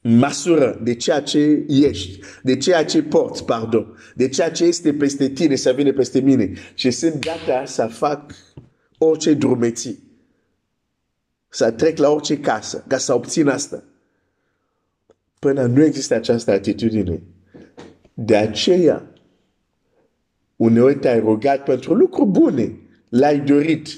măsură 0.00 0.80
de 0.82 0.94
ceea 0.94 1.20
ce 1.20 1.64
ești, 1.68 2.20
de 2.42 2.56
ceea 2.56 2.84
ce 2.84 3.02
porți, 3.02 3.44
pardon, 3.44 3.96
de 4.14 4.28
ceea 4.28 4.50
ce 4.50 4.64
este 4.64 4.92
peste 4.94 5.28
tine, 5.28 5.54
să 5.54 5.72
vină 5.72 5.92
peste 5.92 6.20
mine. 6.20 6.52
Și 6.74 6.90
sunt 6.90 7.18
gata 7.18 7.64
să 7.64 7.86
fac 7.86 8.34
orice 8.98 9.34
drumeții, 9.34 10.09
să 11.50 11.70
trec 11.70 11.98
la 11.98 12.10
orice 12.10 12.40
casă, 12.40 12.84
ca 12.86 12.98
să 12.98 13.14
obțin 13.14 13.48
asta. 13.48 13.84
Până 15.38 15.66
nu 15.66 15.82
există 15.84 16.14
această 16.14 16.50
atitudine. 16.50 17.22
De 18.14 18.36
aceea, 18.36 19.12
uneori 20.56 20.98
te-ai 20.98 21.20
rugat 21.20 21.62
pentru 21.64 21.94
lucruri 21.94 22.30
bune, 22.30 22.78
l-ai 23.08 23.40
dorit, 23.40 23.88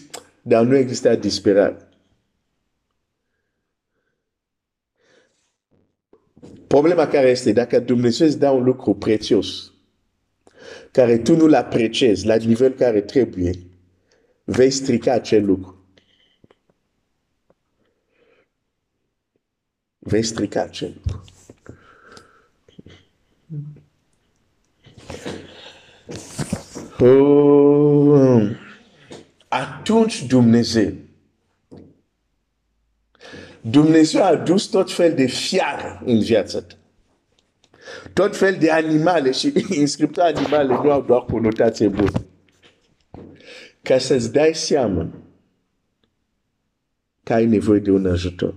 dar 0.42 0.64
nu 0.64 0.76
există 0.76 1.14
disperare. 1.14 1.76
Problema 6.66 7.06
care 7.06 7.28
este, 7.28 7.52
dacă 7.52 7.78
Dumnezeu 7.78 8.26
îți 8.26 8.38
dă 8.38 8.50
un 8.50 8.64
lucru 8.64 8.94
prețios, 8.94 9.72
care 10.92 11.18
tu 11.18 11.36
nu-l 11.36 11.54
apreciezi 11.54 12.26
la 12.26 12.34
nivel 12.34 12.72
care 12.72 13.00
trebuie, 13.00 13.52
vei 14.44 14.70
strica 14.70 15.12
acel 15.12 15.44
lucru. 15.44 15.81
Vei 20.04 20.22
strica 20.22 20.62
acel 20.62 20.94
lucru. 21.04 21.22
Oh, 26.98 28.50
atunci 29.48 30.26
Dumnezeu 30.26 30.92
Dumnezeu 33.60 34.22
a 34.22 34.26
adus 34.26 34.66
tot 34.66 34.92
fel 34.92 35.14
de 35.14 35.26
fiare 35.26 36.00
în 36.04 36.20
viața 36.20 36.60
ta. 36.60 36.74
Tot 38.12 38.36
fel 38.36 38.56
de 38.58 38.70
animale 38.70 39.30
și 39.30 39.52
inscriptul 39.70 40.22
animale 40.22 40.74
nu 40.74 40.90
au 40.90 41.02
doar 41.02 41.24
conotație 41.24 41.88
bună. 41.88 42.26
Ca 43.82 43.98
să-ți 43.98 44.32
dai 44.32 44.54
seama 44.54 45.08
că 47.22 47.32
ai 47.32 47.46
nevoie 47.46 47.80
de 47.80 47.90
un 47.90 48.06
ajutor. 48.06 48.54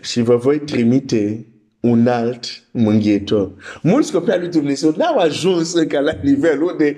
Și 0.00 0.20
vă 0.20 0.36
voi 0.36 0.58
trimite 0.58 1.46
un 1.80 2.06
alt 2.06 2.44
mânghiitor. 2.70 3.52
Mulți 3.82 4.12
copii 4.12 4.32
al 4.32 4.40
lui 4.40 4.48
Dumnezeu 4.48 4.94
n-au 4.96 5.16
ajuns 5.16 5.74
încă 5.74 5.98
la 5.98 6.12
nivel 6.22 6.62
unde 6.62 6.96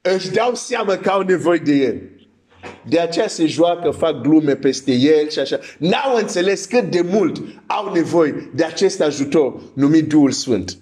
își 0.00 0.30
dau 0.30 0.54
seama 0.54 0.96
că 0.96 1.10
au 1.10 1.22
nevoie 1.22 1.58
de 1.58 1.72
el. 1.72 2.00
De 2.88 2.98
aceea 3.00 3.28
se 3.28 3.46
joacă, 3.46 3.90
fac 3.90 4.20
glume 4.20 4.56
peste 4.56 4.92
el 4.92 5.28
și 5.28 5.38
așa. 5.38 5.58
N-au 5.78 6.16
înțeles 6.16 6.64
cât 6.64 6.90
de 6.90 7.00
mult 7.00 7.42
au 7.66 7.92
nevoie 7.92 8.50
de 8.54 8.64
acest 8.64 9.00
ajutor 9.00 9.62
numit 9.74 10.08
Duhul 10.08 10.30
Sfânt. 10.30 10.78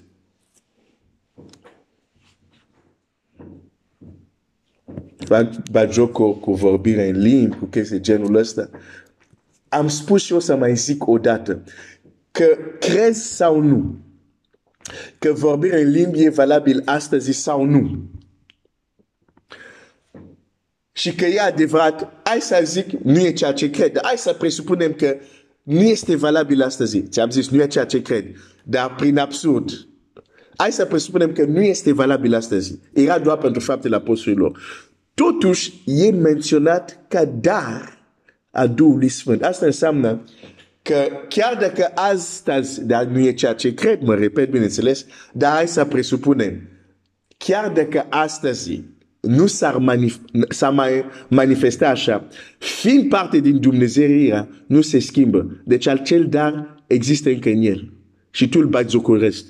Fac 5.16 5.70
bajoco 5.70 6.32
cu 6.34 6.54
vorbirea 6.54 7.04
în 7.04 7.20
limbi, 7.20 7.56
cu 7.56 7.64
chestii 7.64 8.00
genul 8.00 8.34
ăsta. 8.34 8.70
Am 9.72 9.88
spus 9.88 10.22
și 10.22 10.32
o 10.32 10.38
să 10.38 10.56
mai 10.56 10.76
zic 10.76 11.06
o 11.06 11.18
dată 11.18 11.62
că 12.30 12.58
crezi 12.78 13.34
sau 13.34 13.60
nu 13.60 13.96
că 15.18 15.32
vorbirea 15.32 15.78
în 15.78 15.90
limbi 15.90 16.24
e 16.24 16.28
valabil 16.28 16.82
astăzi 16.84 17.32
sau 17.32 17.64
nu 17.64 18.10
și 20.92 21.14
că 21.14 21.24
e 21.24 21.40
adevărat, 21.40 22.12
hai 22.24 22.40
să 22.40 22.60
zic, 22.64 22.90
nu 22.90 23.18
e 23.18 23.32
ceea 23.32 23.52
ce 23.52 23.70
cred. 23.70 23.98
Hai 24.02 24.16
să 24.16 24.32
presupunem 24.32 24.92
că 24.92 25.16
nu 25.62 25.80
este 25.80 26.16
valabil 26.16 26.62
astăzi. 26.62 27.02
Ți-am 27.02 27.30
zis, 27.30 27.48
nu 27.48 27.62
e 27.62 27.66
ceea 27.66 27.84
ce 27.84 28.02
cred. 28.02 28.24
Dar 28.64 28.94
prin 28.94 29.18
absurd, 29.18 29.70
hai 30.56 30.72
să 30.72 30.84
presupunem 30.84 31.32
că 31.32 31.44
nu 31.44 31.62
este 31.62 31.92
valabil 31.92 32.34
astăzi. 32.34 32.78
Era 32.92 33.18
doar 33.18 33.38
pentru 33.38 33.60
faptele 33.60 33.96
apostolilor. 33.96 34.60
Totuși, 35.14 35.82
e 35.86 36.10
menționat 36.10 37.04
ca 37.08 37.24
dar 37.24 38.01
a 38.52 38.66
Duhului 38.66 39.08
Sfânt. 39.08 39.42
Asta 39.42 39.66
înseamnă 39.66 40.24
că 40.82 40.94
chiar 41.28 41.56
dacă 41.60 41.90
astăzi, 41.94 42.84
dar 42.84 43.04
nu 43.04 43.18
e 43.18 43.32
ceea 43.32 43.52
ce 43.52 43.74
cred, 43.74 44.00
mă 44.00 44.14
repet, 44.14 44.50
bineînțeles, 44.50 45.06
dar 45.32 45.52
hai 45.52 45.68
să 45.68 45.84
presupunem, 45.84 46.68
chiar 47.36 47.70
dacă 47.70 48.06
astăzi 48.08 48.82
nu 49.20 49.46
s-ar 49.46 49.76
manif- 49.78 50.20
mai 50.72 51.04
manifesta 51.28 51.88
așa. 51.88 52.28
Fiind 52.58 53.08
parte 53.08 53.38
din 53.38 53.60
Dumnezeirea, 53.60 54.48
nu 54.66 54.80
se 54.80 54.98
schimbă. 54.98 55.62
Deci 55.64 55.86
acel 55.86 56.28
dar 56.28 56.84
există 56.86 57.28
încă 57.28 57.48
în 57.48 57.62
el. 57.62 57.92
Și 58.30 58.48
tu 58.48 58.58
îl 58.58 58.66
bați 58.66 58.90
zocoresc. 58.90 59.44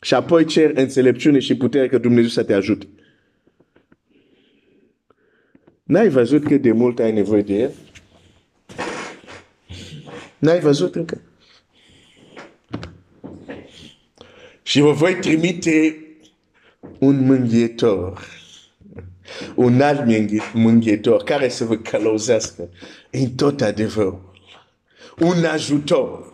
Și 0.00 0.14
apoi 0.14 0.44
cer 0.44 0.70
înțelepciune 0.74 1.38
și 1.38 1.56
putere 1.56 1.88
că 1.88 1.98
Dumnezeu 1.98 2.28
să 2.28 2.42
te 2.42 2.52
ajute. 2.52 2.86
N-ai 5.92 6.08
văzut 6.08 6.44
cât 6.44 6.62
de 6.62 6.72
mult 6.72 6.98
ai 6.98 7.12
nevoie 7.12 7.42
de 7.42 7.54
el? 7.54 7.72
N-ai 10.38 10.60
văzut 10.60 10.94
încă? 10.94 11.20
Și 14.62 14.80
vă 14.80 14.92
voi 14.92 15.14
trimite 15.14 15.96
un 16.98 17.24
mânghiitor, 17.26 18.26
un 19.54 19.80
alt 19.80 20.04
mânghiitor 20.52 21.22
care 21.22 21.48
să 21.48 21.64
vă 21.64 21.76
călăuzească 21.76 22.68
în 23.10 23.30
tot 23.30 23.60
adevărul. 23.60 24.32
Un 25.18 25.44
ajutor. 25.44 26.32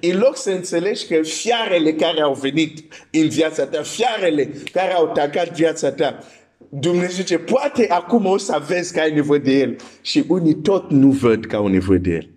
În 0.00 0.18
loc 0.18 0.36
să 0.36 0.50
înțelegi 0.50 1.06
că 1.06 1.22
fiarele 1.22 1.92
care 1.92 2.20
au 2.20 2.34
venit 2.34 2.94
în 3.10 3.28
viața 3.28 3.66
ta, 3.66 3.82
fiarele 3.82 4.44
care 4.72 4.92
au 4.92 5.08
atacat 5.08 5.56
viața 5.56 5.92
ta, 5.92 6.24
Dumnezeu 6.68 7.08
zice, 7.10 7.38
poate 7.38 7.86
acum 7.88 8.26
o 8.26 8.36
să 8.36 8.62
vezi 8.68 8.92
că 8.92 9.00
ai 9.00 9.12
nevoie 9.12 9.38
de 9.38 9.58
el. 9.58 9.76
Și 10.02 10.24
unii 10.28 10.54
tot 10.54 10.90
nu 10.90 11.10
văd 11.10 11.44
că 11.44 11.56
au 11.56 11.66
nevoie 11.66 11.98
de 11.98 12.10
el. 12.10 12.28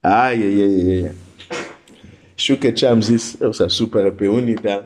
Ai, 0.00 0.42
ai, 0.42 0.60
ai, 0.60 0.90
ai. 0.90 1.10
Știu 2.34 2.56
că 2.56 2.70
ce 2.70 2.86
am 2.86 3.00
zis 3.00 3.36
o 3.40 3.52
să 3.52 3.66
supără 3.66 4.10
pe 4.10 4.28
unii, 4.28 4.54
dar 4.54 4.84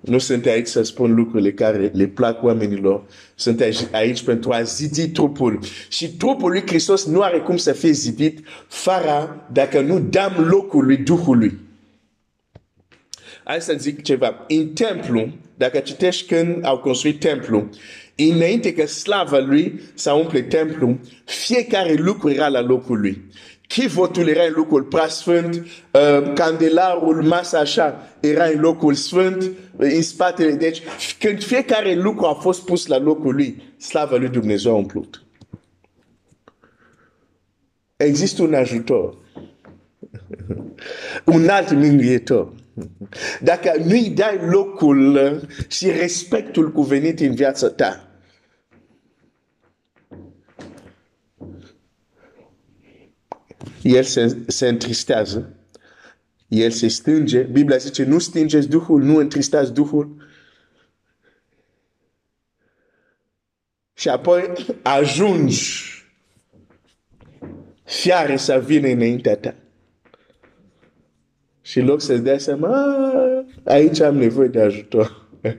nu 0.00 0.18
sunt 0.18 0.46
aici 0.46 0.66
să 0.66 0.82
spun 0.82 1.14
lucrurile 1.14 1.52
care 1.52 1.90
le 1.94 2.06
plac 2.06 2.42
oamenilor. 2.42 3.02
Sunt 3.34 3.62
aici 3.92 4.22
pentru 4.22 4.52
a 4.52 4.62
zidi 4.62 5.08
trupul. 5.08 5.58
Și 5.88 6.08
trupul 6.16 6.50
lui 6.50 6.62
Hristos 6.66 7.06
nu 7.06 7.20
are 7.20 7.38
cum 7.38 7.56
să 7.56 7.72
fie 7.72 7.90
zidit 7.90 8.46
fără 8.68 9.46
dacă 9.52 9.80
nu 9.80 9.98
dăm 10.00 10.46
locul 10.50 10.84
lui 10.84 10.96
Duhului. 10.96 11.58
Hai 13.44 13.60
să 13.60 13.74
zic 13.78 14.02
ceva. 14.02 14.44
În 14.48 14.68
templu, 14.68 15.32
dacă 15.58 15.78
citești 15.78 16.34
când 16.34 16.64
au 16.64 16.78
construit 16.78 17.20
templu, 17.20 17.68
înainte 18.16 18.72
că 18.72 18.86
slava 18.86 19.38
lui 19.38 19.80
să 19.94 20.12
umple 20.12 20.42
templu, 20.42 20.98
fiecare 21.24 21.94
lucru 21.94 22.30
era 22.30 22.48
la 22.48 22.60
locul 22.60 23.00
lui 23.00 23.22
chivotul 23.68 24.28
era 24.28 24.42
în 24.42 24.52
locul 24.56 24.82
preasfânt, 24.82 25.54
uh, 25.54 26.32
candelarul, 26.34 27.22
masa 27.22 27.58
așa, 27.58 28.08
era 28.20 28.44
în 28.44 28.60
locul 28.60 28.94
sfânt, 28.94 29.50
în 29.76 30.02
spatele. 30.02 30.52
Deci, 30.52 30.82
când 31.18 31.42
fiecare 31.42 31.94
lucru 31.94 32.26
a 32.26 32.32
fost 32.32 32.64
pus 32.64 32.86
la 32.86 32.98
locul 32.98 33.34
lui, 33.34 33.62
slavă 33.76 34.16
lui 34.16 34.28
Dumnezeu 34.28 34.72
a 34.72 34.76
umplut. 34.76 35.22
Există 37.96 38.42
un 38.42 38.54
ajutor. 38.54 39.16
un 41.34 41.48
alt 41.48 41.72
mângâietor. 41.72 42.52
Dacă 43.40 43.82
nu-i 43.84 44.10
dai 44.10 44.38
locul 44.50 45.40
și 45.68 45.90
respectul 45.90 46.72
cuvenit 46.72 47.20
în 47.20 47.34
viața 47.34 47.68
ta, 47.68 48.08
el 53.82 54.02
se, 54.02 54.38
se 54.46 54.68
întristează, 54.68 55.52
el 56.48 56.70
se 56.70 56.88
stânge, 56.88 57.42
Biblia 57.42 57.76
zice, 57.76 58.04
nu 58.04 58.18
stingeți 58.18 58.68
Duhul, 58.68 59.02
nu 59.02 59.16
întristați 59.16 59.72
Duhul. 59.72 60.26
Și 63.94 64.08
apoi 64.08 64.52
ajungi 64.82 65.82
fiare 67.84 68.36
să 68.36 68.62
vină 68.66 68.88
înaintea 68.88 69.36
ta. 69.36 69.54
Și 71.68 71.80
loc 71.80 72.00
să-ți 72.00 72.22
dea 72.22 72.38
seama, 72.38 72.96
aici 73.64 74.00
am 74.00 74.16
nevoie 74.16 74.48
de 74.48 74.60
ajutor. 74.60 75.26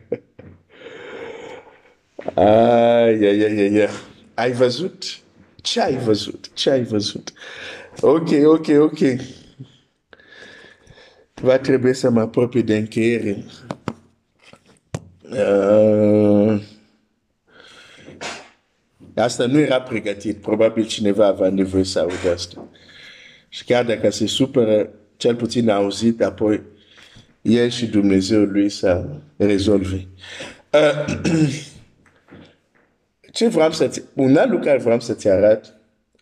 ai, 2.34 3.26
ai, 3.26 3.42
ai, 3.42 3.58
ai, 3.58 3.78
ai. 3.78 3.90
Ai 4.34 4.52
văzut? 4.52 5.04
Ce 5.56 5.82
ai 5.82 5.98
văzut? 5.98 6.54
Ce 6.54 6.70
ai 6.70 6.84
văzut? 6.84 7.34
Ok, 8.02 8.30
ok, 8.46 8.68
ok. 8.80 8.98
Va 11.34 11.58
trebui 11.58 11.94
să 11.94 12.10
mă 12.10 12.20
apropii 12.20 12.64
de 12.64 12.78
încheiere. 12.78 13.44
Uh, 15.22 16.62
Asta 19.16 19.46
nu 19.46 19.60
era 19.60 19.82
pregătit. 19.82 20.38
Probabil 20.38 20.86
cineva 20.86 21.26
avea 21.26 21.50
nevoie 21.50 21.84
să 21.84 22.00
audă 22.00 22.32
asta. 22.34 22.68
Și 23.50 23.64
chiar 23.64 23.86
dacă 23.86 24.10
se 24.10 24.28
supără, 24.28 24.90
cel 25.20 25.36
puțin 25.36 25.70
a 25.70 25.76
auzit, 25.76 26.22
apoi 26.22 26.62
el 27.42 27.70
și 27.70 27.86
Dumnezeu 27.86 28.42
lui 28.44 28.70
să 28.70 29.06
rezolve. 29.38 30.08
Uh, 30.74 31.16
ce 33.34 33.48
vreau 33.48 33.72
să 33.72 34.04
un 34.14 34.36
alt 34.36 34.50
lucru 34.50 34.66
care 34.66 34.78
vreau 34.78 35.00
să-ți 35.00 35.30
arăt 35.30 35.74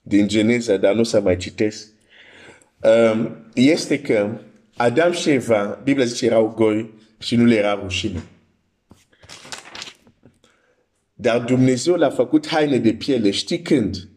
din 0.01 0.27
Geneza, 0.27 0.77
dar 0.77 0.93
nu 0.93 1.03
să 1.03 1.21
mai 1.21 1.37
citesc, 1.37 1.87
um, 3.13 3.45
este 3.53 4.01
că 4.01 4.39
Adam 4.75 5.11
și 5.11 5.29
Eva, 5.29 5.81
Biblia 5.83 6.05
zice, 6.05 6.25
erau 6.25 6.53
goi 6.55 6.93
și 7.19 7.35
nu 7.35 7.45
le 7.45 7.55
era 7.55 7.79
rușine. 7.81 8.23
Dar 11.13 11.39
Dumnezeu 11.39 11.95
l-a 11.95 12.09
făcut 12.09 12.47
haine 12.47 12.77
de 12.77 12.93
piele. 12.93 13.31
Știi 13.31 13.61
când? 13.61 14.09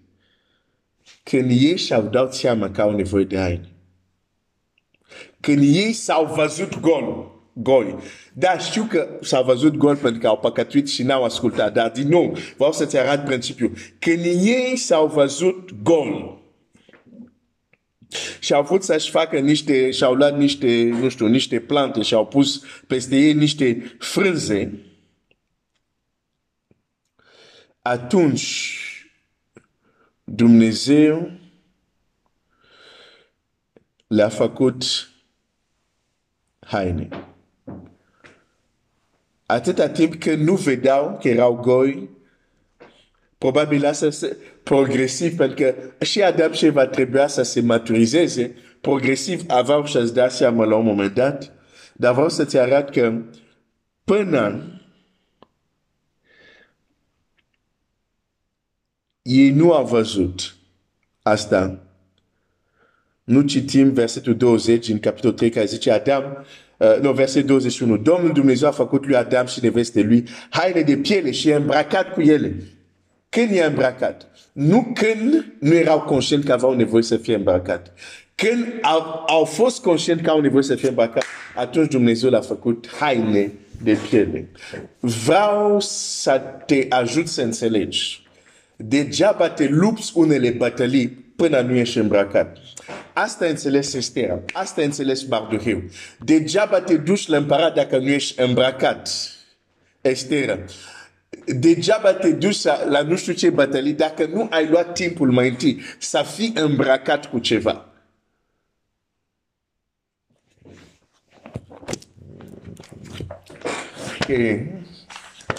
Când 1.22 1.50
ei 1.50 1.76
și-au 1.76 2.02
dat 2.02 2.34
seama 2.34 2.70
că 2.70 2.80
au 2.80 2.94
nevoie 2.96 3.24
de 3.24 3.38
haine. 3.38 3.69
Când 5.40 5.62
ei 5.62 5.92
s-au 5.92 6.34
văzut 6.34 6.80
gol, 6.80 7.30
goi. 7.52 7.96
Da, 8.32 8.58
știu 8.58 8.84
că 8.84 9.18
s-au 9.20 9.44
văzut 9.44 9.76
gol 9.76 9.96
pentru 9.96 10.20
că 10.20 10.26
au 10.26 10.38
păcătuit 10.38 10.88
și 10.88 11.02
n-au 11.02 11.24
ascultat. 11.24 11.72
Dar 11.72 11.90
din 11.90 12.08
nou, 12.08 12.36
vreau 12.56 12.72
să-ți 12.72 12.98
arăt 12.98 13.24
principiul. 13.24 13.72
Când 13.98 14.24
ei 14.24 14.76
s-au 14.76 15.06
văzut 15.06 15.82
gol, 15.82 16.38
și 18.40 18.52
au 18.52 18.62
vrut 18.62 18.82
să-și 18.82 19.10
facă 19.10 19.38
niște, 19.38 19.90
și-au 19.90 20.14
luat 20.14 20.36
niște, 20.36 20.82
nu 20.82 21.08
știu, 21.08 21.26
niște 21.26 21.60
plante 21.60 22.02
și 22.02 22.14
au 22.14 22.26
pus 22.26 22.62
peste 22.86 23.16
ei 23.16 23.32
niște 23.32 23.96
frânze, 23.98 24.84
atunci 27.82 28.76
Dumnezeu 30.24 31.30
le-a 34.06 34.28
făcut 34.28 35.09
haine. 36.70 37.08
Atâta 39.46 39.88
timp 39.88 40.14
că 40.14 40.34
nu 40.34 40.54
vedeau 40.54 41.18
că 41.20 41.28
erau 41.28 41.54
goi, 41.54 42.10
probabil 43.38 43.86
asta 43.86 44.10
se 44.10 44.36
progresiv, 44.62 45.36
pentru 45.36 45.64
că 45.64 46.04
și 46.04 46.22
Adam 46.22 46.52
și 46.52 46.64
Eva 46.66 46.86
trebuia 46.86 47.26
să 47.26 47.42
se 47.42 47.60
maturizeze, 47.60 48.54
progresiv 48.80 49.42
aveau 49.48 49.84
și-ați 49.84 50.14
da 50.14 50.28
seama 50.28 50.64
la 50.64 50.76
un 50.76 50.84
moment 50.84 51.14
dat, 51.14 51.52
dar 51.94 52.12
vreau 52.12 52.28
să-ți 52.28 52.58
arăt 52.58 52.90
că 52.90 53.22
până 54.04 54.64
ei 59.22 59.50
nu 59.50 59.72
au 59.72 59.86
văzut 59.86 60.56
asta. 61.22 61.89
Nu 63.30 63.40
citim 63.40 63.92
versetul 63.92 64.36
20 64.36 64.88
în 64.88 64.98
capitolul 64.98 65.36
3 65.36 65.50
care 65.50 65.66
zice 65.66 65.90
Adam, 65.90 66.46
uh, 66.76 66.98
nu, 67.00 67.12
versetul 67.12 67.46
21. 67.46 67.96
Domnul 67.96 68.32
Dumnezeu 68.32 68.68
a 68.68 68.72
făcut 68.72 69.06
lui 69.06 69.16
Adam 69.16 69.46
și 69.46 69.58
neveste 69.62 70.02
lui 70.02 70.28
haine 70.50 70.80
de 70.80 70.96
piele 70.96 71.30
și 71.30 71.48
e 71.48 71.54
îmbracat 71.54 72.12
cu 72.12 72.20
ele. 72.20 72.54
Când 73.28 73.50
e 73.50 73.64
îmbracat? 73.64 74.26
Nu 74.52 74.92
când 74.94 75.52
nu 75.58 75.74
erau 75.74 76.00
conștienți 76.00 76.46
că 76.46 76.52
aveau 76.52 76.74
nevoie 76.74 77.02
să 77.02 77.16
fie 77.16 77.34
îmbracat. 77.34 77.92
Când 78.34 78.66
au, 78.82 79.24
au 79.26 79.44
fost 79.44 79.82
conștienți 79.82 80.22
că 80.22 80.30
au 80.30 80.40
nevoie 80.40 80.62
să 80.62 80.74
fie 80.74 80.88
îmbracat, 80.88 81.24
atunci 81.56 81.90
Dumnezeu 81.90 82.30
l-a 82.30 82.40
făcut 82.40 82.88
haine 83.00 83.52
de 83.82 83.96
piele. 84.08 84.48
Vreau 85.00 85.76
să 85.80 86.40
te 86.66 86.86
ajut 86.88 87.28
să 87.28 87.42
înțelegi 87.42 88.28
degeaba 88.86 89.48
te 89.48 89.68
lupți 89.68 90.12
unele 90.14 90.50
bătălii 90.50 91.29
până 91.40 91.60
nu 91.60 91.74
ești 91.74 91.98
îmbrăcat. 91.98 92.56
Asta 93.12 93.46
înțeles 93.46 93.92
Estera, 93.94 94.40
asta 94.52 94.82
înțeles 94.82 95.24
Mardoheu. 95.24 95.82
Degeaba 96.18 96.80
te 96.80 96.96
duci 96.96 97.26
la 97.26 97.36
împărat 97.36 97.74
dacă 97.74 97.98
nu 97.98 98.08
ești 98.08 98.40
îmbrăcat. 98.40 99.08
Estera. 100.00 100.58
Degeaba 101.46 102.12
te 102.12 102.32
duci 102.32 102.62
la 102.62 103.02
nu 103.02 103.16
știu 103.16 103.32
ce 103.32 103.50
bătălii 103.50 103.92
dacă 103.92 104.26
nu 104.26 104.46
ai 104.50 104.68
luat 104.68 104.92
timpul 104.92 105.30
mai 105.30 105.48
întâi 105.48 105.80
să 105.98 106.24
fii 106.34 106.52
îmbrăcat 106.54 107.30
cu 107.30 107.38
ceva. 107.38 107.84
Okay. 114.20 114.66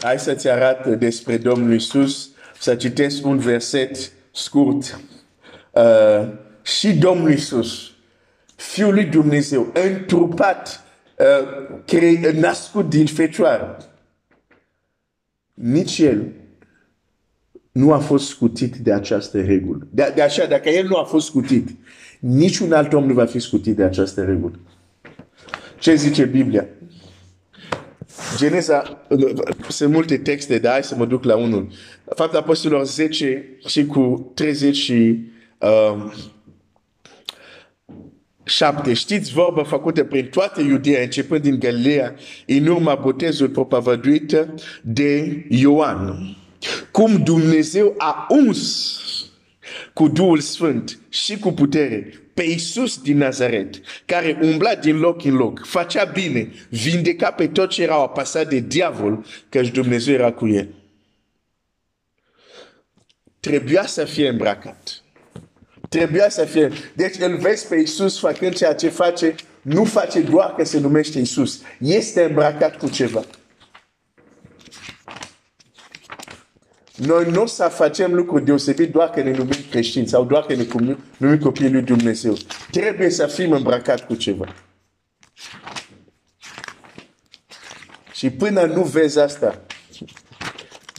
Hai 0.01 0.19
să-ți 0.19 0.49
arăt 0.49 0.99
despre 0.99 1.37
Domnul 1.37 1.73
Isus 1.73 2.29
să 2.59 2.75
citesc 2.75 3.25
un 3.25 3.37
verset 3.37 4.11
scurt. 4.31 4.99
Uh, 5.71 6.27
și 6.61 6.93
Domnul 6.97 7.29
Iisus, 7.29 7.91
Fiul 8.55 8.93
lui 8.93 9.05
Dumnezeu, 9.05 9.71
întrupat, 9.73 10.83
uh, 11.17 11.47
cre- 11.85 12.31
nascut 12.39 12.89
din 12.89 13.05
fecioară, 13.05 13.77
nici 15.53 15.99
el 15.99 16.31
nu 17.71 17.93
a 17.93 17.97
fost 17.99 18.27
scutit 18.27 18.75
de 18.75 18.93
această 18.93 19.41
regulă. 19.41 19.87
De, 19.89 20.11
de 20.15 20.21
așa, 20.21 20.45
dacă 20.45 20.69
el 20.69 20.87
nu 20.87 20.95
a 20.95 21.03
fost 21.03 21.25
scutit, 21.25 21.69
niciun 22.19 22.73
alt 22.73 22.93
om 22.93 23.05
nu 23.05 23.13
va 23.13 23.25
fi 23.25 23.39
scutit 23.39 23.75
de 23.75 23.83
această 23.83 24.23
regulă. 24.23 24.59
Ce 25.79 25.95
zice 25.95 26.25
Biblia? 26.25 26.67
Geneza, 28.37 29.05
sunt 29.69 29.93
multe 29.93 30.17
texte, 30.17 30.57
dar 30.57 30.71
hai 30.71 30.83
să 30.83 30.95
mă 30.95 31.05
duc 31.05 31.23
la 31.23 31.35
unul. 31.35 31.67
Faptul 32.15 32.37
Apostolilor 32.39 32.85
10 32.85 33.57
și 33.65 33.85
cu 33.85 34.31
30 34.33 34.75
și 34.75 35.19
um, 35.61 36.13
7. 38.43 38.93
Știți 38.93 39.31
vorba 39.31 39.63
făcută 39.63 40.03
prin 40.03 40.25
toată 40.25 40.61
Iudeea, 40.61 41.01
începând 41.01 41.41
din 41.41 41.59
Galileea, 41.59 42.15
în 42.45 42.67
urma 42.67 42.95
botezului 42.95 43.51
propovăduit 43.51 44.47
de 44.81 45.43
Ioan. 45.49 46.35
Cum 46.91 47.23
Dumnezeu 47.23 47.95
a 47.97 48.27
uns 48.29 48.99
cu 49.93 50.07
Duhul 50.07 50.39
Sfânt 50.39 50.99
și 51.09 51.37
cu 51.37 51.51
putere 51.51 52.13
pe 52.33 52.43
Iisus 52.43 53.01
din 53.01 53.17
Nazaret, 53.17 53.81
care 54.05 54.39
umbla 54.41 54.75
din 54.75 54.97
loc 54.97 55.23
în 55.23 55.35
loc, 55.35 55.65
facea 55.65 56.03
bine, 56.03 56.51
vindeca 56.69 57.31
pe 57.31 57.47
toți 57.47 57.75
ce 57.75 57.81
erau 57.81 58.03
apăsați 58.03 58.49
de 58.49 58.59
diavol, 58.59 59.25
căci 59.49 59.69
Dumnezeu 59.69 60.13
era 60.13 60.31
cu 60.31 60.47
el. 60.47 60.67
Trebuia 63.39 63.85
să 63.85 64.05
fie 64.05 64.29
îmbrăcat. 64.29 65.00
Trebuia 65.97 66.29
să 66.29 66.45
fie. 66.45 66.71
Deci 66.93 67.15
îl 67.19 67.37
vezi 67.37 67.67
pe 67.67 67.75
Iisus 67.75 68.19
făcând 68.19 68.55
ceea 68.55 68.75
ce 68.75 68.89
face, 68.89 69.35
nu 69.61 69.83
face 69.83 70.21
doar 70.21 70.55
că 70.55 70.63
se 70.63 70.79
numește 70.79 71.19
Iisus. 71.19 71.61
Este 71.79 72.23
îmbrăcat 72.23 72.77
cu 72.77 72.89
ceva. 72.89 73.23
Noi 76.95 77.31
nu 77.31 77.41
o 77.41 77.45
să 77.45 77.63
facem 77.63 78.13
lucruri 78.13 78.45
deosebit 78.45 78.91
doar 78.91 79.09
că 79.09 79.21
ne 79.21 79.31
numim 79.31 79.65
creștini 79.69 80.07
sau 80.07 80.25
doar 80.25 80.45
că 80.45 80.55
ne 80.55 80.65
numim 81.17 81.39
copiii 81.39 81.71
lui 81.71 81.81
Dumnezeu. 81.81 82.37
Trebuie 82.71 83.09
să 83.09 83.27
fim 83.27 83.51
îmbrăcat 83.51 84.05
cu 84.05 84.15
ceva. 84.15 84.55
Și 88.13 88.29
până 88.29 88.65
nu 88.65 88.83
vezi 88.83 89.19
asta, 89.19 89.61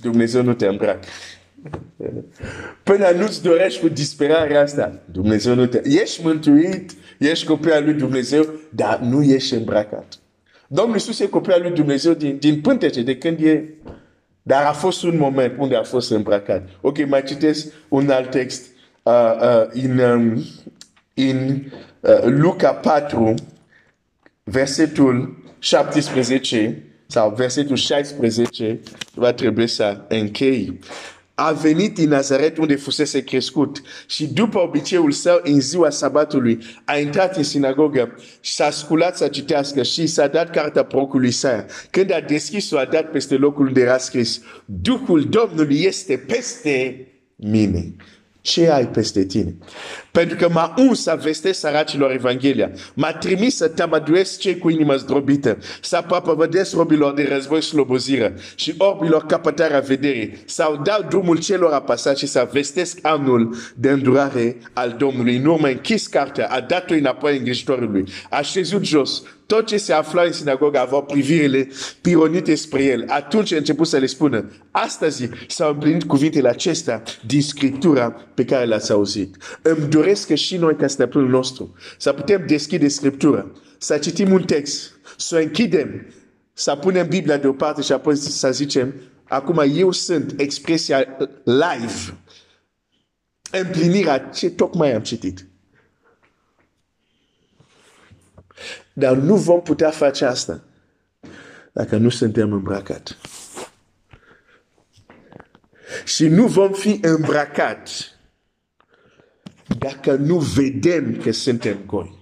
Dumnezeu 0.00 0.42
nu 0.42 0.54
te 0.54 0.66
îmbracă. 0.66 1.06
Până 2.82 3.10
nu-ți 3.16 3.42
dorești 3.42 3.80
cu 3.80 3.88
disperarea 3.88 4.60
asta, 4.60 5.02
Dumnezeu 5.04 5.54
nu 5.54 5.66
te... 5.66 5.80
Ești 5.84 6.24
mântuit, 6.24 6.90
ești 7.18 7.46
copil 7.46 7.72
al 7.72 7.84
lui 7.84 7.94
Dumnezeu, 7.94 8.46
dar 8.70 9.00
nu 9.00 9.22
ești 9.22 9.54
îmbrăcat. 9.54 10.18
Domnul 10.66 10.94
Iisus 10.94 11.20
e 11.20 11.26
copil 11.26 11.52
al 11.52 11.62
lui 11.62 11.70
Dumnezeu 11.70 12.12
din, 12.12 12.36
din 12.40 12.60
pântece, 12.60 13.02
de 13.02 13.16
când 13.16 13.40
e 13.40 13.74
dar 14.42 14.64
a 14.64 14.72
fost 14.72 15.02
un 15.02 15.16
moment 15.16 15.54
unde 15.58 15.76
a 15.76 15.82
fost 15.82 16.10
îmbrăcat. 16.10 16.68
Ok, 16.80 17.06
mai 17.06 17.22
citesc 17.22 17.66
un 17.88 18.10
alt 18.10 18.30
text 18.30 18.66
uh, 19.02 19.12
uh, 19.40 19.82
în, 19.82 19.98
um, 19.98 20.44
în 21.14 21.62
uh, 22.00 22.22
Luca 22.24 22.72
4, 22.72 23.34
versetul 24.44 25.42
17 25.58 26.82
sau 27.06 27.34
versetul 27.36 27.76
16, 27.76 28.80
va 29.14 29.32
trebui 29.32 29.66
să 29.66 30.00
închei 30.08 30.78
a 31.46 31.52
venit 31.52 31.94
din 31.94 32.08
Nazaret 32.08 32.56
unde 32.56 32.76
fusese 32.76 33.22
crescut. 33.24 33.82
Și 34.06 34.26
după 34.26 34.58
obiceiul 34.58 35.10
său 35.10 35.40
în 35.42 35.60
ziua 35.60 35.90
sabatului 35.90 36.58
a 36.84 36.98
intrat 36.98 37.36
în 37.36 37.42
sinagogă. 37.42 38.14
Și 38.40 38.54
s-a 38.54 38.70
sculat 38.70 39.16
să 39.16 39.28
citească 39.28 39.82
și 39.82 40.06
s-a 40.06 40.26
dat 40.26 40.50
cartea 40.50 40.84
procului 40.84 41.30
său. 41.30 41.64
Când 41.90 42.12
a 42.12 42.20
deschis-o, 42.20 42.78
a 42.78 42.84
dat 42.84 43.10
peste 43.10 43.34
locul 43.34 43.66
unde 43.66 43.80
era 43.80 43.98
scris 43.98 44.40
Duhul 44.64 45.24
Domnului 45.28 45.82
este 45.82 46.16
peste 46.16 47.06
mine 47.36 47.94
ce 48.42 48.70
ai 48.70 48.88
peste 48.88 49.24
tine. 49.24 49.54
Pentru 50.10 50.36
că 50.36 50.48
m-a 50.48 50.74
uns 50.76 51.02
să 51.02 51.18
vestesc 51.22 51.58
săracilor 51.58 52.10
Evanghelia. 52.10 52.70
M-a 52.94 53.12
trimis 53.12 53.56
să 53.56 53.68
tămăduiesc 53.68 54.38
cei 54.38 54.58
cu 54.58 54.70
inima 54.70 54.96
zdrobită, 54.96 55.58
să 55.80 56.04
propovădesc 56.06 56.74
robilor 56.74 57.14
de 57.14 57.28
război 57.32 57.62
slobozire 57.62 58.34
și 58.54 58.74
orbilor 58.78 59.26
capătarea 59.26 59.80
vederii, 59.80 60.42
să 60.46 60.78
dau 60.84 61.06
drumul 61.08 61.38
celor 61.38 61.72
apăsați 61.72 62.20
și 62.20 62.26
să 62.26 62.48
vestesc 62.52 62.98
anul 63.02 63.56
de 63.74 63.90
îndurare 63.90 64.56
al 64.72 64.94
Domnului. 64.98 65.36
În 65.36 65.44
urmă 65.44 65.66
închis 65.66 66.06
cartea, 66.06 66.46
a 66.50 66.60
dat-o 66.60 66.94
înapoi 66.94 67.36
îngrijitorului, 67.36 68.04
a 68.30 68.40
șezut 68.40 68.84
jos, 68.84 69.22
tot 69.52 69.66
ce 69.66 69.76
se 69.76 69.92
afla 69.92 70.22
în 70.22 70.32
sinagogă 70.32 70.78
aveau 70.78 71.02
privirile 71.02 71.68
pironite 72.00 72.54
spre 72.54 72.84
el. 72.84 73.04
Atunci 73.08 73.52
a 73.52 73.56
început 73.56 73.86
să 73.86 73.98
le 73.98 74.06
spună, 74.06 74.50
astăzi 74.70 75.28
s-au 75.48 75.72
împlinit 75.72 76.04
cuvintele 76.04 76.48
acestea 76.48 77.02
din 77.26 77.42
Scriptura 77.42 78.10
pe 78.10 78.44
care 78.44 78.64
le-ați 78.64 78.92
auzit. 78.92 79.36
Îmi 79.62 79.88
doresc 79.88 80.26
că 80.26 80.34
și 80.34 80.56
noi, 80.56 80.76
ca 80.76 80.86
stăpânul 80.86 81.28
nostru, 81.28 81.74
să 81.98 82.12
putem 82.12 82.44
deschide 82.46 82.88
Scriptura, 82.88 83.50
să 83.78 83.98
citim 83.98 84.32
un 84.32 84.42
text, 84.42 84.92
să 85.16 85.36
o 85.36 85.38
închidem, 85.38 86.06
să 86.52 86.74
punem 86.80 87.08
Biblia 87.08 87.36
deoparte 87.36 87.82
și 87.82 87.92
apoi 87.92 88.16
să 88.16 88.52
zicem, 88.52 88.94
acum 89.24 89.62
eu 89.74 89.90
sunt 89.90 90.34
expresia 90.36 91.06
live, 91.44 92.18
împlinirea 93.50 94.18
ce 94.18 94.50
tocmai 94.50 94.94
am 94.94 95.02
citit. 95.02 95.46
Dar 98.92 99.16
nu 99.16 99.36
vom 99.36 99.62
putea 99.62 99.90
face 99.90 100.24
asta 100.24 100.64
dacă 101.72 101.96
nu 101.96 102.08
suntem 102.08 102.52
îmbrăcați. 102.52 103.16
Și 106.04 106.28
nu 106.28 106.46
vom 106.46 106.72
fi 106.72 106.98
îmbrăcați 107.02 108.10
dacă 109.78 110.14
nu 110.14 110.38
vedem 110.38 111.16
că 111.16 111.32
suntem 111.32 111.78
goi. 111.86 112.20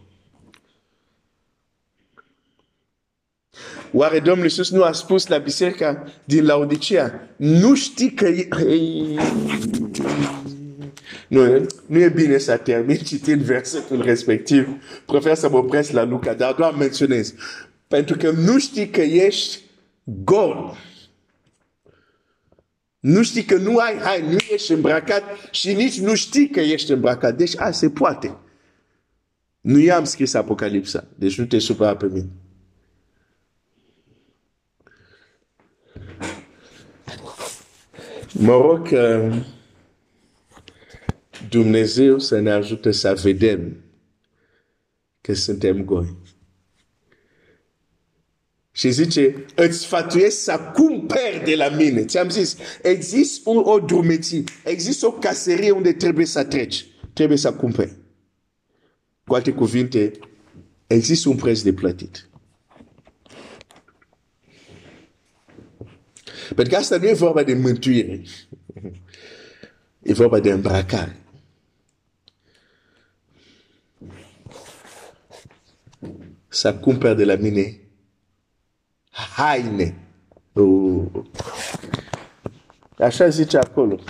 Oare 3.92 4.20
Domnul 4.20 4.44
Iisus 4.44 4.70
nu 4.70 4.82
a 4.82 4.92
spus 4.92 5.26
la 5.26 5.38
biserica 5.38 6.04
din 6.24 6.44
Laodicea, 6.44 7.28
nu 7.36 7.74
știi 7.74 8.12
că 8.12 8.28
nu, 11.30 11.66
nu 11.86 11.98
e 11.98 12.08
bine 12.08 12.38
să 12.38 12.56
termin 12.56 12.96
citind 12.96 13.42
versetul 13.42 14.02
respectiv. 14.02 14.68
Prefer 15.06 15.34
să 15.34 15.48
mă 15.48 15.56
opresc 15.56 15.90
la 15.90 16.04
Luca, 16.04 16.34
dar 16.34 16.52
doar 16.54 16.74
menționez. 16.74 17.34
Pentru 17.88 18.16
că 18.16 18.30
nu 18.30 18.58
știi 18.58 18.88
că 18.88 19.00
ești 19.00 19.60
gol. 20.04 20.76
Nu 23.00 23.22
știi 23.22 23.44
că 23.44 23.56
nu 23.56 23.76
ai 23.76 23.98
hai, 23.98 24.22
nu 24.30 24.36
ești 24.52 24.72
îmbrăcat 24.72 25.22
și 25.50 25.72
nici 25.72 26.00
nu 26.00 26.14
știi 26.14 26.48
că 26.48 26.60
ești 26.60 26.92
îmbrăcat. 26.92 27.36
Deci, 27.36 27.58
a, 27.58 27.70
se 27.70 27.90
poate. 27.90 28.36
Nu 29.60 29.78
i-am 29.78 30.04
scris 30.04 30.34
Apocalipsa, 30.34 31.04
deci 31.14 31.38
nu 31.38 31.44
te 31.44 31.58
supăra 31.58 31.96
pe 31.96 32.06
mine. 32.06 32.28
Mă 38.32 38.52
rog 38.52 38.88
că 38.88 39.32
Dumnezeu 41.48 42.18
să 42.18 42.38
ne 42.40 42.50
ajute 42.50 42.90
să 42.92 43.14
vedem 43.22 43.76
că 45.20 45.34
suntem 45.34 45.84
goi. 45.84 46.16
Și 48.72 48.90
zice, 48.90 49.44
îți 49.54 49.78
sfătuiesc 49.78 50.42
să 50.42 50.60
cumperi 50.74 51.42
de 51.44 51.54
la 51.54 51.68
mine. 51.68 52.04
Ți-am 52.04 52.28
zis, 52.28 52.56
există 52.82 53.50
o, 53.50 53.70
o 53.72 53.78
drumeție, 53.78 54.44
există 54.64 55.06
o 55.06 55.12
caserie 55.12 55.70
unde 55.70 55.92
trebuie 55.92 56.26
să 56.26 56.44
treci. 56.44 56.86
Trebuie 57.12 57.38
să 57.38 57.52
cumperi. 57.52 57.96
Cu 59.26 59.34
alte 59.34 59.52
cuvinte, 59.52 60.12
există 60.86 61.28
un 61.28 61.36
preț 61.36 61.60
de 61.60 61.72
plătit. 61.72 62.28
Pentru 66.54 66.74
că 66.74 66.76
asta 66.80 66.96
nu 66.96 67.08
e 67.08 67.12
vorba 67.12 67.42
de 67.42 67.54
mântuire. 67.54 68.22
E 70.02 70.12
vorba 70.12 70.40
de 70.40 70.50
îmbrăcare. 70.50 71.19
Să 76.52 76.74
cumperi 76.74 77.16
de 77.16 77.24
la 77.24 77.34
mine 77.34 77.80
haine. 79.36 79.96
Uh. 80.52 81.04
Așa 82.98 83.28
zice 83.28 83.58
acolo. 83.58 84.00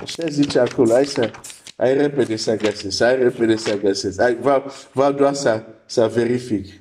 Așa 0.00 0.26
zice 0.28 0.58
acolo. 0.58 0.92
Hai 0.92 1.06
să, 1.06 1.30
hai 1.76 1.94
repede 1.94 2.36
să 2.36 2.56
găsesc. 2.56 3.02
Hai 3.02 3.16
repede 3.16 3.56
să 3.56 3.78
găsesc. 3.78 4.20
Hai, 4.20 4.34
vreau, 4.34 4.72
vreau 4.92 5.12
doar 5.12 5.34
să, 5.34 5.64
să 5.86 6.10
verific. 6.14 6.80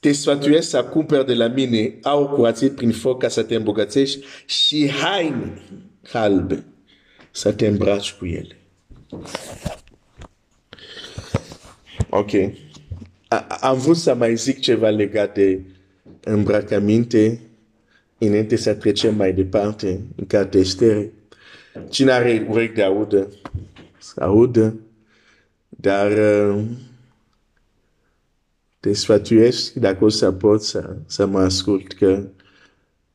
Te 0.00 0.12
sfătuiesc 0.12 0.68
să 0.68 0.84
cumperi 0.84 1.26
de 1.26 1.34
la 1.34 1.46
mine 1.46 1.98
au 2.02 2.28
curățit 2.28 2.74
prin 2.74 2.92
foc 2.92 3.20
ca 3.20 3.28
să 3.28 3.42
te 3.42 3.54
îmbogățești 3.54 4.24
și 4.46 4.90
haine 4.90 5.62
albe 6.12 6.64
să 7.30 7.52
te 7.52 7.66
îmbraci 7.66 8.12
cu 8.12 8.26
ele. 8.26 8.56
Ok 12.16 12.30
am 13.60 13.78
vrut 13.78 13.96
să 13.96 14.14
mai 14.14 14.36
zic 14.36 14.60
ceva 14.60 14.88
legat 14.88 15.34
de 15.34 15.60
îmbrăcăminte 16.20 17.40
înainte 18.18 18.56
să 18.56 18.74
trecem 18.74 19.14
mai 19.14 19.32
departe 19.32 20.00
în 20.16 20.26
cartea 20.26 20.60
Estere. 20.60 21.12
Cine 21.88 22.10
are 22.10 22.46
urechi 22.50 22.74
de 22.74 22.82
audă, 22.82 23.28
să 23.98 24.20
audă, 24.20 24.80
dar 25.68 26.10
uh, 26.12 26.64
te 28.80 28.92
sfătuiesc 28.92 29.72
dacă 29.72 30.04
o 30.04 30.08
să 30.08 30.32
pot 30.32 30.62
să, 30.62 30.96
să 31.06 31.26
mă 31.26 31.38
ascult 31.38 31.92
că 31.92 32.28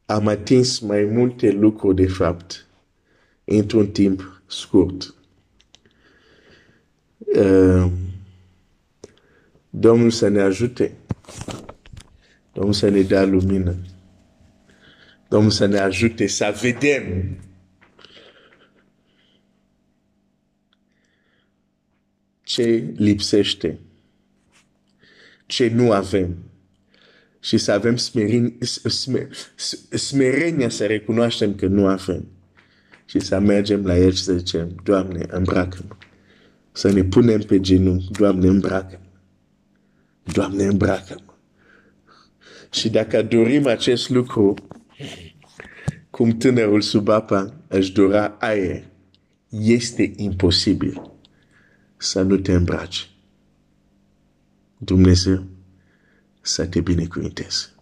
am 0.06 0.28
atins 0.28 0.80
mai 0.80 1.04
multe 1.04 1.52
lucruri 1.52 1.95
de 1.95 2.08
fapt 2.08 2.68
într-un 3.43 3.88
timp 3.88 4.41
scurt. 4.47 5.14
Uh, 7.18 7.91
Domnul 9.74 10.09
să 10.09 10.28
ne 10.28 10.41
ajute. 10.41 10.91
Domnul 12.53 12.74
să 12.74 12.89
ne 12.89 13.01
dea 13.01 13.24
lumină. 13.24 13.76
Domnul 15.28 15.51
să 15.51 15.65
ne 15.65 15.78
ajute 15.78 16.28
să 16.28 16.57
vedem 16.61 17.38
ce 22.43 22.93
lipsește, 22.95 23.80
ce 25.45 25.67
nu 25.67 25.91
avem 25.91 26.38
și 27.39 27.57
să 27.57 27.72
avem 27.72 27.95
smerenia 29.95 30.69
să 30.69 30.86
recunoaștem 30.86 31.55
că 31.55 31.65
nu 31.65 31.88
avem 31.88 32.28
și 33.05 33.19
să 33.19 33.39
mergem 33.39 33.86
la 33.86 33.97
El 33.97 34.11
și 34.11 34.24
să 34.24 34.34
zicem, 34.34 34.76
Doamne, 34.84 35.26
îmbracă-mă. 35.30 35.95
Să 36.72 36.91
ne 36.91 37.03
punem 37.03 37.41
pe 37.41 37.59
genunchi, 37.59 38.11
Doamne, 38.11 38.47
îmbracă-mă. 38.47 39.11
Doamne, 40.24 40.63
îmbracă-mă. 40.63 41.34
Și 42.72 42.89
dacă 42.89 43.22
dorim 43.22 43.67
acest 43.67 44.09
lucru, 44.09 44.53
cum 46.09 46.38
tânărul 46.38 46.82
sub 46.82 47.07
apa 47.07 47.53
își 47.67 47.91
dora 47.91 48.36
aer, 48.39 48.84
este 49.49 50.13
imposibil 50.15 51.11
să 51.97 52.22
nu 52.22 52.38
te 52.38 52.53
îmbraci. 52.53 53.09
Dumnezeu 54.78 55.43
să 56.41 56.65
te 56.65 56.82
binecuvinteze. 56.82 57.74